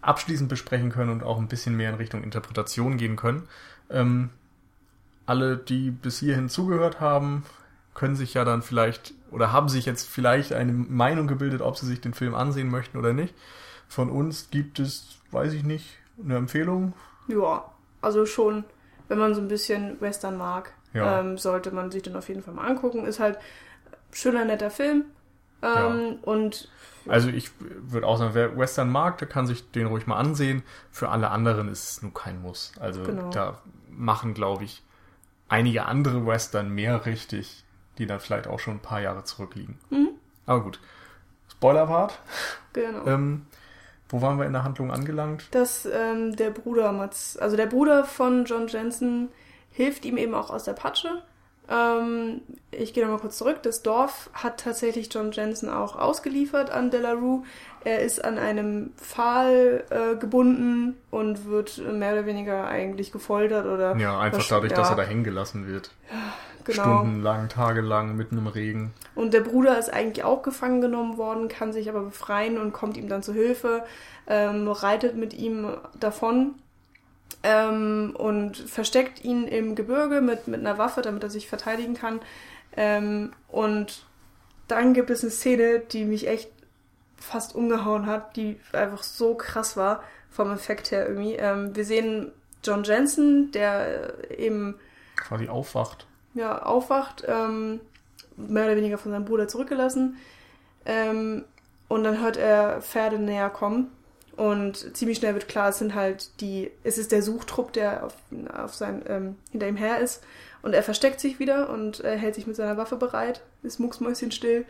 abschließend 0.00 0.48
besprechen 0.48 0.90
können 0.90 1.10
und 1.10 1.22
auch 1.22 1.38
ein 1.38 1.48
bisschen 1.48 1.76
mehr 1.76 1.90
in 1.90 1.96
Richtung 1.96 2.22
Interpretation 2.22 2.96
gehen 2.96 3.16
können. 3.16 3.48
Ähm, 3.90 4.30
alle, 5.26 5.56
die 5.56 5.90
bis 5.90 6.18
hierhin 6.18 6.48
zugehört 6.48 7.00
haben, 7.00 7.44
können 7.94 8.16
sich 8.16 8.34
ja 8.34 8.44
dann 8.44 8.62
vielleicht 8.62 9.14
oder 9.30 9.52
haben 9.52 9.68
sich 9.68 9.86
jetzt 9.86 10.08
vielleicht 10.08 10.52
eine 10.52 10.72
Meinung 10.72 11.26
gebildet, 11.26 11.62
ob 11.62 11.76
sie 11.76 11.86
sich 11.86 12.00
den 12.00 12.14
Film 12.14 12.34
ansehen 12.34 12.68
möchten 12.68 12.98
oder 12.98 13.12
nicht. 13.12 13.34
Von 13.88 14.10
uns 14.10 14.50
gibt 14.50 14.78
es, 14.78 15.18
weiß 15.30 15.52
ich 15.52 15.64
nicht, 15.64 15.98
eine 16.22 16.36
Empfehlung. 16.36 16.94
Ja, 17.28 17.64
also 18.00 18.26
schon, 18.26 18.64
wenn 19.08 19.18
man 19.18 19.34
so 19.34 19.40
ein 19.40 19.48
bisschen 19.48 20.00
Western 20.00 20.36
mag, 20.36 20.72
Ja. 20.92 21.20
ähm, 21.20 21.38
sollte 21.38 21.70
man 21.70 21.90
sich 21.90 22.02
den 22.02 22.16
auf 22.16 22.28
jeden 22.28 22.42
Fall 22.42 22.54
mal 22.54 22.66
angucken. 22.68 23.04
Ist 23.06 23.20
halt 23.20 23.38
schöner, 24.12 24.44
netter 24.44 24.70
Film. 24.70 25.04
Ähm, 25.62 26.18
Und 26.22 26.68
Also 27.08 27.28
ich 27.28 27.50
würde 27.60 28.06
auch 28.06 28.16
sagen, 28.16 28.34
wer 28.34 28.56
Western 28.58 28.90
mag, 28.90 29.18
der 29.18 29.28
kann 29.28 29.46
sich 29.46 29.70
den 29.72 29.86
ruhig 29.86 30.06
mal 30.06 30.16
ansehen. 30.16 30.62
Für 30.90 31.08
alle 31.10 31.30
anderen 31.30 31.68
ist 31.68 31.90
es 31.90 32.02
nur 32.02 32.12
kein 32.12 32.42
Muss. 32.42 32.72
Also 32.80 33.02
Genau. 33.04 33.30
da 33.30 33.58
machen, 33.90 34.34
glaube 34.34 34.64
ich, 34.64 34.82
einige 35.48 35.86
andere 35.86 36.26
Western 36.26 36.70
mehr 36.70 37.06
richtig, 37.06 37.64
die 37.98 38.06
dann 38.06 38.20
vielleicht 38.20 38.46
auch 38.48 38.58
schon 38.58 38.74
ein 38.74 38.80
paar 38.80 39.00
Jahre 39.00 39.22
zurückliegen. 39.24 39.78
Mhm. 39.90 40.08
Aber 40.46 40.62
gut. 40.62 40.80
Spoiler-Part. 41.50 42.18
genau. 42.72 43.06
Ähm, 43.06 43.46
wo 44.12 44.22
waren 44.22 44.38
wir 44.38 44.46
in 44.46 44.52
der 44.52 44.62
Handlung 44.62 44.92
angelangt? 44.92 45.48
dass 45.50 45.86
ähm, 45.86 46.36
der 46.36 46.50
Bruder 46.50 46.92
Mats, 46.92 47.36
also 47.36 47.56
der 47.56 47.66
Bruder 47.66 48.04
von 48.04 48.44
John 48.44 48.68
Jensen, 48.68 49.30
hilft 49.70 50.04
ihm 50.04 50.16
eben 50.16 50.34
auch 50.34 50.50
aus 50.50 50.64
der 50.64 50.74
Patsche. 50.74 51.22
Ähm, 51.68 52.42
ich 52.70 52.92
gehe 52.92 53.02
nochmal 53.02 53.20
kurz 53.20 53.38
zurück. 53.38 53.62
Das 53.62 53.82
Dorf 53.82 54.30
hat 54.34 54.60
tatsächlich 54.60 55.12
John 55.12 55.32
Jensen 55.32 55.68
auch 55.70 55.96
ausgeliefert 55.96 56.70
an 56.70 56.90
Delarue. 56.90 57.44
Er 57.84 58.00
ist 58.00 58.24
an 58.24 58.38
einem 58.38 58.92
Pfahl 58.96 59.84
äh, 59.90 60.16
gebunden 60.16 60.96
und 61.10 61.46
wird 61.46 61.78
mehr 61.78 62.12
oder 62.12 62.26
weniger 62.26 62.66
eigentlich 62.66 63.12
gefoltert 63.12 63.66
oder 63.66 63.96
Ja, 63.96 64.18
einfach 64.20 64.46
dadurch, 64.46 64.72
dass 64.72 64.88
ja. 64.88 64.94
er 64.94 64.96
da 64.96 65.02
hängen 65.02 65.24
gelassen 65.24 65.66
wird. 65.66 65.92
Genau. 66.64 66.82
Stundenlang, 66.82 67.48
tagelang, 67.48 68.16
mitten 68.16 68.38
im 68.38 68.46
Regen. 68.46 68.92
Und 69.14 69.34
der 69.34 69.40
Bruder 69.40 69.78
ist 69.78 69.92
eigentlich 69.92 70.24
auch 70.24 70.42
gefangen 70.42 70.80
genommen 70.80 71.16
worden, 71.16 71.48
kann 71.48 71.72
sich 71.72 71.88
aber 71.88 72.02
befreien 72.02 72.58
und 72.58 72.72
kommt 72.72 72.96
ihm 72.96 73.08
dann 73.08 73.22
zu 73.22 73.32
Hilfe, 73.32 73.84
ähm, 74.26 74.68
reitet 74.68 75.16
mit 75.16 75.34
ihm 75.34 75.68
davon 75.98 76.54
ähm, 77.42 78.14
und 78.16 78.56
versteckt 78.56 79.24
ihn 79.24 79.46
im 79.46 79.74
Gebirge 79.74 80.20
mit, 80.20 80.48
mit 80.48 80.60
einer 80.60 80.78
Waffe, 80.78 81.02
damit 81.02 81.22
er 81.22 81.30
sich 81.30 81.48
verteidigen 81.48 81.94
kann. 81.94 82.20
Ähm, 82.76 83.32
und 83.48 84.06
dann 84.68 84.94
gibt 84.94 85.10
es 85.10 85.22
eine 85.22 85.30
Szene, 85.30 85.80
die 85.80 86.04
mich 86.04 86.28
echt 86.28 86.50
fast 87.16 87.54
umgehauen 87.54 88.06
hat, 88.06 88.36
die 88.36 88.58
einfach 88.72 89.02
so 89.02 89.34
krass 89.34 89.76
war 89.76 90.02
vom 90.30 90.50
Effekt 90.50 90.90
her 90.90 91.06
irgendwie. 91.06 91.34
Ähm, 91.34 91.74
wir 91.76 91.84
sehen 91.84 92.32
John 92.64 92.84
Jensen, 92.84 93.52
der 93.52 94.30
äh, 94.30 94.36
eben 94.36 94.76
Quasi 95.16 95.48
aufwacht. 95.48 96.06
Ja, 96.34 96.62
aufwacht, 96.62 97.24
ähm, 97.26 97.80
mehr 98.36 98.64
oder 98.64 98.76
weniger 98.76 98.98
von 98.98 99.12
seinem 99.12 99.24
Bruder 99.24 99.48
zurückgelassen. 99.48 100.16
Ähm, 100.84 101.44
und 101.88 102.04
dann 102.04 102.20
hört 102.20 102.36
er 102.36 102.80
Pferde 102.80 103.18
näher 103.18 103.50
kommen 103.50 103.90
Und 104.36 104.96
ziemlich 104.96 105.18
schnell 105.18 105.34
wird 105.34 105.48
klar, 105.48 105.68
es 105.68 105.78
sind 105.78 105.94
halt 105.94 106.40
die, 106.40 106.70
es 106.84 106.96
ist 106.96 107.12
der 107.12 107.22
Suchtrupp, 107.22 107.72
der 107.72 108.04
auf, 108.06 108.16
auf 108.54 108.74
sein, 108.74 109.02
ähm, 109.06 109.36
hinter 109.50 109.68
ihm 109.68 109.76
her 109.76 109.98
ist. 109.98 110.22
Und 110.62 110.74
er 110.74 110.82
versteckt 110.82 111.20
sich 111.20 111.38
wieder 111.38 111.68
und 111.68 112.02
äh, 112.02 112.16
hält 112.16 112.34
sich 112.34 112.46
mit 112.46 112.56
seiner 112.56 112.76
Waffe 112.76 112.96
bereit, 112.96 113.42
ist 113.62 113.78
mucksmäuschenstill. 113.78 114.64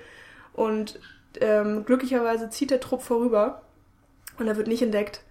Und 0.52 0.98
ähm, 1.40 1.84
glücklicherweise 1.84 2.50
zieht 2.50 2.70
der 2.70 2.80
Trupp 2.80 3.02
vorüber 3.02 3.62
und 4.38 4.48
er 4.48 4.56
wird 4.56 4.68
nicht 4.68 4.82
entdeckt. 4.82 5.22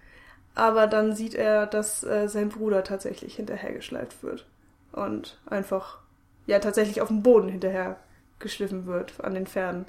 Aber 0.54 0.86
dann 0.86 1.14
sieht 1.14 1.34
er, 1.34 1.66
dass 1.66 2.04
äh, 2.04 2.28
sein 2.28 2.48
Bruder 2.48 2.84
tatsächlich 2.84 3.36
hinterhergeschleift 3.36 4.22
wird. 4.22 4.46
Und 4.92 5.38
einfach, 5.46 5.98
ja, 6.46 6.58
tatsächlich 6.58 7.00
auf 7.00 7.08
dem 7.08 7.22
Boden 7.22 7.48
hinterher 7.48 7.96
geschliffen 8.38 8.86
wird 8.86 9.22
an 9.22 9.34
den 9.34 9.46
Pferden. 9.46 9.86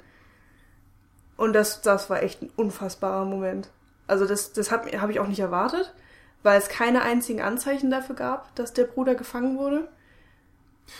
Und 1.36 1.52
das, 1.52 1.82
das 1.82 2.10
war 2.10 2.22
echt 2.22 2.42
ein 2.42 2.50
unfassbarer 2.56 3.24
Moment. 3.24 3.68
Also 4.06 4.26
das, 4.26 4.52
das 4.52 4.70
habe 4.70 4.90
hab 5.00 5.10
ich 5.10 5.18
auch 5.18 5.26
nicht 5.26 5.40
erwartet, 5.40 5.92
weil 6.42 6.58
es 6.58 6.68
keine 6.68 7.02
einzigen 7.02 7.40
Anzeichen 7.40 7.90
dafür 7.90 8.14
gab, 8.14 8.54
dass 8.54 8.72
der 8.72 8.84
Bruder 8.84 9.14
gefangen 9.14 9.58
wurde. 9.58 9.88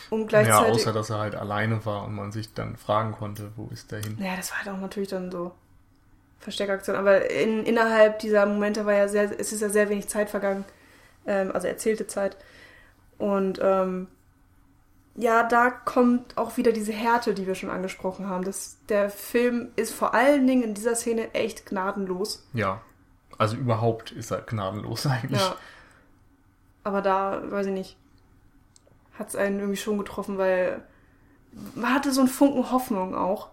Und 0.09 0.27
gleichzeitig. 0.27 0.67
Ja, 0.67 0.73
außer 0.73 0.93
dass 0.93 1.09
er 1.11 1.19
halt 1.19 1.35
alleine 1.35 1.85
war 1.85 2.05
und 2.05 2.15
man 2.15 2.31
sich 2.31 2.53
dann 2.53 2.75
fragen 2.75 3.11
konnte, 3.11 3.51
wo 3.55 3.69
ist 3.71 3.91
der 3.91 3.99
hin? 3.99 4.17
Ja, 4.19 4.35
das 4.35 4.51
war 4.51 4.59
halt 4.59 4.69
auch 4.69 4.81
natürlich 4.81 5.09
dann 5.09 5.31
so 5.31 5.51
Versteckaktion. 6.39 6.95
Aber 6.95 7.29
in, 7.29 7.63
innerhalb 7.63 8.19
dieser 8.19 8.45
Momente 8.45 8.85
war 8.85 8.93
ja 8.93 9.07
sehr, 9.07 9.39
es 9.39 9.53
ist 9.53 9.61
ja 9.61 9.69
sehr 9.69 9.89
wenig 9.89 10.07
Zeit 10.07 10.29
vergangen. 10.29 10.65
Ähm, 11.27 11.51
also 11.51 11.67
erzählte 11.67 12.07
Zeit. 12.07 12.35
Und 13.19 13.59
ähm, 13.61 14.07
ja, 15.15 15.43
da 15.43 15.69
kommt 15.69 16.37
auch 16.37 16.57
wieder 16.57 16.73
diese 16.73 16.91
Härte, 16.91 17.33
die 17.33 17.47
wir 17.47 17.55
schon 17.55 17.69
angesprochen 17.69 18.27
haben. 18.27 18.43
Das, 18.43 18.77
der 18.89 19.09
Film 19.09 19.69
ist 19.77 19.93
vor 19.93 20.13
allen 20.13 20.45
Dingen 20.45 20.63
in 20.63 20.73
dieser 20.73 20.95
Szene 20.95 21.33
echt 21.33 21.65
gnadenlos. 21.65 22.45
Ja, 22.53 22.81
also 23.37 23.55
überhaupt 23.55 24.11
ist 24.11 24.31
er 24.31 24.41
gnadenlos 24.41 25.05
eigentlich. 25.07 25.39
Ja. 25.39 25.55
Aber 26.83 27.01
da, 27.01 27.41
weiß 27.49 27.67
ich 27.67 27.73
nicht, 27.73 27.97
hat 29.17 29.29
es 29.29 29.35
einen 29.35 29.59
irgendwie 29.59 29.77
schon 29.77 29.97
getroffen, 29.97 30.37
weil 30.37 30.83
man 31.73 31.93
hatte 31.93 32.11
so 32.11 32.21
einen 32.21 32.29
Funken 32.29 32.71
Hoffnung 32.71 33.15
auch. 33.15 33.49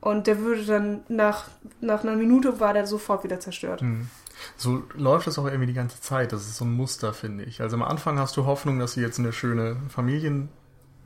Und 0.00 0.26
der 0.26 0.38
würde 0.38 0.64
dann 0.64 1.00
nach, 1.08 1.48
nach 1.80 2.04
einer 2.04 2.16
Minute 2.16 2.60
war 2.60 2.72
der 2.72 2.86
sofort 2.86 3.24
wieder 3.24 3.40
zerstört. 3.40 3.82
Mhm. 3.82 4.08
So 4.56 4.82
läuft 4.94 5.26
das 5.26 5.38
auch 5.38 5.46
irgendwie 5.46 5.66
die 5.66 5.72
ganze 5.72 6.00
Zeit. 6.00 6.32
Das 6.32 6.42
ist 6.42 6.56
so 6.56 6.64
ein 6.64 6.72
Muster, 6.72 7.12
finde 7.12 7.44
ich. 7.44 7.60
Also 7.60 7.76
am 7.76 7.82
Anfang 7.82 8.18
hast 8.18 8.36
du 8.36 8.46
Hoffnung, 8.46 8.78
dass 8.78 8.92
sie 8.92 9.00
jetzt 9.00 9.18
eine 9.18 9.32
schöne 9.32 9.76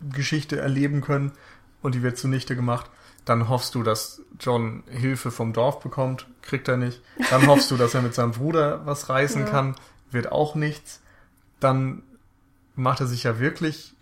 Familiengeschichte 0.01 0.59
erleben 0.59 1.01
können 1.01 1.33
und 1.83 1.95
die 1.95 2.03
wird 2.03 2.19
zunichte 2.19 2.57
gemacht. 2.57 2.91
Dann 3.25 3.49
hoffst 3.49 3.75
du, 3.75 3.83
dass 3.83 4.23
John 4.39 4.83
Hilfe 4.89 5.31
vom 5.31 5.53
Dorf 5.53 5.81
bekommt, 5.81 6.27
kriegt 6.43 6.69
er 6.69 6.77
nicht. 6.77 7.03
Dann 7.31 7.47
hoffst 7.47 7.71
du, 7.71 7.77
dass 7.77 7.95
er 7.95 8.03
mit 8.03 8.15
seinem 8.15 8.33
Bruder 8.33 8.87
was 8.87 9.09
reißen 9.09 9.43
ja. 9.43 9.49
kann, 9.49 9.77
wird 10.11 10.33
auch 10.33 10.55
nichts. 10.55 11.01
Dann 11.61 12.03
macht 12.75 13.01
er 13.01 13.07
sich 13.07 13.25
ja 13.25 13.39
wirklich 13.39 13.95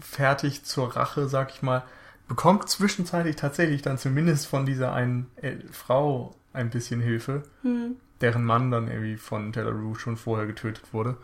fertig 0.00 0.64
zur 0.64 0.94
Rache, 0.96 1.28
sag 1.28 1.50
ich 1.50 1.62
mal. 1.62 1.82
Bekommt 2.28 2.68
zwischenzeitlich 2.68 3.36
tatsächlich 3.36 3.80
dann 3.80 3.96
zumindest 3.96 4.46
von 4.46 4.66
dieser 4.66 4.92
einen 4.92 5.30
äh, 5.36 5.56
Frau 5.72 6.34
ein 6.52 6.68
bisschen 6.68 7.00
Hilfe, 7.00 7.42
hm. 7.62 7.96
deren 8.20 8.44
Mann 8.44 8.70
dann 8.70 8.88
irgendwie 8.88 9.16
von 9.16 9.50
Delarue 9.50 9.98
schon 9.98 10.18
vorher 10.18 10.46
getötet 10.46 10.92
wurde. 10.92 11.16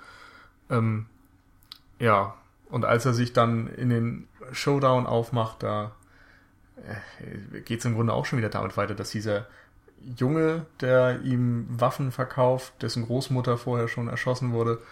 Ähm, 0.70 1.05
ja, 1.99 2.35
und 2.75 2.85
als 2.85 3.07
er 3.07 3.14
sich 3.14 3.33
dann 3.33 3.68
in 3.68 3.89
den 3.89 4.29
Showdown 4.51 5.07
aufmacht, 5.07 5.62
da 5.62 5.93
äh, 6.77 7.61
geht 7.61 7.79
es 7.79 7.85
im 7.85 7.95
Grunde 7.95 8.12
auch 8.12 8.27
schon 8.27 8.41
wieder 8.41 8.49
damit 8.49 8.77
weiter, 8.77 8.97
dass 8.97 9.11
dieser 9.11 9.47
Junge, 10.16 10.66
der 10.81 11.20
ihm 11.22 11.68
Waffen 11.68 12.11
verkauft, 12.11 12.83
dessen 12.83 13.07
Großmutter 13.07 13.59
vorher 13.59 13.87
schon 13.87 14.09
erschossen 14.09 14.53
wurde, 14.53 14.83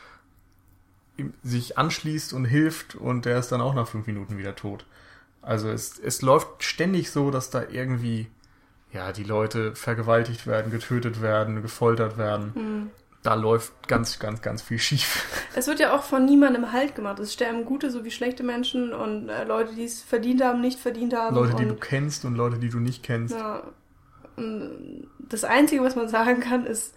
sich 1.42 1.76
anschließt 1.76 2.32
und 2.32 2.44
hilft 2.44 2.94
und 2.94 3.24
der 3.24 3.38
ist 3.38 3.50
dann 3.50 3.60
auch 3.60 3.74
nach 3.74 3.88
fünf 3.88 4.06
Minuten 4.06 4.38
wieder 4.38 4.54
tot. 4.54 4.86
Also 5.42 5.68
es, 5.68 5.98
es 5.98 6.22
läuft 6.22 6.62
ständig 6.62 7.10
so, 7.10 7.32
dass 7.32 7.50
da 7.50 7.64
irgendwie 7.68 8.28
ja 8.92 9.10
die 9.10 9.24
Leute 9.24 9.74
vergewaltigt 9.74 10.46
werden, 10.46 10.70
getötet 10.70 11.20
werden, 11.20 11.62
gefoltert 11.62 12.16
werden. 12.16 12.52
Mhm. 12.54 12.90
Da 13.22 13.34
läuft 13.34 13.86
ganz, 13.86 14.18
ganz, 14.18 14.42
ganz 14.42 14.62
viel 14.62 14.78
schief. 14.78 15.24
Es 15.54 15.66
wird 15.66 15.80
ja 15.80 15.94
auch 15.94 16.02
von 16.02 16.24
niemandem 16.24 16.72
Halt 16.72 16.94
gemacht. 16.94 17.18
Es 17.18 17.32
sterben 17.32 17.64
gute 17.64 17.90
sowie 17.90 18.10
schlechte 18.10 18.42
Menschen 18.42 18.92
und 18.92 19.28
äh, 19.28 19.44
Leute, 19.44 19.74
die 19.74 19.84
es 19.84 20.02
verdient 20.02 20.42
haben, 20.42 20.60
nicht 20.60 20.80
verdient 20.80 21.14
haben. 21.14 21.36
Leute, 21.36 21.54
die 21.56 21.66
du 21.66 21.74
kennst 21.74 22.24
und 22.24 22.34
Leute, 22.34 22.58
die 22.58 22.70
du 22.70 22.78
nicht 22.78 23.02
kennst. 23.02 23.34
Ja. 23.34 23.62
Das 25.18 25.44
Einzige, 25.44 25.82
was 25.82 25.94
man 25.94 26.08
sagen 26.08 26.40
kann, 26.40 26.64
ist, 26.64 26.94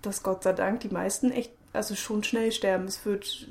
dass 0.00 0.22
Gott 0.22 0.42
sei 0.42 0.54
Dank 0.54 0.80
die 0.80 0.88
meisten 0.88 1.30
echt, 1.30 1.52
also 1.74 1.94
schon 1.94 2.24
schnell 2.24 2.50
sterben. 2.50 2.86
Es 2.86 3.04
wird 3.04 3.46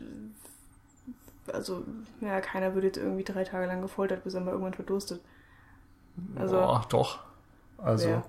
also, 1.53 1.83
ja, 2.21 2.41
keiner 2.41 2.73
würde 2.73 2.87
jetzt 2.87 2.97
irgendwie 2.97 3.23
drei 3.23 3.43
Tage 3.43 3.67
lang 3.67 3.81
gefoltert, 3.81 4.23
bis 4.23 4.33
er 4.33 4.41
mal 4.41 4.51
irgendwann 4.51 4.73
verdurstet. 4.73 5.21
Also, 6.35 6.55
Boah, 6.55 6.85
doch. 6.89 7.19
Also, 7.77 8.07
wer? 8.07 8.23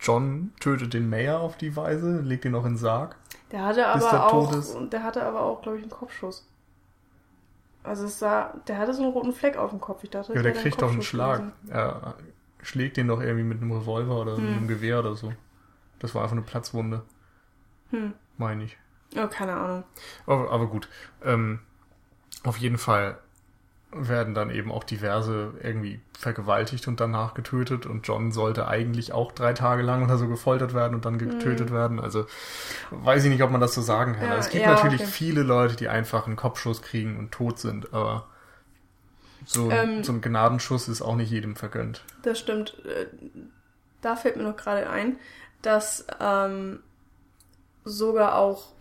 John 0.00 0.52
tötet 0.60 0.94
den 0.94 1.08
Mayor 1.08 1.40
auf 1.40 1.56
die 1.56 1.76
Weise, 1.76 2.20
legt 2.20 2.44
ihn 2.44 2.52
noch 2.52 2.64
in 2.64 2.72
den 2.72 2.78
Sarg. 2.78 3.16
Der 3.52 3.64
hatte 3.64 3.86
aber 3.86 4.32
auch, 4.32 4.88
der 4.88 5.02
hatte 5.02 5.22
aber 5.22 5.42
auch, 5.42 5.62
glaube 5.62 5.78
ich, 5.78 5.84
einen 5.84 5.90
Kopfschuss. 5.90 6.48
Also 7.84 8.06
es 8.06 8.18
sah, 8.18 8.54
der 8.68 8.78
hatte 8.78 8.94
so 8.94 9.02
einen 9.02 9.12
roten 9.12 9.32
Fleck 9.32 9.56
auf 9.56 9.70
dem 9.70 9.80
Kopf. 9.80 10.04
Ich 10.04 10.10
dachte, 10.10 10.34
ja, 10.34 10.42
der 10.42 10.52
kriegt 10.52 10.80
doch 10.80 10.90
einen 10.90 11.02
Schlag. 11.02 11.38
Gewesen. 11.38 11.70
Er 11.70 12.14
schlägt 12.62 12.96
den 12.96 13.08
doch 13.08 13.20
irgendwie 13.20 13.44
mit 13.44 13.60
einem 13.60 13.72
Revolver 13.72 14.20
oder 14.20 14.36
hm. 14.36 14.46
einem 14.46 14.68
Gewehr 14.68 15.00
oder 15.00 15.14
so. 15.14 15.32
Das 15.98 16.14
war 16.14 16.22
einfach 16.22 16.36
eine 16.36 16.42
Platzwunde. 16.42 17.02
Hm. 17.90 18.14
Meine 18.38 18.64
ich. 18.64 18.76
Oh, 19.16 19.26
keine 19.26 19.54
Ahnung. 19.54 19.84
Aber, 20.26 20.50
aber 20.50 20.66
gut. 20.66 20.88
Ähm, 21.22 21.60
auf 22.44 22.56
jeden 22.56 22.78
Fall 22.78 23.18
werden 23.94 24.34
dann 24.34 24.50
eben 24.50 24.72
auch 24.72 24.84
diverse 24.84 25.52
irgendwie 25.62 26.00
vergewaltigt 26.18 26.88
und 26.88 26.98
danach 26.98 27.34
getötet 27.34 27.84
und 27.84 28.06
John 28.06 28.32
sollte 28.32 28.66
eigentlich 28.66 29.12
auch 29.12 29.32
drei 29.32 29.52
Tage 29.52 29.82
lang 29.82 30.02
oder 30.02 30.16
so 30.16 30.28
gefoltert 30.28 30.72
werden 30.72 30.94
und 30.94 31.04
dann 31.04 31.18
getötet 31.18 31.70
mm. 31.70 31.74
werden. 31.74 32.00
Also 32.00 32.26
weiß 32.90 33.24
ich 33.24 33.30
nicht, 33.30 33.42
ob 33.42 33.50
man 33.50 33.60
das 33.60 33.74
so 33.74 33.82
sagen 33.82 34.14
kann. 34.14 34.28
Ja, 34.28 34.36
es 34.36 34.48
gibt 34.48 34.64
ja, 34.64 34.74
natürlich 34.74 35.02
okay. 35.02 35.10
viele 35.10 35.42
Leute, 35.42 35.76
die 35.76 35.88
einfach 35.88 36.26
einen 36.26 36.36
Kopfschuss 36.36 36.80
kriegen 36.80 37.18
und 37.18 37.32
tot 37.32 37.58
sind, 37.58 37.92
aber 37.92 38.26
so, 39.44 39.70
ähm, 39.70 40.02
so 40.04 40.12
ein 40.12 40.20
Gnadenschuss 40.20 40.88
ist 40.88 41.02
auch 41.02 41.16
nicht 41.16 41.30
jedem 41.30 41.56
vergönnt. 41.56 42.02
Das 42.22 42.38
stimmt. 42.38 42.82
Äh, 42.86 43.06
da 44.00 44.16
fällt 44.16 44.36
mir 44.36 44.44
noch 44.44 44.56
gerade 44.56 44.88
ein, 44.88 45.18
dass 45.60 46.06
ähm, 46.20 46.80
sogar 47.84 48.36
auch 48.36 48.72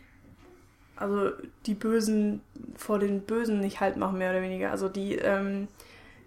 also 1.02 1.32
die 1.66 1.74
Bösen 1.74 2.42
vor 2.76 3.00
den 3.00 3.22
Bösen 3.22 3.60
nicht 3.60 3.80
halt 3.80 3.98
machen, 3.98 4.18
mehr 4.18 4.32
oder 4.32 4.42
weniger. 4.42 4.72
Also 4.72 4.90
die, 4.90 5.16
ähm, 5.16 5.68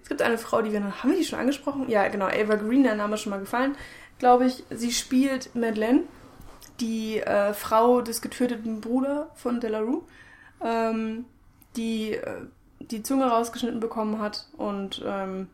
es 0.03 0.09
gibt 0.09 0.22
eine 0.22 0.39
Frau, 0.39 0.62
die 0.62 0.72
wir 0.72 0.83
haben 0.83 1.11
wir 1.11 1.18
die 1.18 1.25
schon 1.25 1.39
angesprochen? 1.39 1.89
Ja, 1.89 2.09
genau, 2.09 2.27
Ava 2.27 2.57
Green, 2.57 2.83
der 2.83 2.95
Name 2.95 3.14
ist 3.14 3.22
schon 3.22 3.31
mal 3.31 3.41
gefallen, 3.41 3.77
glaube 4.18 4.47
ich. 4.47 4.64
Sie 4.70 4.93
spielt 4.93 5.55
Madeleine, 5.55 6.03
die 6.81 7.20
äh, 7.20 7.55
Frau 7.55 8.03
des 8.03 8.20
getöteten 8.20 8.81
Bruder 8.81 9.31
von 9.35 9.61
Delarue, 9.61 10.03
ähm, 10.62 11.25
die 11.77 12.14
äh, 12.14 12.47
die 12.91 13.03
Zunge 13.03 13.27
rausgeschnitten 13.27 13.81
bekommen 13.81 14.20
hat 14.20 14.47
und 14.57 15.03
ähm, 15.07 15.49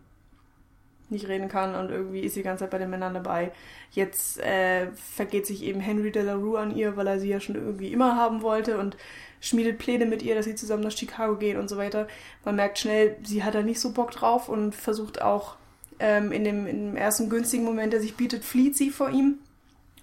nicht 1.11 1.29
reden 1.29 1.49
kann 1.49 1.75
und 1.75 1.91
irgendwie 1.91 2.21
ist 2.21 2.35
sie 2.35 2.41
die 2.41 2.45
ganze 2.45 2.65
Zeit 2.65 2.71
bei 2.71 2.79
den 2.79 2.91
Männern 2.91 3.15
dabei. 3.15 3.53
Jetzt 3.91 4.41
äh, 4.41 4.91
vergeht 4.93 5.47
sich 5.47 5.63
eben 5.63 5.81
Henry 5.81 6.11
Delarue 6.11 6.59
an 6.59 6.75
ihr, 6.75 6.97
weil 6.97 7.07
er 7.07 7.19
sie 7.19 7.29
ja 7.29 7.41
schon 7.41 7.57
irgendwie 7.57 7.93
immer 7.93 8.17
haben 8.17 8.43
wollte 8.43 8.79
und 8.79 8.97
schmiedet 9.41 9.79
Pläne 9.79 10.07
mit 10.07 10.23
ihr, 10.23 10.35
dass 10.35 10.45
sie 10.45 10.55
zusammen 10.55 10.83
nach 10.83 10.97
Chicago 10.97 11.37
gehen 11.37 11.59
und 11.59 11.69
so 11.69 11.77
weiter. 11.77 12.07
Man 12.45 12.57
merkt 12.57 12.79
schnell, 12.79 13.17
sie 13.23 13.43
hat 13.43 13.55
da 13.55 13.63
nicht 13.63 13.81
so 13.81 13.93
Bock 13.93 14.11
drauf 14.11 14.49
und 14.49 14.75
versucht 14.75 15.23
auch 15.23 15.57
ähm, 15.99 16.33
in, 16.33 16.45
dem, 16.45 16.67
in 16.67 16.87
dem 16.91 16.97
ersten 16.97 17.29
günstigen 17.29 17.65
Moment, 17.65 17.93
der 17.93 18.01
sich 18.01 18.17
bietet, 18.17 18.45
flieht 18.45 18.77
sie 18.77 18.91
vor 18.91 19.11
ihm 19.11 19.39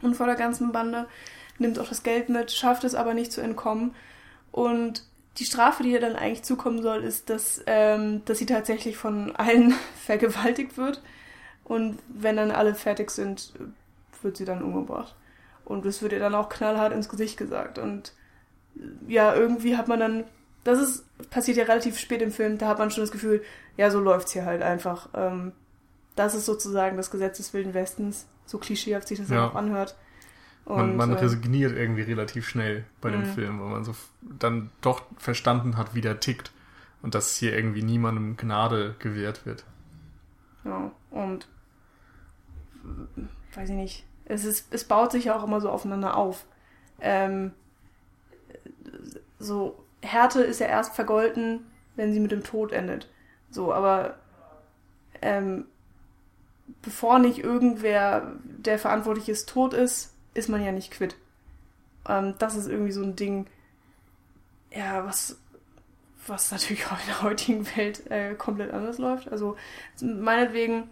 und 0.01 0.15
vor 0.15 0.25
der 0.25 0.35
ganzen 0.35 0.71
Bande, 0.71 1.07
nimmt 1.59 1.79
auch 1.79 1.89
das 1.89 2.03
Geld 2.03 2.29
mit, 2.29 2.51
schafft 2.51 2.83
es 2.83 2.95
aber 2.95 3.13
nicht 3.13 3.31
zu 3.31 3.41
entkommen 3.41 3.95
und 4.51 5.03
die 5.37 5.45
Strafe, 5.45 5.83
die 5.83 5.91
ihr 5.91 5.99
dann 5.99 6.15
eigentlich 6.15 6.43
zukommen 6.43 6.81
soll, 6.81 7.03
ist, 7.03 7.29
dass, 7.29 7.61
ähm, 7.67 8.23
dass 8.25 8.39
sie 8.39 8.45
tatsächlich 8.45 8.97
von 8.97 9.35
allen 9.35 9.73
vergewaltigt 10.05 10.77
wird. 10.77 11.01
Und 11.63 11.99
wenn 12.07 12.37
dann 12.37 12.51
alle 12.51 12.75
fertig 12.75 13.11
sind, 13.11 13.53
wird 14.21 14.37
sie 14.37 14.45
dann 14.45 14.63
umgebracht. 14.63 15.15
Und 15.65 15.85
das 15.85 16.01
wird 16.01 16.13
ihr 16.13 16.19
dann 16.19 16.35
auch 16.35 16.49
knallhart 16.49 16.93
ins 16.93 17.09
Gesicht 17.09 17.37
gesagt. 17.37 17.77
Und 17.77 18.13
ja, 19.07 19.35
irgendwie 19.35 19.75
hat 19.75 19.87
man 19.87 19.99
dann, 19.99 20.23
das 20.63 20.79
ist, 20.79 21.29
passiert 21.29 21.57
ja 21.57 21.65
relativ 21.65 21.99
spät 21.99 22.21
im 22.21 22.31
Film, 22.31 22.57
da 22.57 22.67
hat 22.67 22.79
man 22.79 22.89
schon 22.89 23.03
das 23.03 23.11
Gefühl, 23.11 23.43
ja, 23.75 23.91
so 23.91 23.99
läuft's 23.99 24.31
hier 24.31 24.45
halt 24.45 24.61
einfach. 24.61 25.09
Ähm, 25.13 25.51
das 26.15 26.35
ist 26.35 26.45
sozusagen 26.45 26.97
das 26.97 27.11
Gesetz 27.11 27.37
des 27.37 27.53
Wilden 27.53 27.73
Westens, 27.73 28.27
so 28.45 28.57
klischeehaft 28.57 29.07
sich 29.07 29.19
das 29.19 29.29
ja. 29.29 29.47
auch 29.47 29.55
anhört. 29.55 29.95
Und, 30.67 30.75
man, 30.75 30.97
man 30.97 31.11
äh, 31.13 31.19
resigniert 31.19 31.71
irgendwie 31.71 32.01
relativ 32.01 32.45
schnell 32.45 32.83
bei 32.99 33.09
dem 33.09 33.21
mhm. 33.21 33.25
Film, 33.25 33.61
weil 33.61 33.69
man 33.69 33.85
so 33.85 33.95
dann 34.21 34.69
doch 34.81 35.01
verstanden 35.17 35.77
hat, 35.77 35.95
wie 35.95 36.01
der 36.01 36.19
tickt 36.19 36.51
und 37.01 37.15
dass 37.15 37.37
hier 37.37 37.55
irgendwie 37.55 37.83
niemandem 37.83 38.35
Gnade 38.35 38.95
gewährt 38.99 39.45
wird. 39.45 39.63
Ja, 40.65 40.91
und 41.11 41.47
weiß 43.55 43.69
ich 43.69 43.75
nicht. 43.75 44.05
es 44.25 44.43
ist, 44.43 44.73
es 44.73 44.83
baut 44.83 45.13
sich 45.13 45.25
ja 45.25 45.37
auch 45.37 45.45
immer 45.45 45.61
so 45.61 45.69
aufeinander 45.69 46.17
auf. 46.17 46.45
Ähm, 46.99 47.53
so, 49.39 49.85
Härte 50.01 50.41
ist 50.41 50.59
ja 50.59 50.67
erst 50.67 50.95
vergolten, 50.95 51.65
wenn 51.95 52.11
sie 52.11 52.19
mit 52.19 52.31
dem 52.31 52.43
Tod 52.43 52.73
endet. 52.73 53.09
So, 53.49 53.73
aber 53.73 54.17
ähm, 55.21 55.65
bevor 56.81 57.19
nicht 57.19 57.39
irgendwer, 57.39 58.33
der 58.43 58.77
verantwortlich 58.77 59.29
ist, 59.29 59.47
tot 59.47 59.73
ist, 59.73 60.13
ist 60.37 60.49
man 60.49 60.63
ja 60.63 60.71
nicht 60.71 60.91
quitt. 60.91 61.15
Ähm, 62.07 62.35
das 62.39 62.55
ist 62.55 62.67
irgendwie 62.67 62.91
so 62.91 63.01
ein 63.01 63.15
Ding, 63.15 63.47
ja, 64.71 65.05
was, 65.05 65.37
was 66.27 66.51
natürlich 66.51 66.85
auch 66.87 66.99
in 66.99 67.07
der 67.07 67.21
heutigen 67.23 67.65
Welt 67.75 68.09
äh, 68.09 68.35
komplett 68.35 68.71
anders 68.71 68.97
läuft. 68.97 69.31
Also 69.31 69.57
meinetwegen 70.01 70.89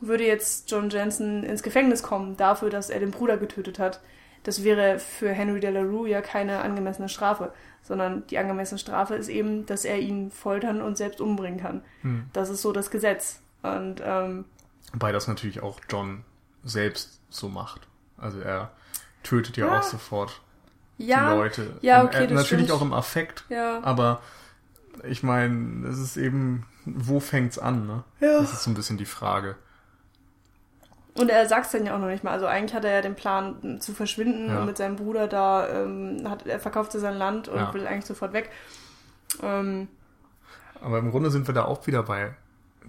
würde 0.00 0.26
jetzt 0.26 0.70
John 0.70 0.90
Jensen 0.90 1.44
ins 1.44 1.62
Gefängnis 1.62 2.02
kommen 2.02 2.36
dafür, 2.36 2.70
dass 2.70 2.90
er 2.90 3.00
den 3.00 3.12
Bruder 3.12 3.36
getötet 3.36 3.78
hat. 3.78 4.00
Das 4.42 4.64
wäre 4.64 4.98
für 4.98 5.30
Henry 5.30 5.60
Delarue 5.60 6.08
ja 6.08 6.20
keine 6.20 6.62
angemessene 6.62 7.08
Strafe, 7.08 7.52
sondern 7.82 8.26
die 8.26 8.38
angemessene 8.38 8.78
Strafe 8.78 9.14
ist 9.14 9.28
eben, 9.28 9.66
dass 9.66 9.84
er 9.84 10.00
ihn 10.00 10.32
foltern 10.32 10.82
und 10.82 10.96
selbst 10.96 11.20
umbringen 11.20 11.60
kann. 11.60 11.84
Hm. 12.00 12.24
Das 12.32 12.50
ist 12.50 12.62
so 12.62 12.72
das 12.72 12.90
Gesetz. 12.90 13.40
Und 13.62 14.02
ähm, 14.04 14.46
Wobei 14.92 15.12
das 15.12 15.28
natürlich 15.28 15.62
auch 15.62 15.80
John 15.88 16.24
selbst 16.64 17.20
so 17.30 17.48
macht. 17.48 17.86
Also 18.22 18.40
er 18.40 18.70
tötet 19.22 19.56
ja, 19.56 19.66
ja. 19.66 19.78
auch 19.78 19.82
sofort 19.82 20.40
ja, 20.98 21.30
die 21.30 21.36
Leute. 21.36 21.76
Ja, 21.80 22.04
okay, 22.04 22.26
das 22.26 22.42
Natürlich 22.42 22.66
stimmt. 22.66 22.70
auch 22.70 22.82
im 22.82 22.92
Affekt, 22.92 23.44
ja. 23.48 23.80
aber 23.82 24.20
ich 25.04 25.22
meine, 25.22 25.86
es 25.88 25.98
ist 25.98 26.16
eben, 26.16 26.66
wo 26.84 27.20
fängt's 27.20 27.58
an, 27.58 27.86
ne? 27.86 28.04
Ja. 28.20 28.38
Das 28.40 28.52
ist 28.52 28.64
so 28.64 28.70
ein 28.70 28.74
bisschen 28.74 28.98
die 28.98 29.06
Frage. 29.06 29.56
Und 31.14 31.28
er 31.28 31.46
sagt 31.46 31.66
es 31.66 31.72
dann 31.72 31.84
ja 31.84 31.94
auch 31.94 31.98
noch 31.98 32.08
nicht 32.08 32.24
mal. 32.24 32.30
Also 32.30 32.46
eigentlich 32.46 32.74
hat 32.74 32.84
er 32.84 32.92
ja 32.92 33.02
den 33.02 33.14
Plan 33.14 33.80
zu 33.80 33.92
verschwinden 33.92 34.48
ja. 34.48 34.60
und 34.60 34.66
mit 34.66 34.78
seinem 34.78 34.96
Bruder 34.96 35.28
da, 35.28 35.68
ähm, 35.68 36.26
hat, 36.28 36.46
er 36.46 36.58
verkaufte 36.58 37.00
sein 37.00 37.16
Land 37.16 37.48
und 37.48 37.58
ja. 37.58 37.74
will 37.74 37.86
eigentlich 37.86 38.06
sofort 38.06 38.32
weg. 38.32 38.50
Ähm, 39.42 39.88
Aber 40.80 40.98
im 40.98 41.10
Grunde 41.10 41.30
sind 41.30 41.46
wir 41.46 41.54
da 41.54 41.64
auch 41.64 41.86
wieder 41.86 42.02
bei 42.02 42.34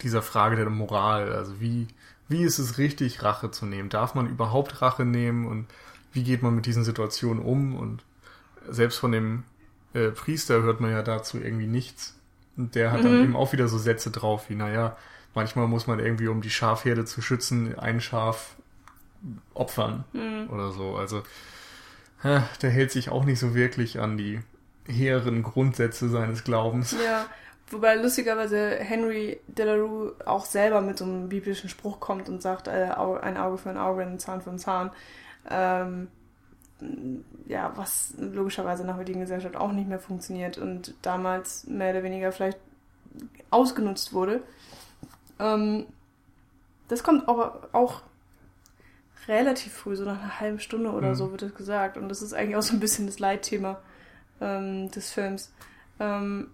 dieser 0.02 0.22
Frage 0.22 0.56
der 0.56 0.70
Moral. 0.70 1.34
Also 1.34 1.60
wie, 1.60 1.88
wie 2.34 2.44
ist 2.44 2.60
es 2.60 2.78
richtig, 2.78 3.24
Rache 3.24 3.52
zu 3.52 3.66
nehmen? 3.66 3.90
Darf 3.90 4.16
man 4.16 4.28
überhaupt 4.28 4.82
Rache 4.82 5.06
nehmen 5.06 5.46
und 5.48 5.68
wie 6.12 6.24
geht 6.24 6.44
man 6.44 6.56
mit 6.56 6.66
diesen 6.66 6.84
Situationen 6.84 7.42
um? 7.42 7.76
Und 7.76 8.04
selbst 8.68 8.98
von 8.98 9.12
dem 9.12 9.44
äh, 9.94 10.10
Priester 10.10 10.62
hört 10.64 10.82
man 10.82 10.92
ja 10.92 11.04
dazu 11.04 11.40
irgendwie 11.40 11.68
nichts. 11.68 12.18
Und 12.58 12.76
der 12.76 12.92
hat 12.92 13.02
mhm. 13.02 13.04
dann 13.04 13.24
eben 13.24 13.36
auch 13.36 13.54
wieder 13.54 13.68
so 13.68 13.78
Sätze 13.78 14.12
drauf, 14.12 14.50
wie, 14.50 14.56
naja, 14.56 14.98
manchmal 15.34 15.68
muss 15.68 15.88
man 15.88 16.00
irgendwie, 16.00 16.28
um 16.28 16.42
die 16.42 16.50
Schafherde 16.50 17.06
zu 17.06 17.22
schützen, 17.22 17.78
ein 17.78 18.02
Schaf 18.02 18.56
opfern 19.54 20.04
mhm. 20.14 20.50
oder 20.50 20.72
so. 20.72 20.96
Also 20.96 21.24
der 22.24 22.70
hält 22.70 22.92
sich 22.92 23.10
auch 23.10 23.26
nicht 23.26 23.40
so 23.40 23.54
wirklich 23.54 24.00
an 24.00 24.18
die 24.18 24.40
hehren 24.88 25.44
Grundsätze 25.44 26.10
seines 26.10 26.44
Glaubens. 26.44 26.96
Ja, 27.04 27.26
wobei 27.74 27.96
lustigerweise 27.96 28.76
Henry 28.76 29.40
Delarue 29.48 30.16
auch 30.26 30.46
selber 30.46 30.82
mit 30.82 30.98
so 30.98 31.06
einem 31.06 31.30
biblischen 31.30 31.70
Spruch 31.70 32.00
kommt 32.00 32.30
und 32.30 32.42
sagt, 32.42 32.68
äh, 32.68 32.90
ein 33.22 33.38
Auge 33.38 33.58
für 33.58 33.70
ein 33.70 33.78
Auge, 33.78 34.04
ein 34.04 34.20
Zahn 34.20 34.42
für 34.42 34.52
ein 34.52 34.60
Zahn. 34.60 34.92
Ähm, 35.50 36.08
ja, 37.48 37.72
was 37.76 38.14
logischerweise 38.18 38.82
in 38.82 38.88
der 38.88 38.98
heutigen 38.98 39.22
Gesellschaft 39.22 39.56
auch 39.56 39.72
nicht 39.72 39.88
mehr 39.88 40.00
funktioniert 40.00 40.58
und 40.58 40.94
damals 41.02 41.66
mehr 41.68 41.92
oder 41.92 42.04
weniger 42.04 42.32
vielleicht 42.32 42.60
ausgenutzt 43.50 44.14
wurde. 44.14 44.42
Ähm, 45.40 45.86
das 46.88 47.04
kommt 47.04 47.28
aber 47.28 47.70
auch 47.72 48.02
relativ 49.28 49.74
früh, 49.74 49.96
so 49.96 50.04
nach 50.04 50.22
einer 50.22 50.40
halben 50.40 50.60
Stunde 50.60 50.92
oder 50.92 51.10
mhm. 51.10 51.16
so 51.16 51.32
wird 51.32 51.42
das 51.42 51.56
gesagt. 51.56 51.98
Und 51.98 52.10
das 52.10 52.22
ist 52.22 52.34
eigentlich 52.34 52.58
auch 52.58 52.62
so 52.62 52.74
ein 52.74 52.80
bisschen 52.80 53.06
das 53.06 53.20
Leitthema 53.20 53.80
ähm, 54.42 54.92
des 54.92 55.12
Films. 55.12 55.54
Ähm, 56.00 56.50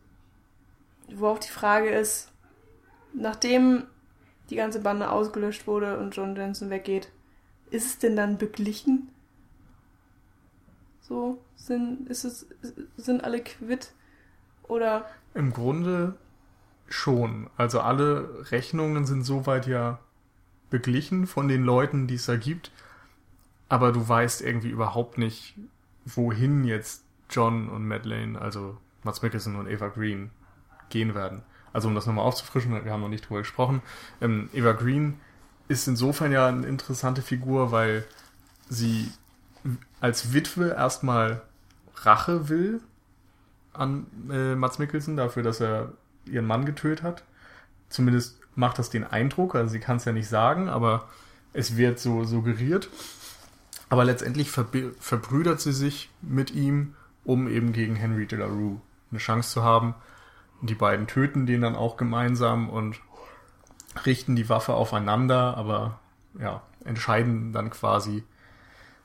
wo 1.15 1.27
auch 1.27 1.39
die 1.39 1.49
Frage 1.49 1.89
ist, 1.89 2.31
nachdem 3.13 3.83
die 4.49 4.55
ganze 4.55 4.79
Bande 4.81 5.11
ausgelöscht 5.11 5.67
wurde 5.67 5.99
und 5.99 6.15
John 6.15 6.35
Jensen 6.35 6.69
weggeht, 6.69 7.11
ist 7.71 7.85
es 7.85 7.99
denn 7.99 8.15
dann 8.15 8.37
beglichen? 8.37 9.09
So, 11.01 11.39
sind, 11.55 12.09
ist 12.09 12.23
es, 12.23 12.47
sind 12.97 13.23
alle 13.23 13.41
quitt? 13.41 13.93
Oder? 14.63 15.05
Im 15.33 15.53
Grunde 15.53 16.15
schon. 16.87 17.49
Also 17.57 17.81
alle 17.81 18.51
Rechnungen 18.51 19.05
sind 19.05 19.23
soweit 19.23 19.67
ja 19.67 19.99
beglichen 20.69 21.27
von 21.27 21.47
den 21.47 21.63
Leuten, 21.63 22.07
die 22.07 22.15
es 22.15 22.25
da 22.25 22.37
gibt. 22.37 22.71
Aber 23.69 23.91
du 23.91 24.07
weißt 24.07 24.41
irgendwie 24.41 24.69
überhaupt 24.69 25.17
nicht, 25.17 25.55
wohin 26.05 26.63
jetzt 26.63 27.03
John 27.29 27.69
und 27.69 27.87
Madeleine, 27.87 28.39
also 28.39 28.77
Mats 29.03 29.21
Mikkelsen 29.21 29.55
und 29.55 29.67
Eva 29.67 29.89
Green, 29.89 30.31
gehen 30.89 31.15
werden. 31.15 31.41
Also 31.73 31.87
um 31.87 31.95
das 31.95 32.05
nochmal 32.05 32.25
aufzufrischen, 32.25 32.83
wir 32.83 32.91
haben 32.91 33.01
noch 33.01 33.09
nicht 33.09 33.27
drüber 33.27 33.39
gesprochen. 33.39 33.81
Ähm, 34.21 34.49
Eva 34.53 34.71
Green 34.73 35.19
ist 35.67 35.87
insofern 35.87 36.31
ja 36.31 36.47
eine 36.47 36.65
interessante 36.65 37.21
Figur, 37.21 37.71
weil 37.71 38.05
sie 38.69 39.11
als 40.01 40.33
Witwe 40.33 40.69
erstmal 40.69 41.41
Rache 41.95 42.49
will 42.49 42.81
an 43.73 44.07
äh, 44.31 44.55
Mats 44.55 44.79
Mikkelsen 44.79 45.15
dafür, 45.15 45.43
dass 45.43 45.59
er 45.59 45.93
ihren 46.25 46.45
Mann 46.45 46.65
getötet 46.65 47.03
hat. 47.03 47.23
Zumindest 47.89 48.39
macht 48.55 48.79
das 48.79 48.89
den 48.89 49.03
Eindruck, 49.03 49.55
also 49.55 49.71
sie 49.71 49.79
kann 49.79 49.97
es 49.97 50.05
ja 50.05 50.11
nicht 50.11 50.27
sagen, 50.27 50.69
aber 50.69 51.07
es 51.53 51.77
wird 51.77 51.99
so 51.99 52.23
suggeriert. 52.23 52.89
Aber 53.89 54.05
letztendlich 54.05 54.51
verbrüdert 54.51 55.61
sie 55.61 55.73
sich 55.73 56.11
mit 56.21 56.51
ihm, 56.51 56.95
um 57.23 57.47
eben 57.47 57.73
gegen 57.73 57.95
Henry 57.95 58.27
de 58.27 58.37
la 58.37 58.45
Rue 58.45 58.79
eine 59.09 59.19
Chance 59.19 59.51
zu 59.51 59.63
haben. 59.63 59.95
Die 60.61 60.75
beiden 60.75 61.07
töten 61.07 61.45
den 61.45 61.61
dann 61.61 61.75
auch 61.75 61.97
gemeinsam 61.97 62.69
und 62.69 62.99
richten 64.05 64.35
die 64.35 64.49
Waffe 64.49 64.73
aufeinander, 64.73 65.57
aber 65.57 65.99
ja, 66.39 66.61
entscheiden 66.85 67.53
dann 67.53 67.69
quasi, 67.69 68.23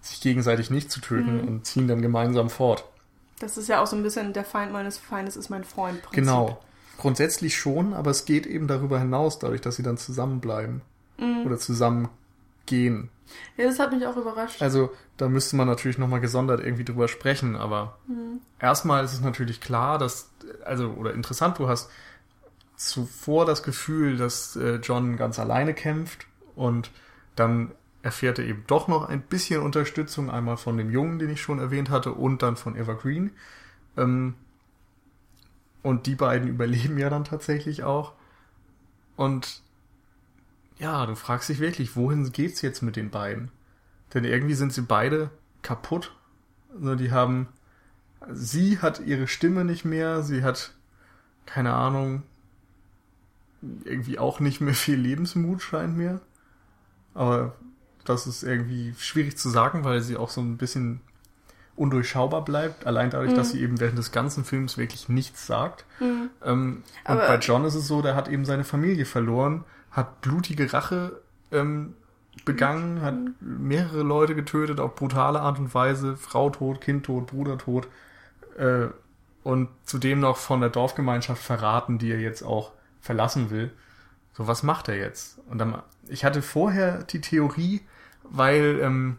sich 0.01 0.21
gegenseitig 0.21 0.71
nicht 0.71 0.91
zu 0.91 1.01
töten 1.01 1.43
mhm. 1.43 1.49
und 1.49 1.67
ziehen 1.67 1.89
dann 1.89 2.03
gemeinsam 2.03 2.51
fort. 2.51 2.85
Das 3.41 3.57
ist 3.57 3.69
ja 3.69 3.83
auch 3.83 3.87
so 3.87 3.97
ein 3.97 4.03
bisschen 4.03 4.33
der 4.33 4.45
Feind 4.45 4.73
meines 4.73 4.99
Feindes 4.99 5.37
ist 5.37 5.49
mein 5.49 5.65
Freund. 5.65 6.03
Prinzip. 6.03 6.25
Genau. 6.25 6.61
Grundsätzlich 6.99 7.57
schon, 7.57 7.93
aber 7.93 8.11
es 8.11 8.25
geht 8.25 8.47
eben 8.47 8.69
darüber 8.69 9.01
hinaus, 9.01 9.39
dadurch, 9.39 9.61
dass 9.61 9.77
sie 9.77 9.83
dann 9.83 9.97
zusammenbleiben. 9.97 10.83
Mhm. 11.19 11.45
Oder 11.45 11.59
zusammengehen. 11.59 13.11
Ja, 13.57 13.65
das 13.65 13.79
hat 13.79 13.93
mich 13.93 14.07
auch 14.07 14.17
überrascht. 14.17 14.63
Also, 14.63 14.91
da 15.17 15.29
müsste 15.29 15.57
man 15.57 15.67
natürlich 15.67 15.99
nochmal 15.99 16.21
gesondert 16.21 16.61
irgendwie 16.61 16.85
drüber 16.85 17.09
sprechen, 17.09 17.57
aber 17.57 17.99
mhm. 18.07 18.41
erstmal 18.61 19.05
ist 19.05 19.15
es 19.15 19.21
natürlich 19.21 19.61
klar, 19.61 19.99
dass, 19.99 20.31
also, 20.65 20.91
oder 20.91 21.15
interessant, 21.15 21.59
du 21.59 21.69
hast 21.69 21.91
zuvor 22.77 23.47
das 23.47 23.63
Gefühl, 23.63 24.17
dass 24.17 24.57
äh, 24.57 24.77
John 24.77 25.17
ganz 25.17 25.39
alleine 25.39 25.75
kämpft 25.75 26.27
und 26.55 26.91
dann 27.37 27.73
erfährt 28.03 28.39
er 28.39 28.45
eben 28.45 28.65
doch 28.67 28.87
noch 28.87 29.09
ein 29.09 29.23
bisschen 29.23 29.63
Unterstützung, 29.63 30.31
einmal 30.31 30.59
von 30.59 30.77
dem 30.77 30.91
Jungen, 30.91 31.19
den 31.19 31.31
ich 31.31 31.41
schon 31.41 31.59
erwähnt 31.59 31.89
hatte, 31.89 32.13
und 32.13 32.43
dann 32.43 32.57
von 32.57 32.77
Evergreen. 32.77 33.31
Ähm, 33.97 34.35
und 35.83 36.07
die 36.07 36.15
beiden 36.15 36.49
überleben 36.55 36.99
ja 36.99 37.09
dann 37.09 37.25
tatsächlich 37.25 37.83
auch. 37.83 38.13
Und 39.17 39.63
ja, 40.79 41.07
du 41.07 41.15
fragst 41.15 41.49
dich 41.49 41.61
wirklich, 41.61 41.97
wohin 41.97 42.31
geht's 42.33 42.61
jetzt 42.61 42.83
mit 42.83 42.97
den 42.97 43.11
beiden? 43.11 43.51
Denn 44.13 44.25
irgendwie 44.25 44.55
sind 44.55 44.73
sie 44.73 44.83
beide 44.83 45.31
kaputt. 45.63 46.15
Also 46.75 46.97
die 46.97 47.11
haben, 47.11 47.49
sie 48.33 48.79
hat 48.79 49.01
ihre 49.01 49.27
Stimme 49.27 49.64
nicht 49.64 49.85
mehr, 49.85 50.22
sie 50.22 50.43
hat, 50.43 50.72
keine 51.47 51.72
Ahnung, 51.75 52.22
irgendwie 53.85 54.18
auch 54.18 54.41
nicht 54.41 54.61
mehr 54.61 54.75
viel 54.75 54.97
Lebensmut 54.97 55.62
scheint 55.62 55.97
mir. 55.97 56.20
Aber 57.14 57.55
das 58.05 58.27
ist 58.27 58.43
irgendwie 58.43 58.95
schwierig 58.99 59.39
zu 59.39 59.49
sagen, 59.49 59.85
weil 59.85 60.01
sie 60.01 60.16
auch 60.16 60.31
so 60.31 60.41
ein 60.41 60.57
bisschen 60.57 61.01
undurchschaubar 61.77 62.45
bleibt, 62.45 62.87
allein 62.87 63.11
dadurch, 63.11 63.33
mhm. 63.33 63.37
dass 63.37 63.51
sie 63.51 63.61
eben 63.61 63.81
während 63.81 63.99
des 63.99 64.12
ganzen 64.12 64.45
Films 64.45 64.79
wirklich 64.79 65.09
nichts 65.09 65.47
sagt. 65.47 65.85
Mhm. 65.99 66.31
Ähm, 66.45 66.83
und 67.07 67.18
bei 67.18 67.39
John 67.39 67.64
ist 67.64 67.75
es 67.75 67.89
so, 67.89 68.01
der 68.01 68.14
hat 68.14 68.29
eben 68.29 68.45
seine 68.45 68.64
Familie 68.64 69.07
verloren, 69.07 69.64
hat 69.91 70.20
blutige 70.20 70.72
Rache 70.72 71.20
ähm, 71.51 71.95
begangen, 72.45 73.03
hat 73.03 73.16
mhm. 73.16 73.35
mehrere 73.41 74.03
Leute 74.03 74.35
getötet 74.35 74.79
auf 74.79 74.95
brutale 74.95 75.41
Art 75.41 75.59
und 75.59 75.75
Weise, 75.75 76.16
Frau 76.16 76.51
tot, 76.51 76.81
Kind 76.81 77.07
tot, 77.07 77.27
Bruder 77.27 77.59
tot 77.59 77.89
äh, 78.59 78.89
und 79.43 79.69
zudem 79.85 80.21
noch 80.21 80.37
von 80.37 80.61
der 80.61 80.71
Dorfgemeinschaft 80.71 81.43
verraten, 81.43 81.99
die 81.99 82.11
er 82.11 82.21
jetzt 82.21 82.43
auch 82.43 82.73
verlassen 83.01 83.51
will. 83.51 83.71
So, 84.33 84.47
was 84.47 84.63
macht 84.63 84.89
er 84.89 84.97
jetzt? 84.97 85.39
Und 85.49 85.59
dann, 85.59 85.83
ich 86.09 86.25
hatte 86.25 86.43
vorher 86.43 87.05
die 87.05 87.21
Theorie, 87.21 87.83
weil 88.25 88.81
ähm, 88.83 89.19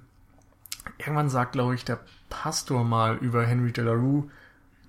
irgendwann 0.98 1.30
sagt, 1.30 1.54
glaube 1.54 1.76
ich, 1.76 1.86
der 1.86 2.00
Pastor 2.30 2.84
mal 2.84 3.18
über 3.18 3.46
Henry 3.46 3.72
Delarue, 3.72 4.30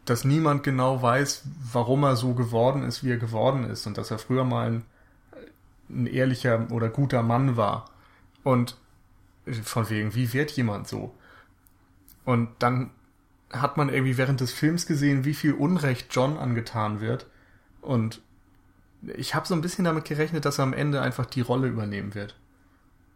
dass 0.05 0.25
niemand 0.25 0.63
genau 0.63 1.03
weiß, 1.03 1.43
warum 1.73 2.05
er 2.05 2.17
so 2.17 2.35
geworden 2.35 2.83
ist, 2.83 3.05
wie 3.05 3.11
er 3.11 3.19
geworden 3.19 3.65
ist 3.65 3.87
und 3.87 3.99
dass 3.99 4.11
er 4.11 4.19
früher 4.19 4.45
mal 4.45 4.69
ein, 4.69 4.85
ein 5.91 6.07
ehrlicher 6.07 6.67
oder 6.71 6.89
guter 6.89 7.23
Mann 7.23 7.57
war. 7.57 7.91
Und 8.43 8.79
von 9.63 9.91
wegen, 9.91 10.15
wie 10.15 10.33
wird 10.33 10.53
jemand 10.53 10.89
so? 10.89 11.15
Und 12.25 12.49
dann 12.59 12.91
hat 13.53 13.77
man 13.77 13.89
irgendwie 13.89 14.17
während 14.19 14.41
des 14.41 14.53
Films 14.53 14.87
gesehen, 14.87 15.25
wie 15.25 15.35
viel 15.35 15.53
Unrecht 15.53 16.09
John 16.11 16.37
angetan 16.37 17.01
wird. 17.01 17.27
Und 17.81 18.21
ich 19.03 19.35
habe 19.35 19.47
so 19.47 19.55
ein 19.55 19.61
bisschen 19.61 19.85
damit 19.85 20.05
gerechnet, 20.05 20.45
dass 20.45 20.59
er 20.59 20.65
am 20.65 20.73
Ende 20.73 21.01
einfach 21.01 21.27
die 21.27 21.41
Rolle 21.41 21.69
übernehmen 21.69 22.15
wird. 22.15 22.37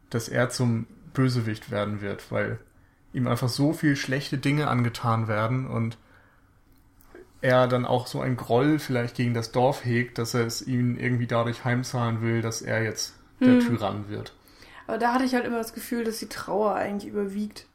Dass 0.09 0.29
er 0.29 0.51
zum 0.51 0.87
Bösewicht 1.13 1.71
werden 1.71 2.01
wird, 2.01 2.31
weil 2.31 2.59
ihm 3.13 3.27
einfach 3.27 3.49
so 3.49 3.73
viel 3.73 3.97
schlechte 3.97 4.39
Dinge 4.39 4.69
angetan 4.69 5.27
werden 5.27 5.67
und 5.67 5.99
er 7.41 7.67
dann 7.67 7.87
auch 7.87 8.07
so 8.07 8.21
ein 8.21 8.37
Groll 8.37 8.79
vielleicht 8.79 9.17
gegen 9.17 9.35
das 9.35 9.51
Dorf 9.51 9.85
hegt, 9.85 10.19
dass 10.19 10.35
er 10.35 10.47
es 10.47 10.67
ihnen 10.67 10.99
irgendwie 10.99 11.27
dadurch 11.27 11.65
heimzahlen 11.65 12.21
will, 12.21 12.43
dass 12.43 12.63
er 12.63 12.83
jetzt 12.83 13.15
der 13.41 13.55
Hm. 13.55 13.61
Tyrann 13.61 14.09
wird. 14.09 14.35
Aber 14.87 14.99
da 14.99 15.15
hatte 15.15 15.25
ich 15.25 15.35
halt 15.35 15.45
immer 15.47 15.59
das 15.59 15.73
Gefühl, 15.73 16.05
dass 16.05 16.19
die 16.19 16.29
Trauer 16.29 16.75
eigentlich 16.75 17.11
überwiegt. 17.11 17.67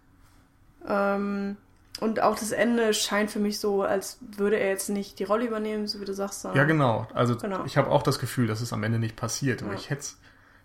Ähm, 0.87 1.57
und 2.01 2.21
auch 2.21 2.37
das 2.37 2.51
Ende 2.51 2.93
scheint 2.93 3.31
für 3.31 3.39
mich 3.39 3.59
so, 3.59 3.83
als 3.83 4.17
würde 4.35 4.57
er 4.59 4.69
jetzt 4.69 4.89
nicht 4.89 5.19
die 5.19 5.23
Rolle 5.23 5.45
übernehmen, 5.45 5.87
so 5.87 6.01
wie 6.01 6.05
du 6.05 6.13
sagst. 6.13 6.43
Ja, 6.43 6.63
genau. 6.65 7.07
Also 7.13 7.35
Genau. 7.37 7.63
ich 7.65 7.77
habe 7.77 7.89
auch 7.89 8.03
das 8.03 8.19
Gefühl, 8.19 8.47
dass 8.47 8.61
es 8.61 8.73
am 8.73 8.83
Ende 8.83 8.99
nicht 8.99 9.15
passiert. 9.15 9.61
Aber 9.63 9.71
Ja. 9.73 9.77
ich 9.79 9.89
hätte 9.89 10.01
es 10.01 10.17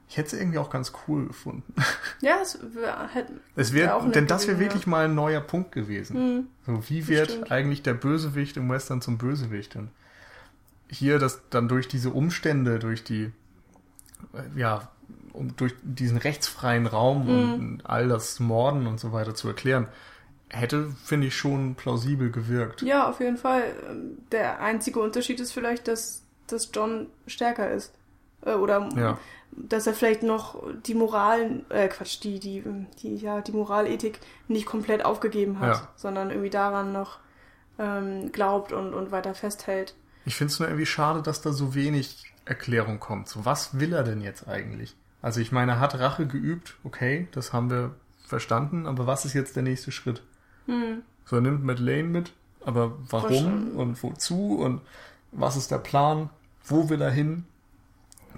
ich 0.09 0.17
hätt's 0.17 0.33
irgendwie 0.33 0.59
auch 0.59 0.71
ganz 0.71 0.93
cool 1.07 1.29
gefunden. 1.29 1.73
Ja, 2.21 2.39
es 2.43 2.59
wär, 2.75 3.09
hätte. 3.13 3.33
Es 3.55 3.73
Wär 3.73 3.85
wär, 3.87 3.97
auch 3.97 4.11
denn 4.11 4.27
das 4.27 4.49
wäre 4.49 4.59
wirklich 4.59 4.89
mal 4.89 5.05
ein 5.05 5.15
neuer 5.15 5.41
Punkt 5.41 5.71
gewesen. 5.71 6.17
Hm, 6.17 6.47
So, 6.67 6.91
wie 6.91 7.07
wird 7.07 7.31
stimmt. 7.31 7.53
eigentlich 7.53 7.85
der 7.85 7.95
Bösewicht 7.95 8.57
im 8.57 8.69
Western 8.69 9.01
zum 9.01 9.19
Bösewicht? 9.19 9.77
Und 9.77 9.91
hier 10.89 11.21
das 11.21 11.43
dann 11.51 11.69
durch 11.69 11.87
diese 11.87 12.11
Umstände, 12.11 12.81
durch 12.81 13.05
die, 13.05 13.31
äh, 14.35 14.59
ja, 14.59 14.89
um 15.33 15.55
durch 15.57 15.75
diesen 15.83 16.17
rechtsfreien 16.19 16.89
Raum 16.89 17.27
Mhm. 17.27 17.55
und 17.55 17.83
all 17.87 18.09
das 18.09 18.41
Morden 18.41 18.89
und 18.89 18.99
so 18.99 19.13
weiter 19.13 19.37
zu 19.37 19.47
erklären, 19.47 19.87
hätte, 20.51 20.91
finde 21.05 21.29
ich, 21.29 21.37
schon 21.37 21.75
plausibel 21.75 22.31
gewirkt. 22.31 22.83
ja, 22.83 23.09
auf 23.09 23.21
jeden 23.21 23.37
Fall. 23.37 23.63
Ähm, 23.89 24.19
Der 24.33 24.61
einzige 24.61 25.01
Unterschied 25.01 25.41
ist 25.41 25.53
vielleicht, 25.53 25.89
dass, 25.89 26.23
dass 26.47 26.71
John 26.73 27.07
stärker 27.27 27.71
ist. 27.71 27.93
Äh, 28.45 28.55
Oder 28.55 28.89
Ja. 28.97 29.19
dass 29.53 29.87
er 29.87 29.95
vielleicht 29.95 30.23
noch 30.23 30.63
die 30.87 30.95
Moral, 30.95 31.63
äh, 31.71 31.89
Quatsch, 31.89 32.23
die, 32.23 32.39
die, 32.41 32.63
die, 33.03 33.17
ja, 33.17 33.41
die 33.41 33.53
Moralethik 33.53 34.21
nicht 34.49 34.67
komplett 34.67 35.05
aufgegeben 35.05 35.59
hat, 35.61 35.77
Ja. 35.77 35.89
sondern 35.97 36.31
irgendwie 36.31 36.51
daran 36.51 36.93
noch 36.93 37.19
ähm, 37.79 38.31
glaubt 38.33 38.73
und, 38.73 38.93
und 38.95 39.11
weiter 39.11 39.35
festhält. 39.35 39.95
Ich 40.27 40.37
finde 40.37 40.53
es 40.53 40.59
nur 40.59 40.69
irgendwie 40.69 40.87
schade, 40.87 41.23
dass 41.23 41.41
da 41.41 41.53
so 41.53 41.75
wenig 41.75 42.33
Erklärung 42.45 43.01
kommt. 43.01 43.29
So, 43.29 43.45
was 43.45 43.79
will 43.81 43.93
er 43.93 44.03
denn 44.03 44.21
jetzt 44.21 44.47
eigentlich? 44.49 44.95
Also 45.23 45.41
ich 45.41 45.53
meine, 45.53 45.73
er 45.73 45.81
hat 45.81 45.99
Rache 45.99 46.27
geübt, 46.27 46.77
okay, 46.85 47.29
das 47.33 47.53
haben 47.53 47.71
wir 47.71 47.95
verstanden, 48.27 48.87
aber 48.87 49.07
was 49.07 49.25
ist 49.25 49.35
jetzt 49.35 49.57
der 49.57 49.63
nächste 49.63 49.93
Schritt? 49.93 50.23
Hm. 50.71 51.03
So, 51.25 51.37
er 51.37 51.43
nimmt 51.43 51.65
Madeleine 51.65 52.09
mit, 52.09 52.33
aber 52.65 52.97
warum 53.09 53.77
und 53.77 54.03
wozu 54.03 54.57
und 54.57 54.81
was 55.33 55.57
ist 55.57 55.71
der 55.71 55.79
Plan? 55.79 56.31
Wo 56.65 56.89
will 56.89 57.01
er 57.01 57.11
hin? 57.11 57.45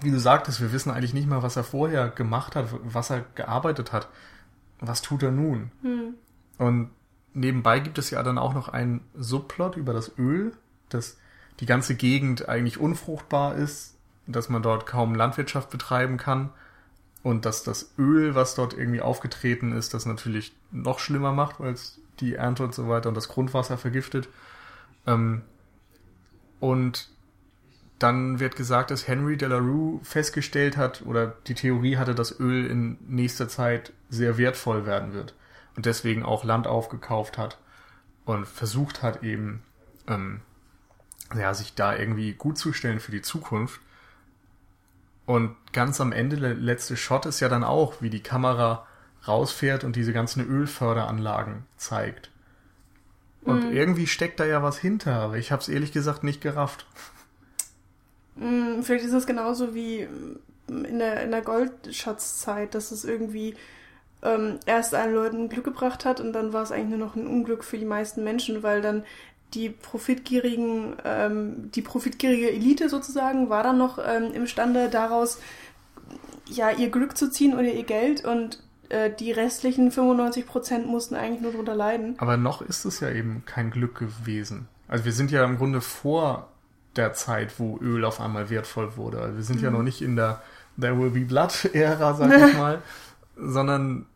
Wie 0.00 0.10
du 0.10 0.18
sagtest, 0.18 0.60
wir 0.60 0.72
wissen 0.72 0.90
eigentlich 0.90 1.14
nicht 1.14 1.28
mal, 1.28 1.42
was 1.42 1.56
er 1.56 1.64
vorher 1.64 2.08
gemacht 2.08 2.56
hat, 2.56 2.68
was 2.82 3.10
er 3.10 3.24
gearbeitet 3.34 3.92
hat. 3.92 4.08
Was 4.80 5.02
tut 5.02 5.22
er 5.22 5.30
nun? 5.30 5.70
Hm. 5.82 6.14
Und 6.58 6.90
nebenbei 7.34 7.80
gibt 7.80 7.98
es 7.98 8.10
ja 8.10 8.22
dann 8.22 8.38
auch 8.38 8.54
noch 8.54 8.68
einen 8.68 9.00
Subplot 9.14 9.76
über 9.76 9.92
das 9.92 10.18
Öl, 10.18 10.52
dass 10.88 11.18
die 11.60 11.66
ganze 11.66 11.94
Gegend 11.94 12.48
eigentlich 12.48 12.78
unfruchtbar 12.78 13.54
ist, 13.56 13.96
dass 14.26 14.48
man 14.48 14.62
dort 14.62 14.86
kaum 14.86 15.14
Landwirtschaft 15.14 15.70
betreiben 15.70 16.16
kann 16.16 16.50
und 17.22 17.44
dass 17.44 17.62
das 17.62 17.92
Öl, 17.98 18.34
was 18.34 18.54
dort 18.54 18.74
irgendwie 18.74 19.00
aufgetreten 19.00 19.72
ist, 19.72 19.94
das 19.94 20.06
natürlich 20.06 20.52
noch 20.70 20.98
schlimmer 20.98 21.32
macht, 21.32 21.60
weil 21.60 21.72
es 21.72 22.00
die 22.22 22.34
Ernte 22.34 22.64
und 22.64 22.74
so 22.74 22.88
weiter 22.88 23.08
und 23.08 23.14
das 23.14 23.28
Grundwasser 23.28 23.76
vergiftet. 23.76 24.28
Ähm, 25.06 25.42
und 26.60 27.10
dann 27.98 28.40
wird 28.40 28.56
gesagt, 28.56 28.90
dass 28.90 29.06
Henry 29.06 29.36
Delarue 29.36 30.00
festgestellt 30.02 30.76
hat 30.76 31.02
oder 31.02 31.34
die 31.46 31.54
Theorie 31.54 31.96
hatte, 31.96 32.14
dass 32.14 32.38
Öl 32.40 32.66
in 32.66 32.98
nächster 33.06 33.48
Zeit 33.48 33.92
sehr 34.08 34.38
wertvoll 34.38 34.86
werden 34.86 35.12
wird 35.12 35.34
und 35.76 35.86
deswegen 35.86 36.24
auch 36.24 36.44
Land 36.44 36.66
aufgekauft 36.66 37.38
hat 37.38 37.58
und 38.24 38.46
versucht 38.46 39.02
hat 39.02 39.22
eben 39.22 39.62
ähm, 40.08 40.40
ja 41.36 41.54
sich 41.54 41.74
da 41.74 41.96
irgendwie 41.96 42.32
gut 42.32 42.58
zu 42.58 42.72
stellen 42.72 42.98
für 42.98 43.12
die 43.12 43.22
Zukunft 43.22 43.80
und 45.24 45.56
ganz 45.72 46.00
am 46.00 46.12
Ende 46.12 46.36
der 46.36 46.54
letzte 46.54 46.96
Shot 46.96 47.26
ist 47.26 47.40
ja 47.40 47.48
dann 47.48 47.64
auch 47.64 48.02
wie 48.02 48.10
die 48.10 48.22
Kamera 48.22 48.86
rausfährt 49.28 49.84
und 49.84 49.96
diese 49.96 50.12
ganzen 50.12 50.46
Ölförderanlagen 50.46 51.64
zeigt 51.76 52.30
und 53.44 53.64
Mhm. 53.64 53.70
irgendwie 53.70 54.06
steckt 54.08 54.40
da 54.40 54.44
ja 54.46 54.62
was 54.62 54.78
hinter 54.78 55.14
aber 55.16 55.36
ich 55.38 55.52
habe 55.52 55.62
es 55.62 55.68
ehrlich 55.68 55.92
gesagt 55.92 56.24
nicht 56.24 56.40
gerafft 56.40 56.86
Hm, 58.38 58.82
Vielleicht 58.82 59.04
ist 59.04 59.12
es 59.12 59.26
genauso 59.26 59.74
wie 59.74 60.06
mm, 60.68 60.84
in 60.84 60.98
der, 60.98 61.22
in 61.22 61.30
der 61.30 61.42
Goldschatzzeit, 61.42 62.74
dass 62.74 62.90
es 62.90 63.04
irgendwie 63.04 63.54
ähm, 64.22 64.60
erst 64.66 64.94
allen 64.94 65.14
Leuten 65.14 65.48
Glück 65.48 65.64
gebracht 65.64 66.04
hat 66.04 66.20
und 66.20 66.32
dann 66.32 66.52
war 66.52 66.62
es 66.62 66.72
eigentlich 66.72 66.98
nur 66.98 67.06
noch 67.08 67.16
ein 67.16 67.26
Unglück 67.26 67.64
für 67.64 67.78
die 67.78 67.84
meisten 67.86 68.24
Menschen, 68.24 68.62
weil 68.62 68.82
dann 68.82 69.04
die 69.54 69.70
profitgierigen, 69.70 70.96
ähm, 71.04 71.70
die 71.72 71.82
profitgierige 71.82 72.50
Elite 72.52 72.88
sozusagen 72.88 73.50
war 73.50 73.62
dann 73.64 73.78
noch 73.78 73.98
ähm, 74.04 74.32
imstande 74.34 74.88
daraus 74.90 75.40
ja 76.48 76.70
ihr 76.70 76.90
Glück 76.90 77.16
zu 77.16 77.30
ziehen 77.30 77.54
oder 77.54 77.64
ihr 77.72 77.84
Geld 77.84 78.24
und 78.24 78.62
äh, 78.92 79.14
die 79.14 79.32
restlichen 79.32 79.90
95 79.90 80.46
Prozent 80.46 80.86
mussten 80.86 81.14
eigentlich 81.14 81.40
nur 81.42 81.52
drunter 81.52 81.74
leiden. 81.74 82.14
Aber 82.18 82.36
noch 82.36 82.62
ist 82.62 82.84
es 82.84 83.00
ja 83.00 83.10
eben 83.10 83.42
kein 83.46 83.70
Glück 83.70 83.98
gewesen. 83.98 84.68
Also 84.88 85.04
wir 85.04 85.12
sind 85.12 85.30
ja 85.30 85.44
im 85.44 85.56
Grunde 85.58 85.80
vor 85.80 86.48
der 86.96 87.12
Zeit, 87.14 87.58
wo 87.58 87.78
Öl 87.80 88.04
auf 88.04 88.20
einmal 88.20 88.50
wertvoll 88.50 88.96
wurde. 88.96 89.20
Also 89.20 89.36
wir 89.36 89.44
sind 89.44 89.60
ja 89.62 89.70
Mhm. 89.70 89.76
noch 89.76 89.82
nicht 89.82 90.02
in 90.02 90.16
der 90.16 90.42
There 90.80 90.98
Will 90.98 91.10
Be 91.10 91.20
Blood-Ära, 91.20 92.14
sag 92.14 92.30
ich 92.48 92.54
mal, 92.58 92.82
sondern 93.36 94.06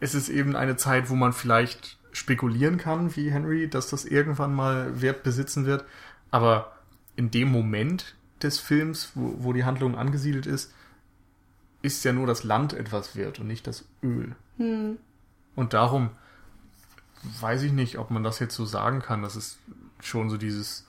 es 0.00 0.14
ist 0.14 0.28
eben 0.28 0.56
eine 0.56 0.76
Zeit, 0.76 1.10
wo 1.10 1.14
man 1.14 1.32
vielleicht 1.32 1.98
spekulieren 2.12 2.78
kann, 2.78 3.14
wie 3.16 3.30
Henry, 3.30 3.68
dass 3.68 3.88
das 3.90 4.04
irgendwann 4.04 4.54
mal 4.54 5.00
Wert 5.02 5.22
besitzen 5.22 5.66
wird. 5.66 5.84
Aber 6.30 6.72
in 7.16 7.30
dem 7.30 7.48
Moment 7.50 8.14
des 8.42 8.58
Films, 8.58 9.12
wo, 9.14 9.34
wo 9.38 9.52
die 9.52 9.64
Handlung 9.64 9.96
angesiedelt 9.96 10.46
ist, 10.46 10.72
ist 11.84 12.02
ja 12.04 12.12
nur 12.14 12.26
das 12.26 12.44
Land 12.44 12.72
etwas 12.72 13.14
wert 13.14 13.38
und 13.38 13.46
nicht 13.46 13.66
das 13.66 13.84
Öl. 14.02 14.34
Hm. 14.56 14.96
Und 15.54 15.74
darum 15.74 16.10
weiß 17.40 17.62
ich 17.62 17.72
nicht, 17.72 17.98
ob 17.98 18.10
man 18.10 18.24
das 18.24 18.38
jetzt 18.38 18.54
so 18.54 18.64
sagen 18.64 19.00
kann. 19.00 19.22
Das 19.22 19.36
ist 19.36 19.58
schon 20.00 20.30
so 20.30 20.38
dieses 20.38 20.86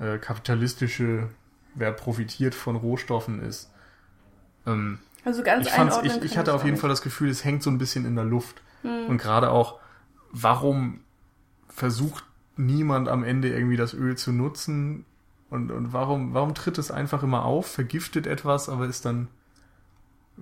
äh, 0.00 0.18
kapitalistische, 0.18 1.28
wer 1.74 1.92
profitiert 1.92 2.54
von 2.54 2.76
Rohstoffen 2.76 3.42
ist. 3.42 3.70
Ähm, 4.64 5.00
Also 5.24 5.42
ganz 5.42 5.66
ich, 5.66 5.72
fand's, 5.72 5.96
einordnen 5.96 6.24
ich, 6.24 6.32
ich 6.32 6.38
hatte 6.38 6.54
auf 6.54 6.64
jeden. 6.64 6.76
Fall 6.76 6.88
das 6.88 7.02
Gefühl, 7.02 7.28
es 7.28 7.44
hängt 7.44 7.64
so 7.64 7.70
ein 7.70 7.78
bisschen 7.78 8.06
in 8.06 8.14
der 8.14 8.24
Luft. 8.24 8.62
Hm. 8.82 9.06
Und 9.06 9.18
gerade 9.18 9.50
auch, 9.50 9.80
warum 10.30 11.00
versucht 11.68 12.24
niemand 12.56 13.08
am 13.08 13.24
Ende 13.24 13.48
irgendwie 13.48 13.76
das 13.76 13.92
Öl 13.92 14.16
zu 14.16 14.30
nutzen? 14.30 15.04
Und, 15.50 15.72
und 15.72 15.92
warum, 15.92 16.32
warum 16.32 16.54
tritt 16.54 16.78
es 16.78 16.92
einfach 16.92 17.24
immer 17.24 17.44
auf, 17.44 17.66
vergiftet 17.66 18.28
etwas, 18.28 18.68
aber 18.68 18.86
ist 18.86 19.04
dann 19.04 19.28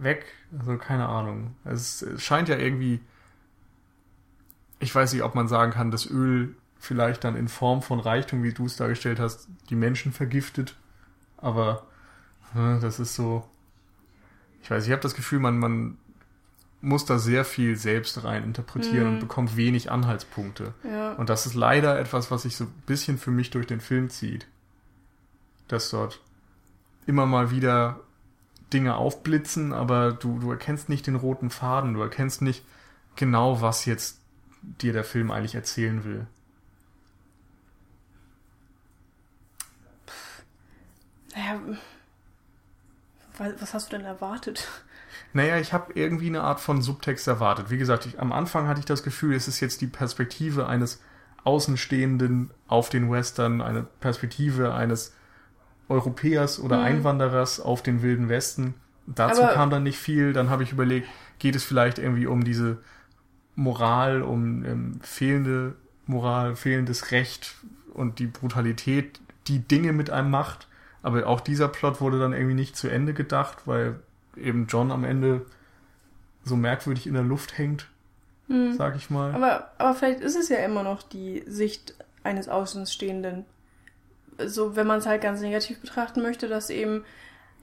weg? 0.03 0.25
Also 0.59 0.77
keine 0.79 1.09
Ahnung. 1.09 1.55
Es, 1.65 2.05
scheint 2.19 2.49
ja 2.49 2.57
irgendwie, 2.57 3.01
ich 4.79 4.95
weiß 4.95 5.13
nicht, 5.13 5.23
ob 5.23 5.35
man 5.35 5.49
sagen 5.49 5.73
kann, 5.73 5.91
das 5.91 6.09
Öl 6.11 6.55
vielleicht 6.79 7.25
dann 7.25 7.37
in 7.37 7.49
Form 7.49 7.83
von 7.83 8.01
Reichtum, 8.01 8.43
wie 8.43 8.53
du 8.53 8.65
es 8.67 8.77
dargestellt 8.77 9.21
hast, 9.21 9.49
die 9.69 9.77
Menschen 9.77 10.13
vergiftet. 10.13 10.77
Aber 11.37 11.87
äh, 12.55 12.79
das 12.81 12.99
ist 12.99 13.15
so, 13.15 13.47
ich 14.63 14.71
weiß, 14.71 14.87
ich 14.87 14.93
habe 14.93 15.03
das 15.03 15.15
Gefühl, 15.15 15.41
man, 15.41 15.59
man 15.59 15.99
muss 16.81 17.05
da 17.05 17.19
sehr 17.19 17.45
viel 17.45 17.77
selbst 17.77 18.25
rein 18.25 18.43
interpretieren 18.43 19.07
Mhm. 19.09 19.13
und 19.15 19.21
bekommt 19.21 19.57
wenig 19.57 19.91
Anhaltspunkte. 19.91 20.73
Ja. 20.85 21.13
Und 21.13 21.29
das 21.29 21.45
ist 21.45 21.55
leider 21.55 21.99
etwas, 21.99 22.31
was 22.31 22.43
sich 22.43 22.57
so 22.57 22.65
ein 22.65 22.83
bisschen 22.87 23.19
für 23.19 23.31
mich 23.31 23.51
durch 23.51 23.67
den 23.67 23.81
Film 23.81 24.09
zieht. 24.09 24.47
Dass 25.69 25.91
dort 25.91 26.21
immer 27.07 27.27
mal 27.27 27.51
wieder 27.51 28.01
Dinge 28.73 28.97
aufblitzen, 28.97 29.73
aber 29.73 30.13
du, 30.13 30.39
du 30.39 30.51
erkennst 30.51 30.89
nicht 30.89 31.07
den 31.07 31.17
roten 31.17 31.51
Faden, 31.51 31.95
du 31.95 32.01
erkennst 32.01 32.43
nicht 32.43 32.65
genau, 33.17 33.61
was 33.61 33.85
jetzt 33.85 34.21
dir 34.63 34.93
der 34.93 35.05
Film 35.05 35.31
eigentlich 35.31 35.55
erzählen 35.55 36.05
will. 36.05 36.27
Naja, 41.35 41.61
wa- 43.39 43.53
was 43.59 43.75
hast 43.75 43.93
du 43.93 43.97
denn 43.97 44.07
erwartet? 44.07 44.69
Naja, 45.33 45.59
ich 45.59 45.73
habe 45.73 45.93
irgendwie 45.95 46.27
eine 46.27 46.43
Art 46.43 46.61
von 46.61 46.83
Subtext 46.83 47.27
erwartet. 47.29 47.71
Wie 47.71 47.79
gesagt, 47.79 48.07
ich, 48.07 48.19
am 48.21 48.33
Anfang 48.33 48.67
hatte 48.67 48.81
ich 48.81 48.87
das 48.87 49.03
Gefühl, 49.03 49.35
es 49.35 49.49
ist 49.49 49.61
jetzt 49.61 49.81
die 49.81 49.87
Perspektive 49.87 50.67
eines 50.67 51.01
Außenstehenden 51.45 52.51
auf 52.69 52.91
den 52.91 53.11
Western, 53.11 53.61
eine 53.61 53.83
Perspektive 53.83 54.75
eines 54.75 55.15
Europäers 55.91 56.59
oder 56.61 56.79
Mhm. 56.79 56.85
Einwanderers 56.85 57.61
auf 57.61 57.83
den 57.83 58.01
Wilden 58.03 58.29
Westen. 58.31 58.75
dazu 59.07 59.43
Aber- 59.43 59.53
kam 59.53 59.71
dann 59.71 59.83
nicht 59.83 59.99
viel. 59.99 60.33
Dann 60.33 60.49
habe 60.51 60.63
ich 60.63 60.71
überlegt, 60.73 61.09
geht 61.41 61.57
es 61.57 61.65
vielleicht 61.65 61.99
irgendwie 61.99 62.27
um 62.27 62.45
diese 62.45 62.79
Moral, 63.57 64.23
um 64.23 64.65
ähm, 64.65 65.01
fehlende 65.03 65.75
Moral, 66.07 66.55
fehlendes 66.57 67.11
Recht 67.11 67.57
und 67.93 68.19
die 68.21 68.27
Brutalität, 68.27 69.21
die 69.49 69.59
Dinge 69.59 69.93
mit 69.93 70.11
einem 70.11 70.31
macht. 70.31 70.69
Aber 71.03 71.27
auch 71.27 71.41
dieser 71.41 71.67
Plot 71.69 72.01
wurde 72.01 72.19
dann 72.21 72.33
irgendwie 72.33 72.55
nicht 72.55 72.77
zu 72.77 72.89
Ende 72.89 73.13
gedacht, 73.15 73.59
weil 73.67 73.97
eben 74.37 74.67
John 74.69 74.93
am 74.93 75.03
Ende 75.05 75.45
so 76.45 76.57
merkwürdig 76.57 77.07
in 77.07 77.15
der 77.15 77.23
Luft 77.25 77.59
hängt, 77.59 77.89
Hm. 78.49 78.75
sag 78.77 78.97
ich 78.97 79.11
mal. 79.11 79.35
Aber, 79.35 79.71
aber 79.79 79.95
vielleicht 79.95 80.21
ist 80.21 80.37
es 80.37 80.49
ja 80.49 80.59
immer 80.59 80.83
noch 80.83 81.03
die 81.03 81.43
Sicht 81.47 81.95
eines 82.23 82.49
Außenstehenden. 82.49 83.45
So, 84.47 84.77
wenn 84.77 84.87
man 84.87 84.99
es 84.99 85.07
halt 85.07 85.23
ganz 85.23 85.41
negativ 85.41 85.81
betrachten 85.81 86.23
möchte, 86.23 86.49
dass 86.49 86.71
eben 86.71 87.05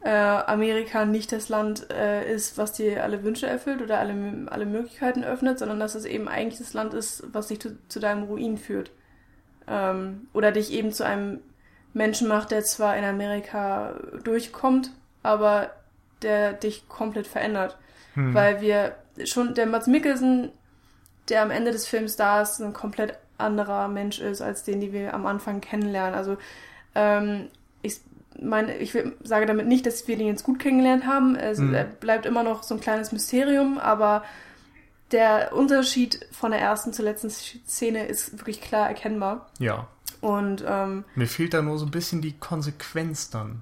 äh, 0.01 0.09
Amerika 0.09 1.05
nicht 1.05 1.31
das 1.31 1.49
Land 1.49 1.91
äh, 1.91 2.31
ist, 2.31 2.57
was 2.57 2.73
dir 2.73 3.03
alle 3.03 3.23
Wünsche 3.23 3.47
erfüllt 3.47 3.81
oder 3.81 3.99
alle, 3.99 4.45
alle 4.49 4.65
Möglichkeiten 4.65 5.23
öffnet, 5.23 5.59
sondern 5.59 5.79
dass 5.79 5.95
es 5.95 6.05
eben 6.05 6.27
eigentlich 6.27 6.59
das 6.59 6.73
Land 6.73 6.93
ist, 6.93 7.23
was 7.33 7.47
dich 7.47 7.59
zu, 7.59 7.77
zu 7.87 7.99
deinem 7.99 8.23
Ruin 8.23 8.57
führt. 8.57 8.91
Ähm, 9.67 10.27
oder 10.33 10.51
dich 10.51 10.71
eben 10.71 10.91
zu 10.91 11.05
einem 11.05 11.39
Menschen 11.93 12.27
macht, 12.27 12.51
der 12.51 12.63
zwar 12.63 12.95
in 12.95 13.03
Amerika 13.03 13.95
durchkommt, 14.23 14.91
aber 15.23 15.71
der 16.21 16.53
dich 16.53 16.87
komplett 16.87 17.27
verändert. 17.27 17.77
Hm. 18.13 18.33
Weil 18.33 18.61
wir 18.61 18.95
schon, 19.25 19.55
der 19.55 19.65
Mats 19.65 19.87
Mikkelsen, 19.87 20.51
der 21.29 21.41
am 21.41 21.51
Ende 21.51 21.71
des 21.71 21.87
Films 21.87 22.15
da 22.15 22.41
ist, 22.41 22.61
ein 22.61 22.73
komplett 22.73 23.17
anderer 23.37 23.87
Mensch 23.87 24.19
ist, 24.19 24.41
als 24.41 24.63
den, 24.63 24.79
die 24.79 24.93
wir 24.93 25.13
am 25.13 25.25
Anfang 25.25 25.59
kennenlernen. 25.59 26.15
Also, 26.15 26.37
ähm, 26.95 27.47
ich 27.81 27.99
meine, 28.39 28.77
ich 28.77 28.93
will, 28.93 29.15
sage 29.23 29.45
damit 29.45 29.67
nicht, 29.67 29.85
dass 29.85 30.07
wir 30.07 30.17
den 30.17 30.27
jetzt 30.27 30.43
gut 30.43 30.59
kennengelernt 30.59 31.05
haben. 31.05 31.35
Es 31.35 31.57
Mhm. 31.59 31.73
er 31.73 31.85
bleibt 31.85 32.25
immer 32.25 32.43
noch 32.43 32.63
so 32.63 32.75
ein 32.75 32.81
kleines 32.81 33.11
Mysterium, 33.11 33.77
aber 33.77 34.23
der 35.11 35.53
Unterschied 35.53 36.25
von 36.31 36.51
der 36.51 36.59
ersten 36.59 36.91
zur 36.93 37.05
letzten 37.05 37.29
Szene 37.29 38.05
ist 38.07 38.33
wirklich 38.39 38.61
klar 38.61 38.87
erkennbar. 38.87 39.49
ja. 39.59 39.87
Und 40.19 40.63
ähm, 40.67 41.03
Mir 41.13 41.27
fehlt 41.27 41.53
da 41.53 41.61
nur 41.61 41.77
so 41.77 41.85
ein 41.85 41.91
bisschen 41.91 42.21
die 42.21 42.33
Konsequenz 42.33 43.29
dann. 43.29 43.61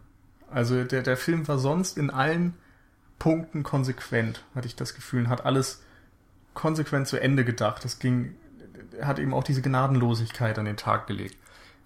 Also 0.49 0.86
der, 0.86 1.01
der 1.01 1.17
Film 1.17 1.45
war 1.49 1.57
sonst 1.59 1.97
in 1.97 2.09
allen 2.09 2.53
Punkten 3.19 3.63
konsequent, 3.63 4.41
hatte 4.55 4.67
ich 4.67 4.76
das 4.78 4.95
Gefühl, 4.95 5.28
hat 5.28 5.45
alles 5.45 5.84
konsequent 6.53 7.07
zu 7.09 7.17
Ende 7.19 7.43
gedacht. 7.43 7.84
Das 7.84 7.99
ging, 7.99 8.36
hat 9.01 9.19
eben 9.19 9.34
auch 9.34 9.43
diese 9.43 9.61
Gnadenlosigkeit 9.61 10.57
an 10.57 10.63
den 10.65 10.78
Tag 10.78 11.07
gelegt. 11.07 11.36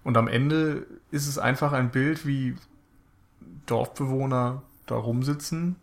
Und 0.04 0.16
am 0.16 0.28
Ende 0.28 0.86
ist 1.10 1.26
es 1.28 1.38
einfach 1.38 1.72
ein 1.72 1.90
Bild, 1.90 2.26
wie 2.26 2.56
Dorfbewohner 3.66 4.62
da 4.86 4.94
rumsitzen 4.96 5.76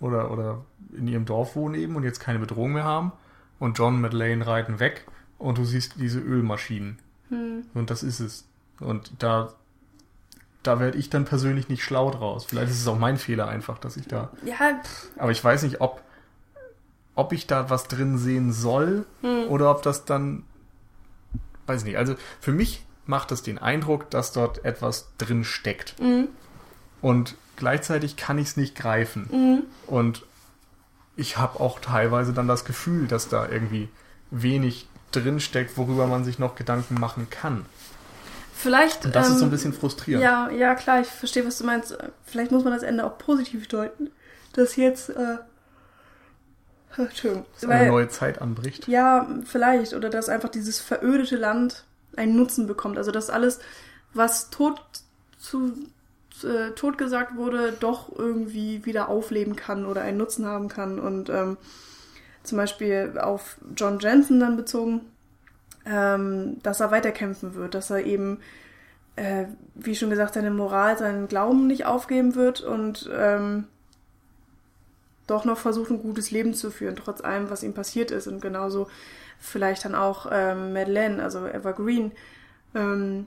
oder, 0.00 0.30
oder 0.30 0.64
in 0.96 1.08
ihrem 1.08 1.24
Dorf 1.24 1.56
wohnen 1.56 1.74
eben 1.74 1.96
und 1.96 2.04
jetzt 2.04 2.20
keine 2.20 2.38
Bedrohung 2.38 2.72
mehr 2.72 2.84
haben. 2.84 3.12
Und 3.58 3.78
John 3.78 3.94
und 3.96 4.00
Madeleine 4.00 4.46
reiten 4.46 4.80
weg 4.80 5.06
und 5.38 5.58
du 5.58 5.64
siehst 5.64 5.94
diese 5.98 6.20
Ölmaschinen. 6.20 6.98
hm, 7.28 7.64
Und 7.74 7.90
das 7.90 8.02
ist 8.02 8.20
es. 8.20 8.46
Und 8.80 9.12
da, 9.22 9.52
da 10.62 10.80
werde 10.80 10.98
ich 10.98 11.08
dann 11.10 11.24
persönlich 11.24 11.68
nicht 11.68 11.82
schlau 11.82 12.10
draus. 12.10 12.44
Vielleicht 12.44 12.70
ist 12.70 12.80
es 12.80 12.88
auch 12.88 12.98
mein 12.98 13.16
Fehler 13.16 13.48
einfach, 13.48 13.78
dass 13.78 13.96
ich 13.96 14.06
da. 14.08 14.30
ja, 14.44 14.80
Aber 15.18 15.30
ich 15.30 15.42
weiß 15.42 15.62
nicht, 15.62 15.80
ob, 15.80 16.02
ob 17.14 17.32
ich 17.32 17.46
da 17.46 17.70
was 17.70 17.84
drin 17.88 18.18
sehen 18.18 18.52
soll 18.52 19.06
hm, 19.22 19.48
oder 19.48 19.70
ob 19.70 19.82
das 19.82 20.04
dann. 20.04 20.44
Weiß 21.66 21.84
nicht. 21.84 21.96
Also 21.96 22.14
für 22.40 22.52
mich 22.52 22.84
macht 23.06 23.32
es 23.32 23.42
den 23.42 23.58
Eindruck, 23.58 24.10
dass 24.10 24.32
dort 24.32 24.64
etwas 24.64 25.08
drin 25.18 25.44
steckt. 25.44 25.94
hm, 25.98 26.28
Und 27.02 27.34
gleichzeitig 27.56 28.16
kann 28.16 28.38
ich 28.38 28.48
es 28.48 28.56
nicht 28.56 28.74
greifen. 28.76 29.28
hm. 29.30 29.62
Und 29.86 30.24
ich 31.16 31.36
habe 31.38 31.60
auch 31.60 31.78
teilweise 31.80 32.32
dann 32.32 32.48
das 32.48 32.64
Gefühl, 32.64 33.06
dass 33.06 33.28
da 33.28 33.48
irgendwie 33.48 33.88
wenig 34.30 34.88
drin 35.12 35.38
steckt, 35.38 35.76
worüber 35.78 36.06
man 36.08 36.24
sich 36.24 36.38
noch 36.40 36.56
Gedanken 36.56 36.98
machen 36.98 37.28
kann. 37.30 37.66
vielleicht. 38.56 39.04
Und 39.04 39.14
das 39.14 39.28
ist 39.28 39.34
so 39.38 39.44
ein 39.44 39.48
ähm, 39.48 39.50
bisschen 39.50 39.72
frustrierend. 39.72 40.24
Ja, 40.24 40.50
ja, 40.50 40.74
klar, 40.74 41.00
ich 41.02 41.06
verstehe, 41.06 41.46
was 41.46 41.58
du 41.58 41.64
meinst. 41.64 41.96
Vielleicht 42.24 42.50
muss 42.50 42.64
man 42.64 42.72
das 42.72 42.82
Ende 42.82 43.04
auch 43.04 43.16
positiv 43.18 43.68
deuten. 43.68 44.10
Dass 44.54 44.74
jetzt, 44.76 45.10
äh, 45.10 45.36
Entschuldigung. 46.96 47.46
dass 47.60 47.68
eine 47.70 47.88
neue 47.88 48.08
Zeit 48.08 48.40
anbricht. 48.40 48.88
ja, 48.88 49.28
vielleicht. 49.44 49.94
Oder 49.94 50.10
dass 50.10 50.28
einfach 50.28 50.48
dieses 50.48 50.80
verödete 50.80 51.36
Land 51.36 51.84
einen 52.16 52.36
Nutzen 52.36 52.66
bekommt. 52.66 52.98
Also, 52.98 53.10
dass 53.10 53.30
alles, 53.30 53.60
was 54.12 54.50
tot 54.50 54.80
zu, 55.38 55.72
äh, 56.42 56.70
tot 56.72 56.98
gesagt 56.98 57.36
wurde, 57.36 57.72
doch 57.78 58.10
irgendwie 58.16 58.84
wieder 58.84 59.08
aufleben 59.08 59.56
kann 59.56 59.86
oder 59.86 60.02
einen 60.02 60.18
Nutzen 60.18 60.46
haben 60.46 60.68
kann. 60.68 60.98
Und 60.98 61.28
ähm, 61.30 61.56
zum 62.42 62.58
Beispiel 62.58 63.18
auf 63.20 63.58
John 63.76 63.98
Jensen 63.98 64.40
dann 64.40 64.56
bezogen, 64.56 65.02
ähm, 65.86 66.58
dass 66.62 66.80
er 66.80 66.90
weiterkämpfen 66.90 67.54
wird, 67.54 67.74
dass 67.74 67.90
er 67.90 68.04
eben 68.04 68.40
äh, 69.16 69.46
wie 69.74 69.94
schon 69.94 70.10
gesagt, 70.10 70.34
seine 70.34 70.50
Moral, 70.50 70.98
seinen 70.98 71.28
Glauben 71.28 71.66
nicht 71.66 71.86
aufgeben 71.86 72.34
wird 72.34 72.60
und 72.60 73.08
ähm, 73.16 73.64
doch 75.26 75.44
noch 75.44 75.58
versucht, 75.58 75.90
ein 75.90 76.02
gutes 76.02 76.30
Leben 76.30 76.54
zu 76.54 76.70
führen, 76.70 76.96
trotz 76.96 77.20
allem, 77.22 77.48
was 77.48 77.62
ihm 77.62 77.74
passiert 77.74 78.10
ist. 78.10 78.26
Und 78.26 78.42
genauso 78.42 78.88
vielleicht 79.44 79.84
dann 79.84 79.94
auch 79.94 80.26
ähm, 80.30 80.72
Madeleine, 80.72 81.22
also 81.22 81.46
Evergreen. 81.46 82.12
Ähm, 82.74 83.26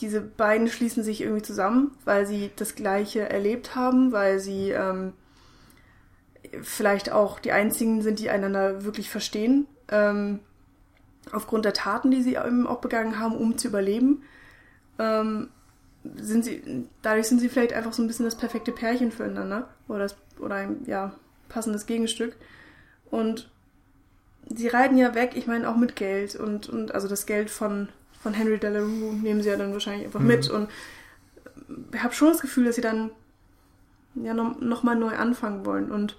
diese 0.00 0.20
beiden 0.20 0.68
schließen 0.68 1.04
sich 1.04 1.20
irgendwie 1.20 1.42
zusammen, 1.42 1.92
weil 2.04 2.26
sie 2.26 2.50
das 2.56 2.74
Gleiche 2.74 3.28
erlebt 3.28 3.76
haben, 3.76 4.10
weil 4.10 4.40
sie 4.40 4.70
ähm, 4.70 5.12
vielleicht 6.62 7.12
auch 7.12 7.38
die 7.38 7.52
einzigen 7.52 8.02
sind, 8.02 8.18
die 8.18 8.30
einander 8.30 8.84
wirklich 8.84 9.10
verstehen. 9.10 9.66
Ähm, 9.88 10.40
aufgrund 11.30 11.64
der 11.64 11.74
Taten, 11.74 12.10
die 12.10 12.22
sie 12.22 12.34
eben 12.34 12.66
auch 12.66 12.80
begangen 12.80 13.18
haben, 13.18 13.36
um 13.36 13.58
zu 13.58 13.68
überleben 13.68 14.22
ähm, 14.98 15.48
sind 16.16 16.44
sie, 16.44 16.88
dadurch 17.02 17.28
sind 17.28 17.40
sie 17.40 17.48
vielleicht 17.48 17.72
einfach 17.72 17.92
so 17.92 18.02
ein 18.02 18.08
bisschen 18.08 18.24
das 18.24 18.36
perfekte 18.36 18.72
Pärchen 18.72 19.12
füreinander 19.12 19.68
oder, 19.88 20.00
das, 20.00 20.16
oder 20.40 20.56
ein 20.56 20.82
ja, 20.86 21.14
passendes 21.48 21.86
Gegenstück. 21.86 22.36
Und 23.10 23.50
sie 24.56 24.68
reiten 24.68 24.96
ja 24.96 25.14
weg, 25.14 25.32
ich 25.34 25.46
meine 25.46 25.68
auch 25.68 25.76
mit 25.76 25.96
Geld 25.96 26.36
und, 26.36 26.68
und 26.68 26.94
also 26.94 27.08
das 27.08 27.26
Geld 27.26 27.50
von, 27.50 27.88
von 28.22 28.34
Henry 28.34 28.58
Delarue 28.58 29.14
nehmen 29.14 29.42
sie 29.42 29.48
ja 29.50 29.56
dann 29.56 29.72
wahrscheinlich 29.72 30.06
einfach 30.06 30.20
Mhm. 30.20 30.26
mit 30.26 30.50
und 30.50 30.68
ich 31.92 32.02
habe 32.02 32.14
schon 32.14 32.28
das 32.28 32.40
Gefühl, 32.40 32.64
dass 32.66 32.76
sie 32.76 32.80
dann 32.82 33.10
ja 34.14 34.34
noch, 34.34 34.60
noch 34.60 34.82
mal 34.82 34.96
neu 34.96 35.16
anfangen 35.16 35.64
wollen 35.64 35.90
und 35.90 36.16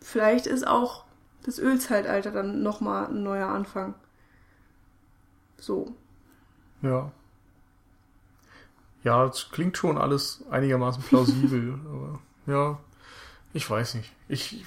vielleicht 0.00 0.46
ist 0.46 0.66
auch 0.66 1.04
das 1.44 1.58
Ölzeitalter 1.58 2.30
dann 2.30 2.62
noch 2.62 2.80
mal 2.80 3.06
ein 3.06 3.22
neuer 3.22 3.48
Anfang. 3.48 3.94
So. 5.58 5.94
Ja. 6.82 7.12
Ja, 9.04 9.24
es 9.26 9.50
klingt 9.50 9.76
schon 9.76 9.98
alles 9.98 10.42
einigermaßen 10.50 11.02
plausibel, 11.02 11.78
aber 11.86 12.18
ja, 12.52 12.78
ich 13.52 13.68
weiß 13.68 13.94
nicht. 13.94 14.12
Ich, 14.28 14.64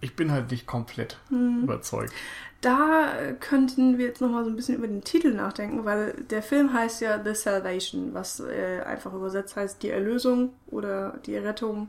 ich 0.00 0.16
bin 0.16 0.32
halt 0.32 0.50
nicht 0.50 0.66
komplett 0.66 1.18
Hm. 1.28 1.64
überzeugt. 1.64 2.12
Da 2.60 3.32
könnten 3.40 3.96
wir 3.96 4.06
jetzt 4.06 4.20
nochmal 4.20 4.44
so 4.44 4.50
ein 4.50 4.56
bisschen 4.56 4.76
über 4.76 4.86
den 4.86 5.02
Titel 5.02 5.32
nachdenken, 5.32 5.84
weil 5.86 6.12
der 6.30 6.42
Film 6.42 6.72
heißt 6.74 7.00
ja 7.00 7.22
The 7.22 7.34
Salvation, 7.34 8.12
was 8.12 8.40
äh, 8.40 8.82
einfach 8.84 9.14
übersetzt 9.14 9.56
heißt 9.56 9.82
die 9.82 9.88
Erlösung 9.90 10.52
oder 10.66 11.18
die 11.24 11.34
Errettung. 11.34 11.88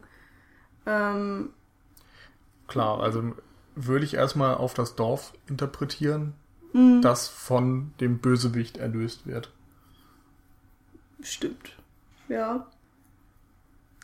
Ähm, 0.86 1.50
Klar, 2.68 3.02
also 3.02 3.34
würde 3.76 4.06
ich 4.06 4.14
erstmal 4.14 4.56
auf 4.56 4.74
das 4.74 4.96
Dorf 4.96 5.34
interpretieren, 5.50 6.34
mh, 6.72 7.02
das 7.02 7.28
von 7.28 7.94
dem 8.00 8.20
Bösewicht 8.20 8.78
erlöst 8.78 9.28
wird. 9.28 9.52
stimmt. 11.22 11.76
Ja. 12.30 12.68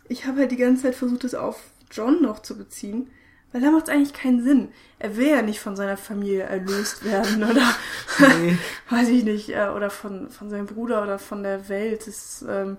Ich 0.10 0.26
habe 0.26 0.40
halt 0.42 0.52
die 0.52 0.58
ganze 0.58 0.84
Zeit 0.84 0.96
versucht, 0.96 1.24
es 1.24 1.36
auf 1.36 1.64
John 1.92 2.22
noch 2.22 2.42
zu 2.42 2.58
beziehen, 2.58 3.10
weil 3.58 3.64
da 3.64 3.72
macht 3.72 3.88
es 3.88 3.90
eigentlich 3.90 4.14
keinen 4.14 4.44
Sinn. 4.44 4.70
Er 5.00 5.18
will 5.18 5.30
ja 5.30 5.42
nicht 5.42 5.60
von 5.60 5.76
seiner 5.76 5.98
Familie 5.98 6.44
erlöst 6.44 7.04
werden 7.04 7.44
oder 7.44 7.64
Nee. 8.40 8.56
weiß 8.90 9.10
ich 9.10 9.24
nicht, 9.24 9.50
äh, 9.50 9.70
oder 9.76 9.90
von, 9.90 10.30
von 10.30 10.52
seinem 10.52 10.68
Bruder 10.68 11.02
oder 11.02 11.18
von 11.18 11.42
der 11.42 11.68
Welt. 11.68 12.06
Das, 12.06 12.46
ähm, 12.48 12.78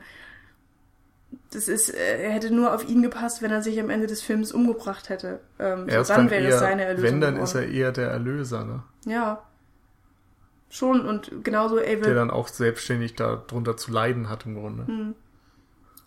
das 1.50 1.66
ist, 1.66 1.90
äh, 1.92 2.22
er 2.22 2.30
hätte 2.30 2.52
nur 2.54 2.72
auf 2.72 2.88
ihn 2.88 3.02
gepasst, 3.02 3.42
wenn 3.42 3.50
er 3.50 3.60
sich 3.60 3.80
am 3.80 3.90
Ende 3.90 4.06
des 4.06 4.22
Films 4.22 4.52
umgebracht 4.52 5.08
hätte. 5.08 5.40
Ähm, 5.58 5.88
so, 5.88 5.94
dann 5.96 6.06
dann 6.06 6.30
wäre 6.30 6.44
eher, 6.44 6.54
es 6.54 6.60
seine 6.60 6.84
Erlösung. 6.84 7.10
wenn, 7.10 7.20
dann 7.20 7.34
geworden. 7.34 7.44
ist 7.44 7.54
er 7.56 7.68
eher 7.68 7.90
der 7.90 8.10
Erlöser, 8.10 8.64
ne? 8.64 8.82
Ja. 9.04 9.42
Schon 10.70 11.06
und 11.08 11.44
genauso 11.44 11.76
Der 11.76 11.98
Ava, 11.98 12.14
dann 12.14 12.30
auch 12.30 12.46
selbstständig 12.46 13.16
darunter 13.16 13.76
zu 13.76 13.90
leiden 13.90 14.28
hat 14.28 14.46
im 14.46 14.54
Grunde. 14.54 14.86
hm. 14.86 15.14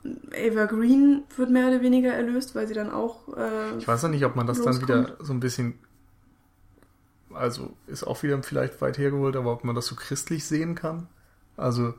Ava 0.04 0.66
Green 0.66 1.24
wird 1.36 1.50
mehr 1.52 1.68
oder 1.68 1.82
weniger 1.82 2.12
erlöst, 2.14 2.56
weil 2.56 2.68
sie 2.68 2.74
dann 2.74 2.90
auch. 2.92 3.36
Äh, 3.38 3.78
Ich 3.78 3.88
weiß 3.88 4.04
noch 4.04 4.10
nicht, 4.10 4.26
ob 4.26 4.36
man 4.36 4.48
das 4.48 4.58
dann 4.62 4.74
loskommt. 4.76 4.90
wieder 4.90 5.18
so 5.20 5.34
ein 5.34 5.40
bisschen, 5.40 5.76
also 7.34 7.74
ist 7.88 8.04
auch 8.04 8.22
wieder 8.24 8.42
vielleicht 8.44 8.82
weit 8.82 8.98
hergeholt, 8.98 9.36
aber 9.36 9.54
ob 9.54 9.64
man 9.64 9.76
das 9.76 9.86
so 9.86 9.96
christlich 9.96 10.46
sehen 10.46 10.76
kann. 10.76 11.08
Also, 11.58 11.94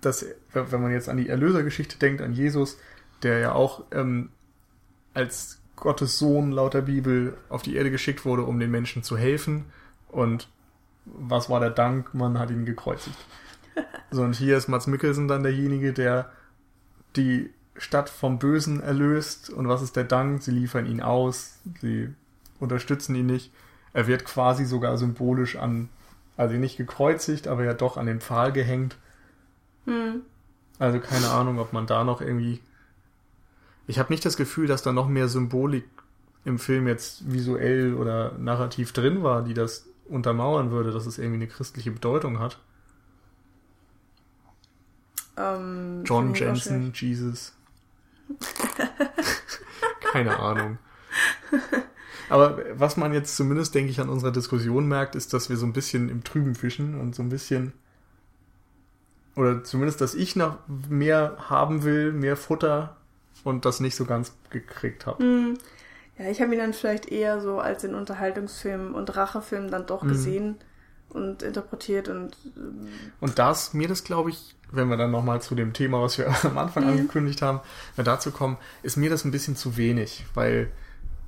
dass, 0.00 0.24
wenn 0.52 0.82
man 0.82 0.92
jetzt 0.92 1.08
an 1.08 1.16
die 1.16 1.28
Erlösergeschichte 1.28 1.98
denkt, 1.98 2.20
an 2.20 2.32
Jesus, 2.32 2.78
der 3.22 3.38
ja 3.38 3.52
auch 3.52 3.84
ähm, 3.92 4.30
als 5.14 5.60
Gottes 5.76 6.18
Sohn 6.18 6.52
laut 6.52 6.74
der 6.74 6.82
Bibel 6.82 7.36
auf 7.48 7.62
die 7.62 7.76
Erde 7.76 7.90
geschickt 7.90 8.24
wurde, 8.24 8.42
um 8.42 8.58
den 8.60 8.70
Menschen 8.70 9.02
zu 9.02 9.16
helfen. 9.16 9.66
Und 10.08 10.48
was 11.06 11.48
war 11.48 11.60
der 11.60 11.70
Dank? 11.70 12.12
Man 12.14 12.38
hat 12.38 12.50
ihn 12.50 12.64
gekreuzigt. 12.66 13.16
So, 14.10 14.22
und 14.22 14.34
hier 14.34 14.56
ist 14.56 14.66
Mats 14.68 14.88
Mikkelsen 14.88 15.28
dann 15.28 15.44
derjenige, 15.44 15.92
der 15.92 16.32
die 17.16 17.50
Stadt 17.76 18.10
vom 18.10 18.38
Bösen 18.38 18.80
erlöst. 18.80 19.50
Und 19.50 19.68
was 19.68 19.82
ist 19.82 19.96
der 19.96 20.04
Dank? 20.04 20.42
Sie 20.42 20.50
liefern 20.50 20.86
ihn 20.86 21.00
aus, 21.00 21.58
sie 21.80 22.10
unterstützen 22.58 23.14
ihn 23.14 23.26
nicht. 23.26 23.52
Er 23.92 24.06
wird 24.06 24.24
quasi 24.24 24.64
sogar 24.64 24.96
symbolisch 24.98 25.56
an, 25.56 25.88
also 26.36 26.54
nicht 26.54 26.76
gekreuzigt, 26.76 27.48
aber 27.48 27.64
ja 27.64 27.74
doch 27.74 27.96
an 27.96 28.06
den 28.06 28.20
Pfahl 28.20 28.52
gehängt. 28.52 28.96
Hm. 29.86 30.22
Also 30.78 31.00
keine 31.00 31.30
Ahnung, 31.30 31.58
ob 31.58 31.72
man 31.72 31.86
da 31.86 32.04
noch 32.04 32.20
irgendwie. 32.20 32.60
Ich 33.86 33.98
habe 33.98 34.12
nicht 34.12 34.24
das 34.24 34.36
Gefühl, 34.36 34.66
dass 34.66 34.82
da 34.82 34.92
noch 34.92 35.08
mehr 35.08 35.28
Symbolik 35.28 35.84
im 36.44 36.58
Film 36.58 36.86
jetzt 36.86 37.30
visuell 37.30 37.94
oder 37.94 38.32
narrativ 38.38 38.92
drin 38.92 39.22
war, 39.22 39.42
die 39.42 39.54
das 39.54 39.86
untermauern 40.08 40.70
würde, 40.70 40.92
dass 40.92 41.06
es 41.06 41.18
irgendwie 41.18 41.36
eine 41.36 41.48
christliche 41.48 41.90
Bedeutung 41.90 42.38
hat. 42.38 42.58
Ähm, 45.40 46.02
John 46.04 46.34
Jensen, 46.34 46.92
Jesus. 46.94 47.52
Keine 50.12 50.38
Ahnung. 50.38 50.78
Aber 52.28 52.58
was 52.74 52.96
man 52.96 53.12
jetzt 53.12 53.36
zumindest, 53.36 53.74
denke 53.74 53.90
ich, 53.90 54.00
an 54.00 54.08
unserer 54.08 54.30
Diskussion 54.30 54.86
merkt, 54.86 55.14
ist, 55.14 55.32
dass 55.32 55.50
wir 55.50 55.56
so 55.56 55.66
ein 55.66 55.72
bisschen 55.72 56.08
im 56.08 56.22
Trüben 56.22 56.54
fischen 56.54 57.00
und 57.00 57.14
so 57.14 57.22
ein 57.22 57.28
bisschen, 57.28 57.72
oder 59.34 59.64
zumindest, 59.64 60.00
dass 60.00 60.14
ich 60.14 60.36
noch 60.36 60.58
mehr 60.88 61.36
haben 61.48 61.82
will, 61.82 62.12
mehr 62.12 62.36
Futter 62.36 62.96
und 63.42 63.64
das 63.64 63.80
nicht 63.80 63.96
so 63.96 64.04
ganz 64.04 64.32
gekriegt 64.50 65.06
habe. 65.06 65.22
Hm. 65.22 65.58
Ja, 66.18 66.26
ich 66.30 66.40
habe 66.42 66.52
ihn 66.52 66.58
dann 66.60 66.74
vielleicht 66.74 67.06
eher 67.10 67.40
so 67.40 67.58
als 67.58 67.82
den 67.82 67.94
Unterhaltungsfilm 67.94 68.94
und 68.94 69.16
Rachefilm 69.16 69.70
dann 69.70 69.86
doch 69.86 70.02
Mhm. 70.02 70.08
gesehen 70.08 70.56
und 71.08 71.42
interpretiert 71.42 72.08
und 72.08 72.36
ähm, 72.56 72.88
Und 73.20 73.38
das, 73.38 73.72
mir 73.74 73.88
das 73.88 74.04
glaube 74.04 74.30
ich, 74.30 74.54
wenn 74.72 74.88
wir 74.88 74.96
dann 74.96 75.10
nochmal 75.10 75.40
zu 75.42 75.54
dem 75.54 75.72
Thema, 75.72 76.00
was 76.02 76.18
wir 76.18 76.28
am 76.44 76.58
Anfang 76.58 76.84
Mhm. 76.84 76.90
angekündigt 76.90 77.42
haben, 77.42 77.60
wenn 77.96 78.04
wir 78.06 78.10
dazu 78.12 78.30
kommen, 78.30 78.56
ist 78.82 78.96
mir 78.96 79.10
das 79.10 79.24
ein 79.24 79.30
bisschen 79.30 79.56
zu 79.56 79.76
wenig, 79.76 80.24
weil 80.34 80.70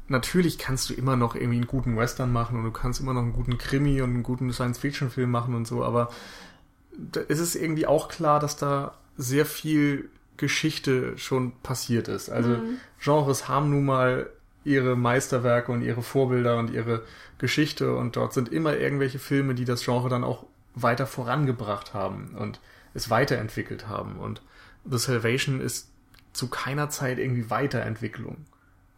natürlich 0.09 0.59
kannst 0.59 0.91
du 0.91 0.95
immer 0.95 1.17
noch 1.17 1.35
irgendwie 1.35 1.57
einen 1.59 1.67
guten 1.67 1.97
Western 1.97 2.33
machen 2.33 2.59
und 2.59 2.65
du 2.65 2.71
kannst 2.71 3.01
immer 3.01 3.15
noch 3.15 3.23
einen 3.23 3.33
guten 3.33 3.59
Krimi 3.59 4.03
und 4.03 4.11
einen 4.11 4.23
guten 4.23 4.53
Science-Fiction-Film 4.53 5.31
machen 5.31 5.55
und 5.55 5.67
so, 5.67 5.85
aber 5.85 6.11
da 6.97 7.21
ist 7.21 7.39
es 7.39 7.55
irgendwie 7.55 7.87
auch 7.87 8.09
klar, 8.09 8.39
dass 8.41 8.57
da 8.57 8.95
sehr 9.17 9.47
viel 9.47 10.09
Geschichte 10.37 11.17
schon 11.19 11.53
passiert 11.63 12.09
ist. 12.09 12.29
Also 12.31 12.51
Mhm. 12.51 12.77
Genres 13.03 13.49
haben 13.49 13.71
nun 13.71 13.85
mal 13.85 14.29
ihre 14.65 14.97
Meisterwerke 14.97 15.73
und 15.73 15.83
ihre 15.83 16.03
Vorbilder 16.03 16.59
und 16.59 16.71
ihre 16.71 17.03
Geschichte 17.39 17.95
und 17.97 18.17
dort 18.17 18.33
sind 18.33 18.51
immer 18.51 18.77
irgendwelche 18.77 19.19
Filme, 19.19 19.55
die 19.55 19.65
das 19.65 19.85
Genre 19.85 20.09
dann 20.09 20.25
auch 20.25 20.47
weiter 20.75 21.07
vorangebracht 21.07 21.95
haben 21.95 22.35
und 22.39 22.61
es 22.95 23.11
weiterentwickelt 23.11 23.89
haben. 23.89 24.19
Und 24.19 24.43
The 24.85 24.99
Salvation 24.99 25.61
ist 25.61 25.89
zu 26.33 26.49
keiner 26.49 26.89
Zeit 26.91 27.19
irgendwie 27.19 27.51
Weiterentwicklung. 27.51 28.47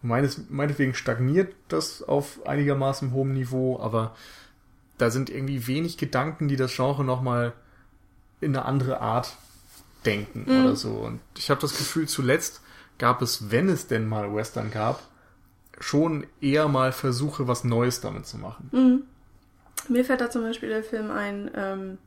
Meines, 0.03 0.51
meinetwegen 0.51 0.95
stagniert 0.95 1.55
das 1.69 2.03
auf 2.03 2.47
einigermaßen 2.47 3.13
hohem 3.13 3.33
Niveau, 3.33 3.81
aber 3.81 4.15
da 4.99 5.11
sind 5.11 5.31
irgendwie 5.31 5.67
wenig 5.67 5.97
Gedanken, 5.99 6.47
die 6.49 6.57
das 6.57 6.75
Genre 6.75 7.05
nochmal 7.05 7.53
in 8.41 8.55
eine 8.55 8.65
andere 8.67 9.01
Art 9.01 9.37
denken 10.05 10.45
Mhm. 10.47 10.61
oder 10.65 10.77
so. 10.77 10.91
Und 10.91 11.21
ich 11.37 11.51
habe 11.51 11.61
das 11.61 11.77
Gefühl, 11.77 12.07
zuletzt 12.07 12.61
gab 12.99 13.23
es, 13.23 13.51
wenn 13.51 13.69
es 13.69 13.87
denn 13.87 14.07
mal 14.07 14.33
Western 14.35 14.71
gab, 14.71 15.01
schon 15.81 16.27
eher 16.41 16.69
mal 16.69 16.93
Versuche, 16.93 17.49
was 17.49 17.65
Neues 17.65 18.01
damit 18.01 18.27
zu 18.27 18.39
machen. 18.39 18.69
Mhm. 18.73 19.03
Mir 19.93 20.05
fällt 20.05 20.21
da 20.21 20.31
zum 20.31 20.43
Beispiel 20.43 20.69
der 20.69 20.85
Film 20.85 21.11
ein 21.11 21.51
ähm, 21.55 21.99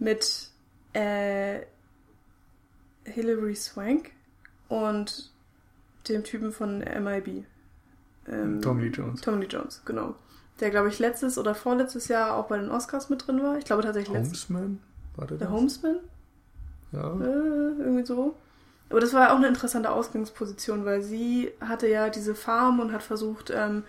mit 0.00 0.48
äh, 0.94 1.60
Hilary 3.04 3.54
Swank 3.54 4.10
und 4.68 5.30
dem 6.08 6.24
Typen 6.24 6.50
von 6.50 6.78
MIB. 6.80 7.44
Ähm, 8.28 8.60
Tommy 8.60 8.84
Lee 8.84 8.88
Jones. 8.90 9.20
Tommy 9.20 9.42
Lee 9.44 9.48
Jones, 9.48 9.82
genau. 9.84 10.16
Der, 10.58 10.70
glaube 10.70 10.88
ich, 10.88 10.98
letztes 10.98 11.38
oder 11.38 11.54
vorletztes 11.54 12.08
Jahr 12.08 12.36
auch 12.36 12.48
bei 12.48 12.58
den 12.58 12.70
Oscars 12.70 13.08
mit 13.08 13.26
drin 13.26 13.42
war. 13.42 13.56
Ich 13.58 13.64
glaube 13.64 13.82
tatsächlich 13.82 14.12
letztes. 14.12 14.48
Homesman? 14.48 14.80
War 15.16 15.26
der 15.26 15.38
Der 15.38 15.46
das? 15.46 15.56
Homesman? 15.56 15.96
Ja. 16.92 17.14
Äh, 17.14 17.78
irgendwie 17.78 18.04
so. 18.04 18.34
Aber 18.90 19.00
das 19.00 19.14
war 19.14 19.28
ja 19.28 19.32
auch 19.32 19.36
eine 19.36 19.46
interessante 19.48 19.90
Ausgangsposition, 19.90 20.84
weil 20.84 21.02
sie 21.02 21.52
hatte 21.60 21.88
ja 21.88 22.10
diese 22.10 22.34
Farm 22.34 22.80
und 22.80 22.92
hat 22.92 23.02
versucht, 23.02 23.52
ähm, 23.54 23.84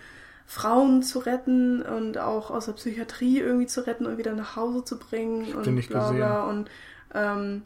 Frauen 0.54 1.02
zu 1.02 1.18
retten 1.20 1.80
und 1.80 2.18
auch 2.18 2.50
aus 2.50 2.66
der 2.66 2.72
Psychiatrie 2.74 3.38
irgendwie 3.40 3.66
zu 3.66 3.86
retten 3.86 4.04
und 4.04 4.18
wieder 4.18 4.34
nach 4.34 4.54
Hause 4.54 4.84
zu 4.84 4.98
bringen 4.98 5.54
und 5.54 5.64
den 5.64 5.76
nicht 5.76 5.88
bla 5.88 6.10
bla. 6.12 6.44
Und 6.44 6.68
ähm, 7.14 7.62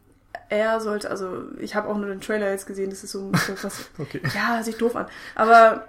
er 0.51 0.81
sollte, 0.81 1.11
also 1.11 1.43
ich 1.59 1.75
habe 1.75 1.89
auch 1.89 1.97
nur 1.97 2.07
den 2.07 2.21
Trailer 2.21 2.49
jetzt 2.49 2.69
gesehen, 2.69 2.91
das 2.91 3.03
ist 3.03 3.11
so, 3.11 3.33
so 3.35 3.55
was, 3.61 3.91
Okay. 3.99 4.21
ja, 4.33 4.63
sich 4.63 4.77
doof 4.77 4.95
an. 4.95 5.07
Aber 5.35 5.89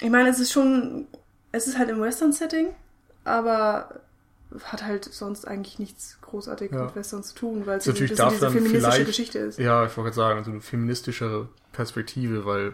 ich 0.00 0.08
meine, 0.08 0.30
es 0.30 0.40
ist 0.40 0.50
schon, 0.50 1.06
es 1.52 1.66
ist 1.66 1.76
halt 1.76 1.90
im 1.90 2.00
Western-Setting, 2.00 2.68
aber 3.24 4.00
hat 4.64 4.82
halt 4.86 5.04
sonst 5.04 5.46
eigentlich 5.46 5.78
nichts 5.78 6.16
großartig 6.22 6.72
Ja. 6.72 6.84
mit 6.84 6.96
Western 6.96 7.22
zu 7.22 7.34
tun, 7.34 7.66
weil 7.66 7.76
es 7.76 7.84
natürlich 7.86 8.12
ein 8.18 8.30
bisschen 8.30 8.50
diese 8.50 8.50
feministische 8.50 9.04
Geschichte 9.04 9.38
ist. 9.40 9.58
Ja, 9.58 9.84
ich 9.84 9.94
wollte 9.98 10.12
gerade 10.12 10.16
sagen, 10.16 10.44
so 10.44 10.50
eine 10.50 10.62
feministischere 10.62 11.50
Perspektive, 11.72 12.46
weil 12.46 12.72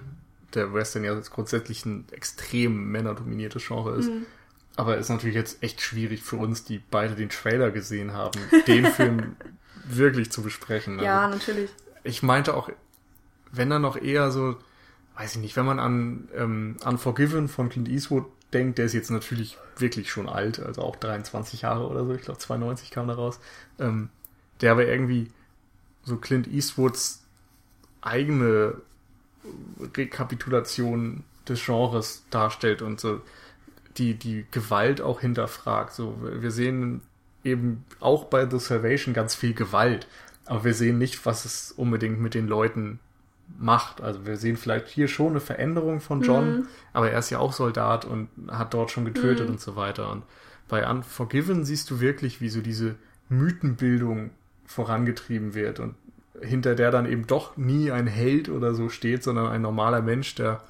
der 0.54 0.72
Western 0.74 1.04
ja 1.04 1.14
jetzt 1.14 1.30
grundsätzlich 1.30 1.84
ein 1.84 2.06
extrem 2.12 2.90
männerdominiertes 2.90 3.66
Genre 3.66 3.96
ist. 3.96 4.10
Mhm. 4.10 4.26
Aber 4.76 4.96
ist 4.96 5.08
natürlich 5.08 5.36
jetzt 5.36 5.62
echt 5.62 5.80
schwierig 5.80 6.22
für 6.22 6.36
uns, 6.36 6.64
die 6.64 6.78
beide 6.90 7.14
den 7.14 7.28
Trailer 7.28 7.70
gesehen 7.70 8.12
haben, 8.12 8.40
den 8.66 8.86
Film 8.92 9.36
wirklich 9.84 10.32
zu 10.32 10.42
besprechen. 10.42 10.98
Ja, 10.98 11.26
Also, 11.26 11.38
natürlich. 11.38 11.70
ich 12.02 12.22
meinte 12.22 12.54
auch, 12.54 12.70
wenn 13.52 13.70
dann 13.70 13.82
noch 13.82 13.96
eher 13.96 14.30
so, 14.32 14.56
weiß 15.16 15.36
ich 15.36 15.42
nicht, 15.42 15.56
wenn 15.56 15.66
man 15.66 15.78
an 15.78 16.28
ähm, 16.34 16.76
Unforgiven 16.84 17.48
von 17.48 17.68
Clint 17.68 17.88
Eastwood 17.88 18.26
denkt, 18.52 18.78
der 18.78 18.86
ist 18.86 18.94
jetzt 18.94 19.10
natürlich 19.10 19.58
wirklich 19.76 20.10
schon 20.10 20.28
alt, 20.28 20.58
also 20.60 20.82
auch 20.82 20.96
23 20.96 21.62
Jahre 21.62 21.86
oder 21.88 22.04
so, 22.04 22.12
ich 22.14 22.22
glaube 22.22 22.38
92 22.38 22.90
kam 22.90 23.08
da 23.08 23.14
raus, 23.14 23.38
ähm, 23.78 24.08
der 24.60 24.72
aber 24.72 24.86
irgendwie 24.86 25.30
so 26.04 26.16
Clint 26.16 26.48
Eastwoods 26.48 27.22
eigene 28.00 28.76
Rekapitulation 29.96 31.24
des 31.48 31.64
Genres 31.64 32.24
darstellt 32.30 32.82
und 32.82 33.00
so 33.00 33.20
die, 33.96 34.14
die 34.14 34.44
Gewalt 34.50 35.00
auch 35.00 35.20
hinterfragt. 35.20 35.92
So, 35.92 36.16
wir 36.22 36.50
sehen 36.50 37.02
eben 37.44 37.84
auch 38.00 38.24
bei 38.24 38.48
The 38.48 38.58
Salvation 38.58 39.14
ganz 39.14 39.34
viel 39.34 39.54
Gewalt, 39.54 40.06
aber 40.46 40.64
wir 40.64 40.74
sehen 40.74 40.98
nicht, 40.98 41.24
was 41.26 41.44
es 41.44 41.72
unbedingt 41.72 42.20
mit 42.20 42.34
den 42.34 42.48
Leuten 42.48 42.98
macht. 43.58 44.00
Also 44.00 44.26
wir 44.26 44.36
sehen 44.36 44.56
vielleicht 44.56 44.88
hier 44.88 45.06
schon 45.06 45.30
eine 45.32 45.40
Veränderung 45.40 46.00
von 46.00 46.22
John, 46.22 46.56
Mhm. 46.56 46.66
aber 46.92 47.10
er 47.10 47.18
ist 47.18 47.30
ja 47.30 47.38
auch 47.38 47.52
Soldat 47.52 48.04
und 48.04 48.28
hat 48.48 48.72
dort 48.74 48.90
schon 48.90 49.04
getötet 49.04 49.46
Mhm. 49.46 49.54
und 49.54 49.60
so 49.60 49.76
weiter. 49.76 50.10
Und 50.10 50.22
bei 50.68 50.88
Unforgiven 50.90 51.64
siehst 51.64 51.90
du 51.90 52.00
wirklich, 52.00 52.40
wie 52.40 52.48
so 52.48 52.62
diese 52.62 52.96
Mythenbildung 53.28 54.30
vorangetrieben 54.66 55.54
wird 55.54 55.78
und 55.78 55.94
hinter 56.40 56.74
der 56.74 56.90
dann 56.90 57.06
eben 57.06 57.26
doch 57.26 57.56
nie 57.56 57.90
ein 57.90 58.06
Held 58.06 58.48
oder 58.48 58.74
so 58.74 58.88
steht, 58.88 59.22
sondern 59.22 59.46
ein 59.46 59.62
normaler 59.62 60.02
Mensch, 60.02 60.34
der 60.34 60.62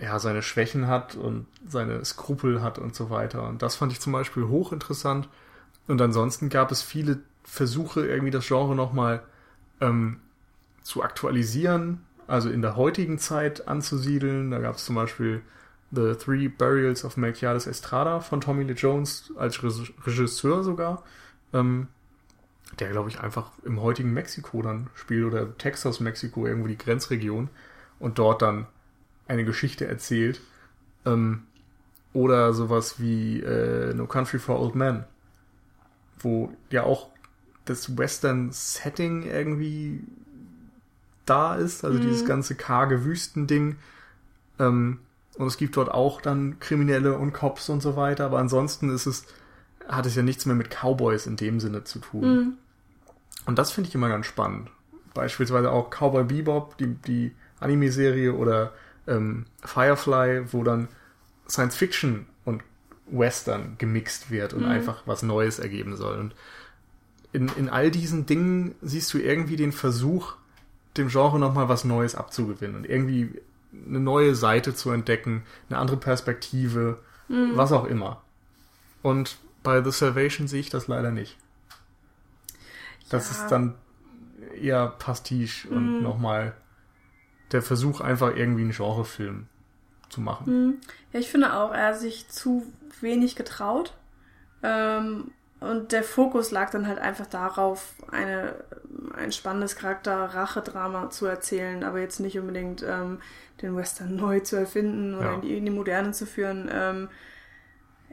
ja 0.00 0.18
seine 0.18 0.42
Schwächen 0.42 0.86
hat 0.86 1.14
und 1.14 1.46
seine 1.68 2.04
Skrupel 2.04 2.62
hat 2.62 2.78
und 2.78 2.94
so 2.94 3.10
weiter. 3.10 3.46
Und 3.46 3.62
das 3.62 3.76
fand 3.76 3.92
ich 3.92 4.00
zum 4.00 4.12
Beispiel 4.12 4.48
hochinteressant. 4.48 5.28
Und 5.86 6.00
ansonsten 6.00 6.48
gab 6.48 6.72
es 6.72 6.82
viele 6.82 7.18
Versuche, 7.42 8.06
irgendwie 8.06 8.30
das 8.30 8.46
Genre 8.46 8.74
nochmal 8.74 9.22
ähm, 9.80 10.20
zu 10.82 11.02
aktualisieren, 11.02 12.00
also 12.26 12.48
in 12.48 12.62
der 12.62 12.76
heutigen 12.76 13.18
Zeit 13.18 13.68
anzusiedeln. 13.68 14.50
Da 14.50 14.60
gab 14.60 14.76
es 14.76 14.84
zum 14.84 14.94
Beispiel 14.94 15.42
The 15.90 16.14
Three 16.14 16.48
Burials 16.48 17.04
of 17.04 17.16
Melquiades 17.16 17.66
Estrada 17.66 18.20
von 18.20 18.40
Tommy 18.40 18.62
Lee 18.64 18.74
Jones 18.74 19.32
als 19.36 19.62
Reg- 19.62 19.92
Regisseur 20.06 20.62
sogar, 20.62 21.02
ähm, 21.52 21.88
der 22.78 22.90
glaube 22.90 23.08
ich 23.10 23.20
einfach 23.20 23.50
im 23.64 23.80
heutigen 23.80 24.12
Mexiko 24.12 24.62
dann 24.62 24.88
spielt 24.94 25.24
oder 25.24 25.56
Texas, 25.58 26.00
Mexiko, 26.00 26.46
irgendwo 26.46 26.68
die 26.68 26.78
Grenzregion 26.78 27.48
und 27.98 28.18
dort 28.18 28.42
dann 28.42 28.66
eine 29.28 29.44
Geschichte 29.44 29.86
erzählt. 29.86 30.40
Ähm, 31.06 31.44
oder 32.12 32.54
sowas 32.54 33.00
wie 33.00 33.40
äh, 33.40 33.94
No 33.94 34.06
Country 34.06 34.38
for 34.38 34.60
Old 34.60 34.74
Men, 34.74 35.04
wo 36.18 36.52
ja 36.70 36.84
auch 36.84 37.08
das 37.64 37.96
Western-Setting 37.96 39.22
irgendwie 39.24 40.02
da 41.26 41.54
ist, 41.54 41.84
also 41.84 41.98
Mhm. 41.98 42.02
dieses 42.02 42.24
ganze 42.24 42.54
karge 42.54 43.04
Wüstending. 43.04 43.76
Ähm, 44.58 45.00
und 45.38 45.46
es 45.48 45.56
gibt 45.58 45.76
dort 45.76 45.90
auch 45.90 46.20
dann 46.22 46.60
Kriminelle 46.60 47.18
und 47.18 47.32
Cops 47.32 47.68
und 47.68 47.82
so 47.82 47.96
weiter, 47.96 48.26
aber 48.26 48.38
ansonsten 48.38 48.90
ist 48.90 49.06
es, 49.06 49.26
hat 49.90 50.06
es 50.06 50.14
ja 50.14 50.22
nichts 50.22 50.46
mehr 50.46 50.54
mit 50.56 50.70
Cowboys 50.70 51.26
in 51.26 51.36
dem 51.36 51.60
Sinne 51.60 51.84
zu 51.84 51.98
tun. 51.98 52.34
Mhm. 52.34 52.52
Und 53.46 53.58
das 53.58 53.72
finde 53.72 53.88
ich 53.88 53.94
immer 53.94 54.08
ganz 54.08 54.26
spannend. 54.26 54.70
beispielsweise 55.12 55.72
auch 55.72 55.90
Cowboy 55.90 56.22
Bebop, 56.22 56.78
die, 56.78 56.86
die 56.94 57.32
Anime-Serie 57.58 58.32
oder 58.32 58.72
ähm, 59.08 59.46
Firefly, 59.64 60.52
wo 60.52 60.62
dann 60.62 60.86
Science 61.48 61.74
Fiction 61.74 62.26
und 62.44 62.62
Western 63.06 63.74
gemixt 63.78 64.30
wird 64.30 64.52
und 64.54 64.62
Mhm. 64.62 64.68
einfach 64.70 65.02
was 65.06 65.24
Neues 65.24 65.58
ergeben 65.58 65.96
soll. 65.96 66.16
Und 66.16 66.34
in, 67.32 67.48
in 67.56 67.68
all 67.68 67.90
diesen 67.90 68.24
Dingen 68.26 68.76
siehst 68.82 69.12
du 69.12 69.18
irgendwie 69.18 69.56
den 69.56 69.72
Versuch, 69.72 70.34
dem 70.96 71.08
Genre 71.08 71.40
nochmal 71.40 71.68
was 71.68 71.84
Neues 71.84 72.14
abzugewinnen 72.14 72.76
und 72.76 72.88
irgendwie 72.88 73.40
eine 73.88 73.98
neue 74.00 74.36
Seite 74.36 74.74
zu 74.76 74.90
entdecken, 74.92 75.42
eine 75.68 75.78
andere 75.80 75.96
Perspektive, 75.96 76.98
Mhm. 77.28 77.52
was 77.56 77.72
auch 77.72 77.84
immer. 77.86 78.22
Und 79.02 79.38
bei 79.62 79.82
The 79.82 79.90
Salvation 79.90 80.48
sehe 80.48 80.60
ich 80.60 80.70
das 80.70 80.88
leider 80.88 81.10
nicht. 81.10 81.36
Das 83.10 83.26
Ja. 83.26 83.30
ist 83.32 83.50
dann 83.50 83.74
eher 84.60 84.86
Pastiche 84.88 85.68
und 85.68 85.98
Mhm. 85.98 86.02
nochmal 86.02 86.54
der 87.52 87.62
Versuch, 87.62 88.00
einfach 88.00 88.34
irgendwie 88.36 88.62
einen 88.62 88.72
Genrefilm 88.72 89.48
zu 90.08 90.20
machen. 90.20 90.46
Hm. 90.46 90.80
Ja, 91.12 91.20
ich 91.20 91.30
finde 91.30 91.54
auch, 91.54 91.72
er 91.72 91.86
hat 91.88 91.98
sich 91.98 92.28
zu 92.28 92.64
wenig 93.00 93.34
getraut. 93.36 93.94
Ähm, 94.62 95.32
und 95.58 95.92
der 95.92 96.02
Fokus 96.04 96.52
lag 96.52 96.70
dann 96.70 96.86
halt 96.86 96.98
einfach 96.98 97.26
darauf, 97.26 97.94
eine, 98.10 98.54
ein 99.16 99.32
spannendes 99.32 99.76
Charakter-Rachedrama 99.76 101.10
zu 101.10 101.26
erzählen, 101.26 101.84
aber 101.84 101.98
jetzt 102.00 102.20
nicht 102.20 102.38
unbedingt 102.38 102.82
ähm, 102.82 103.20
den 103.60 103.76
Western 103.76 104.16
neu 104.16 104.40
zu 104.40 104.56
erfinden 104.56 105.14
oder 105.14 105.26
Ja. 105.26 105.34
in, 105.34 105.40
die, 105.42 105.56
in 105.58 105.64
die 105.66 105.70
Moderne 105.70 106.12
zu 106.12 106.24
führen. 106.24 106.70
Ähm, 106.72 107.08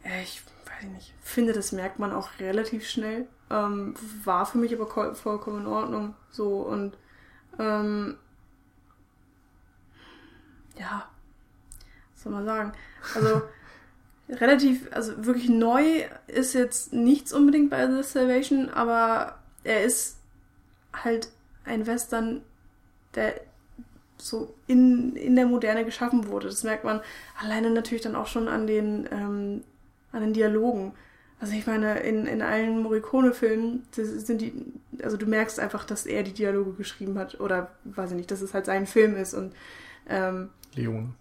äh, 0.03 0.23
ich 0.23 0.41
weiß 0.77 0.89
nicht, 0.89 1.13
finde, 1.21 1.53
das 1.53 1.71
merkt 1.71 1.99
man 1.99 2.11
auch 2.13 2.29
relativ 2.39 2.87
schnell. 2.87 3.27
Ähm, 3.49 3.95
war 4.23 4.45
für 4.45 4.57
mich 4.57 4.73
aber 4.73 4.87
ko- 4.87 5.13
vollkommen 5.13 5.61
in 5.61 5.67
Ordnung. 5.67 6.15
So 6.29 6.57
und 6.61 6.97
ähm, 7.59 8.17
ja, 10.77 11.09
was 12.13 12.23
soll 12.23 12.33
man 12.33 12.45
sagen? 12.45 12.73
Also 13.15 13.41
relativ, 14.29 14.87
also 14.91 15.25
wirklich 15.25 15.49
neu 15.49 16.03
ist 16.27 16.53
jetzt 16.53 16.93
nichts 16.93 17.33
unbedingt 17.33 17.69
bei 17.69 17.87
The 17.89 18.03
Salvation, 18.03 18.69
aber 18.69 19.39
er 19.63 19.83
ist 19.83 20.17
halt 20.93 21.29
ein 21.65 21.87
Western, 21.87 22.41
der 23.15 23.39
so 24.17 24.55
in, 24.67 25.15
in 25.15 25.35
der 25.35 25.45
Moderne 25.45 25.85
geschaffen 25.85 26.27
wurde. 26.27 26.47
Das 26.47 26.63
merkt 26.63 26.83
man 26.83 27.01
alleine 27.39 27.69
natürlich 27.69 28.01
dann 28.01 28.15
auch 28.15 28.27
schon 28.27 28.47
an 28.47 28.65
den, 28.67 29.07
ähm, 29.11 29.63
an 30.11 30.21
den 30.21 30.33
Dialogen. 30.33 30.93
Also 31.39 31.53
ich 31.53 31.67
meine, 31.67 31.99
in, 31.99 32.25
in 32.25 32.41
allen 32.41 32.81
Morricone-Filmen 32.81 33.83
das 33.95 34.07
sind 34.07 34.41
die, 34.41 34.53
also 35.03 35.17
du 35.17 35.27
merkst 35.27 35.59
einfach, 35.59 35.83
dass 35.85 36.05
er 36.07 36.23
die 36.23 36.33
Dialoge 36.33 36.71
geschrieben 36.73 37.19
hat 37.19 37.39
oder 37.39 37.71
weiß 37.83 38.11
ich 38.11 38.17
nicht, 38.17 38.31
dass 38.31 38.41
es 38.41 38.53
halt 38.55 38.65
sein 38.65 38.87
Film 38.87 39.15
ist 39.15 39.33
und 39.35 39.53
ähm, 40.09 40.49
Leon. 40.73 41.13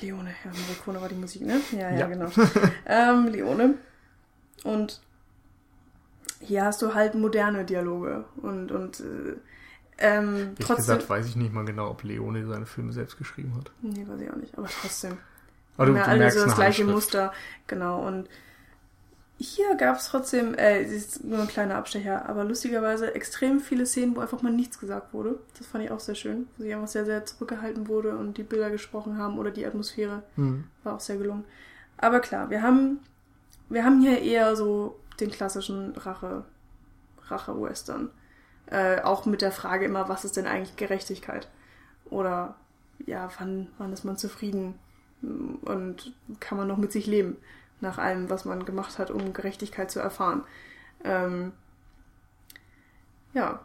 Leone, 0.00 0.30
ja, 0.44 0.50
Morricone 0.50 1.00
war 1.00 1.08
die 1.08 1.14
Musik, 1.14 1.42
ne? 1.42 1.60
Ja, 1.72 1.90
ja, 1.90 1.98
Ja. 2.00 2.06
genau. 2.08 2.28
ähm, 2.86 3.28
Leone. 3.28 3.74
Und 4.64 5.00
hier 6.40 6.64
hast 6.64 6.82
du 6.82 6.94
halt 6.94 7.14
moderne 7.14 7.64
Dialoge 7.64 8.24
und, 8.42 8.72
und 8.72 8.98
äh, 9.00 9.04
ähm, 9.98 10.34
Ehrlich 10.34 10.58
trotzdem. 10.58 10.76
gesagt 10.76 11.08
weiß 11.08 11.26
ich 11.26 11.36
nicht 11.36 11.52
mal 11.52 11.64
genau, 11.64 11.90
ob 11.90 12.02
Leone 12.02 12.44
seine 12.46 12.66
Filme 12.66 12.92
selbst 12.92 13.18
geschrieben 13.18 13.54
hat. 13.56 13.70
Nee, 13.82 14.04
weiß 14.08 14.20
ich 14.20 14.30
auch 14.30 14.36
nicht, 14.36 14.58
aber 14.58 14.66
trotzdem. 14.66 15.18
Aber 15.80 15.92
du, 15.92 15.96
ja, 15.96 16.04
du 16.04 16.10
alle 16.10 16.30
so 16.30 16.44
das 16.44 16.56
gleiche. 16.56 16.84
Muster, 16.84 17.32
genau. 17.66 18.06
Und 18.06 18.28
hier 19.38 19.74
gab 19.76 19.96
es 19.96 20.08
trotzdem, 20.08 20.52
äh, 20.52 20.82
es 20.82 20.92
ist 20.92 21.24
nur 21.24 21.38
ein 21.38 21.48
kleiner 21.48 21.76
Abstecher, 21.76 22.28
aber 22.28 22.44
lustigerweise 22.44 23.14
extrem 23.14 23.60
viele 23.60 23.86
Szenen, 23.86 24.14
wo 24.14 24.20
einfach 24.20 24.42
mal 24.42 24.52
nichts 24.52 24.78
gesagt 24.78 25.14
wurde. 25.14 25.38
Das 25.56 25.66
fand 25.66 25.82
ich 25.82 25.90
auch 25.90 25.98
sehr 25.98 26.16
schön, 26.16 26.48
wo 26.56 26.64
sich 26.64 26.74
einfach 26.74 26.88
sehr, 26.88 27.06
sehr 27.06 27.24
zurückgehalten 27.24 27.88
wurde 27.88 28.14
und 28.14 28.36
die 28.36 28.42
Bilder 28.42 28.68
gesprochen 28.68 29.16
haben 29.16 29.38
oder 29.38 29.50
die 29.50 29.64
Atmosphäre. 29.64 30.22
Hm. 30.34 30.64
War 30.84 30.96
auch 30.96 31.00
sehr 31.00 31.16
gelungen. 31.16 31.46
Aber 31.96 32.20
klar, 32.20 32.50
wir 32.50 32.62
haben, 32.62 33.00
wir 33.70 33.82
haben 33.82 34.02
hier 34.02 34.20
eher 34.20 34.56
so 34.56 35.00
den 35.18 35.30
klassischen 35.30 35.96
Rache, 35.96 36.44
Rache-Western. 37.28 38.10
Äh, 38.66 39.00
auch 39.00 39.24
mit 39.24 39.40
der 39.40 39.52
Frage 39.52 39.86
immer, 39.86 40.10
was 40.10 40.26
ist 40.26 40.36
denn 40.36 40.46
eigentlich 40.46 40.76
Gerechtigkeit? 40.76 41.48
Oder 42.10 42.56
ja, 43.06 43.30
wann, 43.38 43.68
wann 43.78 43.94
ist 43.94 44.04
man 44.04 44.18
zufrieden? 44.18 44.74
Und 45.22 46.12
kann 46.40 46.58
man 46.58 46.68
noch 46.68 46.78
mit 46.78 46.92
sich 46.92 47.06
leben? 47.06 47.36
Nach 47.80 47.98
allem, 47.98 48.28
was 48.30 48.44
man 48.44 48.64
gemacht 48.64 48.98
hat, 48.98 49.10
um 49.10 49.32
Gerechtigkeit 49.32 49.90
zu 49.90 50.00
erfahren. 50.00 50.44
Ähm, 51.04 51.52
ja, 53.32 53.60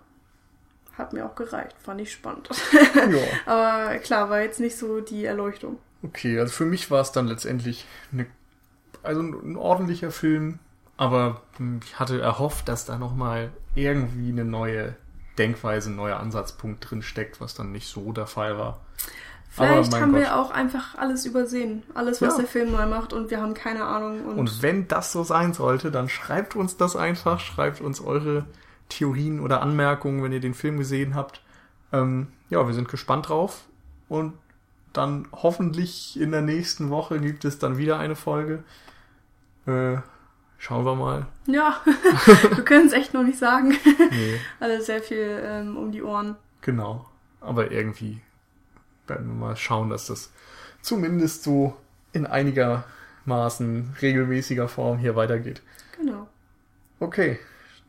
hat 0.97 1.13
mir 1.13 1.25
auch 1.25 1.35
gereicht. 1.35 1.75
Fand 1.81 2.01
ich 2.01 2.11
spannend. 2.11 2.49
Ja. 2.95 3.19
Aber 3.45 3.97
klar, 3.99 4.29
war 4.29 4.41
jetzt 4.41 4.59
nicht 4.59 4.77
so 4.77 5.01
die 5.01 5.25
Erleuchtung. 5.25 5.77
Okay, 6.03 6.39
also 6.39 6.53
für 6.53 6.65
mich 6.65 6.91
war 6.91 7.01
es 7.01 7.11
dann 7.11 7.27
letztendlich 7.27 7.85
eine, 8.11 8.27
also 9.01 9.21
ein, 9.21 9.55
ordentlicher 9.55 10.11
Film, 10.11 10.59
aber 10.97 11.41
hm, 11.57 11.79
ich 11.83 11.99
hatte 11.99 12.21
erhofft, 12.21 12.67
dass 12.69 12.85
da 12.85 12.97
nochmal 12.97 13.51
irgendwie 13.73 14.29
eine 14.29 14.45
neue 14.45 14.95
Denkweise, 15.37 15.89
ein 15.89 15.95
neuer 15.95 16.19
Ansatzpunkt 16.19 16.89
drin 16.89 17.01
steckt, 17.01 17.41
was 17.41 17.55
dann 17.55 17.71
nicht 17.71 17.87
so 17.87 18.11
der 18.11 18.27
Fall 18.27 18.57
war. 18.57 18.81
Vielleicht 19.55 19.93
haben 19.95 20.11
Gott. 20.11 20.21
wir 20.21 20.35
auch 20.35 20.51
einfach 20.51 20.95
alles 20.97 21.25
übersehen. 21.25 21.83
Alles, 21.93 22.21
was 22.21 22.33
Ja. 22.33 22.39
der 22.41 22.47
Film 22.47 22.71
neu 22.71 22.85
macht 22.87 23.13
und 23.13 23.29
wir 23.31 23.41
haben 23.41 23.53
keine 23.53 23.85
Ahnung. 23.85 24.25
Und, 24.25 24.37
Und 24.37 24.61
wenn 24.61 24.87
das 24.87 25.11
so 25.11 25.23
sein 25.23 25.53
sollte, 25.53 25.91
dann 25.91 26.09
schreibt 26.09 26.55
uns 26.55 26.75
das 26.77 26.95
einfach, 26.95 27.39
schreibt 27.39 27.79
uns 27.81 28.01
eure 28.01 28.45
Theorien 28.89 29.39
oder 29.39 29.61
Anmerkungen, 29.61 30.21
wenn 30.23 30.31
ihr 30.33 30.41
den 30.41 30.53
Film 30.53 30.77
gesehen 30.77 31.15
habt. 31.15 31.41
Ähm, 31.93 32.27
ja, 32.49 32.65
wir 32.67 32.73
sind 32.73 32.89
gespannt 32.89 33.29
drauf 33.29 33.63
und 34.09 34.33
dann 34.93 35.27
hoffentlich 35.31 36.19
in 36.19 36.31
der 36.31 36.41
nächsten 36.41 36.89
Woche 36.89 37.19
gibt 37.19 37.45
es 37.45 37.57
dann 37.59 37.77
wieder 37.77 37.97
eine 37.97 38.15
Folge. 38.15 38.63
Äh, 39.65 39.97
schauen 40.57 40.85
wir 40.85 40.95
mal. 40.95 41.27
ja, 41.47 41.77
wir 42.55 42.63
können 42.65 42.87
es 42.87 42.93
echt 42.93 43.13
noch 43.13 43.23
nicht 43.23 43.39
sagen. 43.39 43.75
Nee, 44.11 44.39
Alles 44.59 44.85
sehr 44.85 45.01
viel 45.01 45.41
ähm, 45.43 45.77
um 45.77 45.91
die 45.91 46.03
Ohren. 46.03 46.35
genau. 46.61 47.05
Aber 47.41 47.71
irgendwie 47.71 48.21
werden 49.07 49.27
wir 49.27 49.33
mal 49.33 49.55
schauen, 49.55 49.89
dass 49.89 50.07
das 50.07 50.31
zumindest 50.81 51.43
so 51.43 51.75
in 52.13 52.25
einigermaßen 52.25 53.95
regelmäßiger 54.01 54.67
Form 54.67 54.97
hier 54.97 55.15
weitergeht. 55.15 55.61
Genau. 55.97 56.27
Okay, 56.99 57.39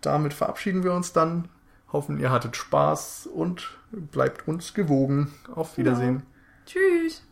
damit 0.01 0.35
verabschieden 0.35 0.85
wir 0.85 0.93
uns 0.93 1.13
dann. 1.13 1.49
Hoffen, 1.93 2.19
ihr 2.19 2.31
hattet 2.31 2.57
Spaß 2.57 3.29
und 3.33 3.79
bleibt 3.91 4.49
uns 4.49 4.75
gewogen. 4.75 5.33
Auf 5.55 5.77
genau. 5.77 5.91
Wiedersehen. 5.91 6.17
Genau. 6.17 6.27
Tschüss. 6.67 7.23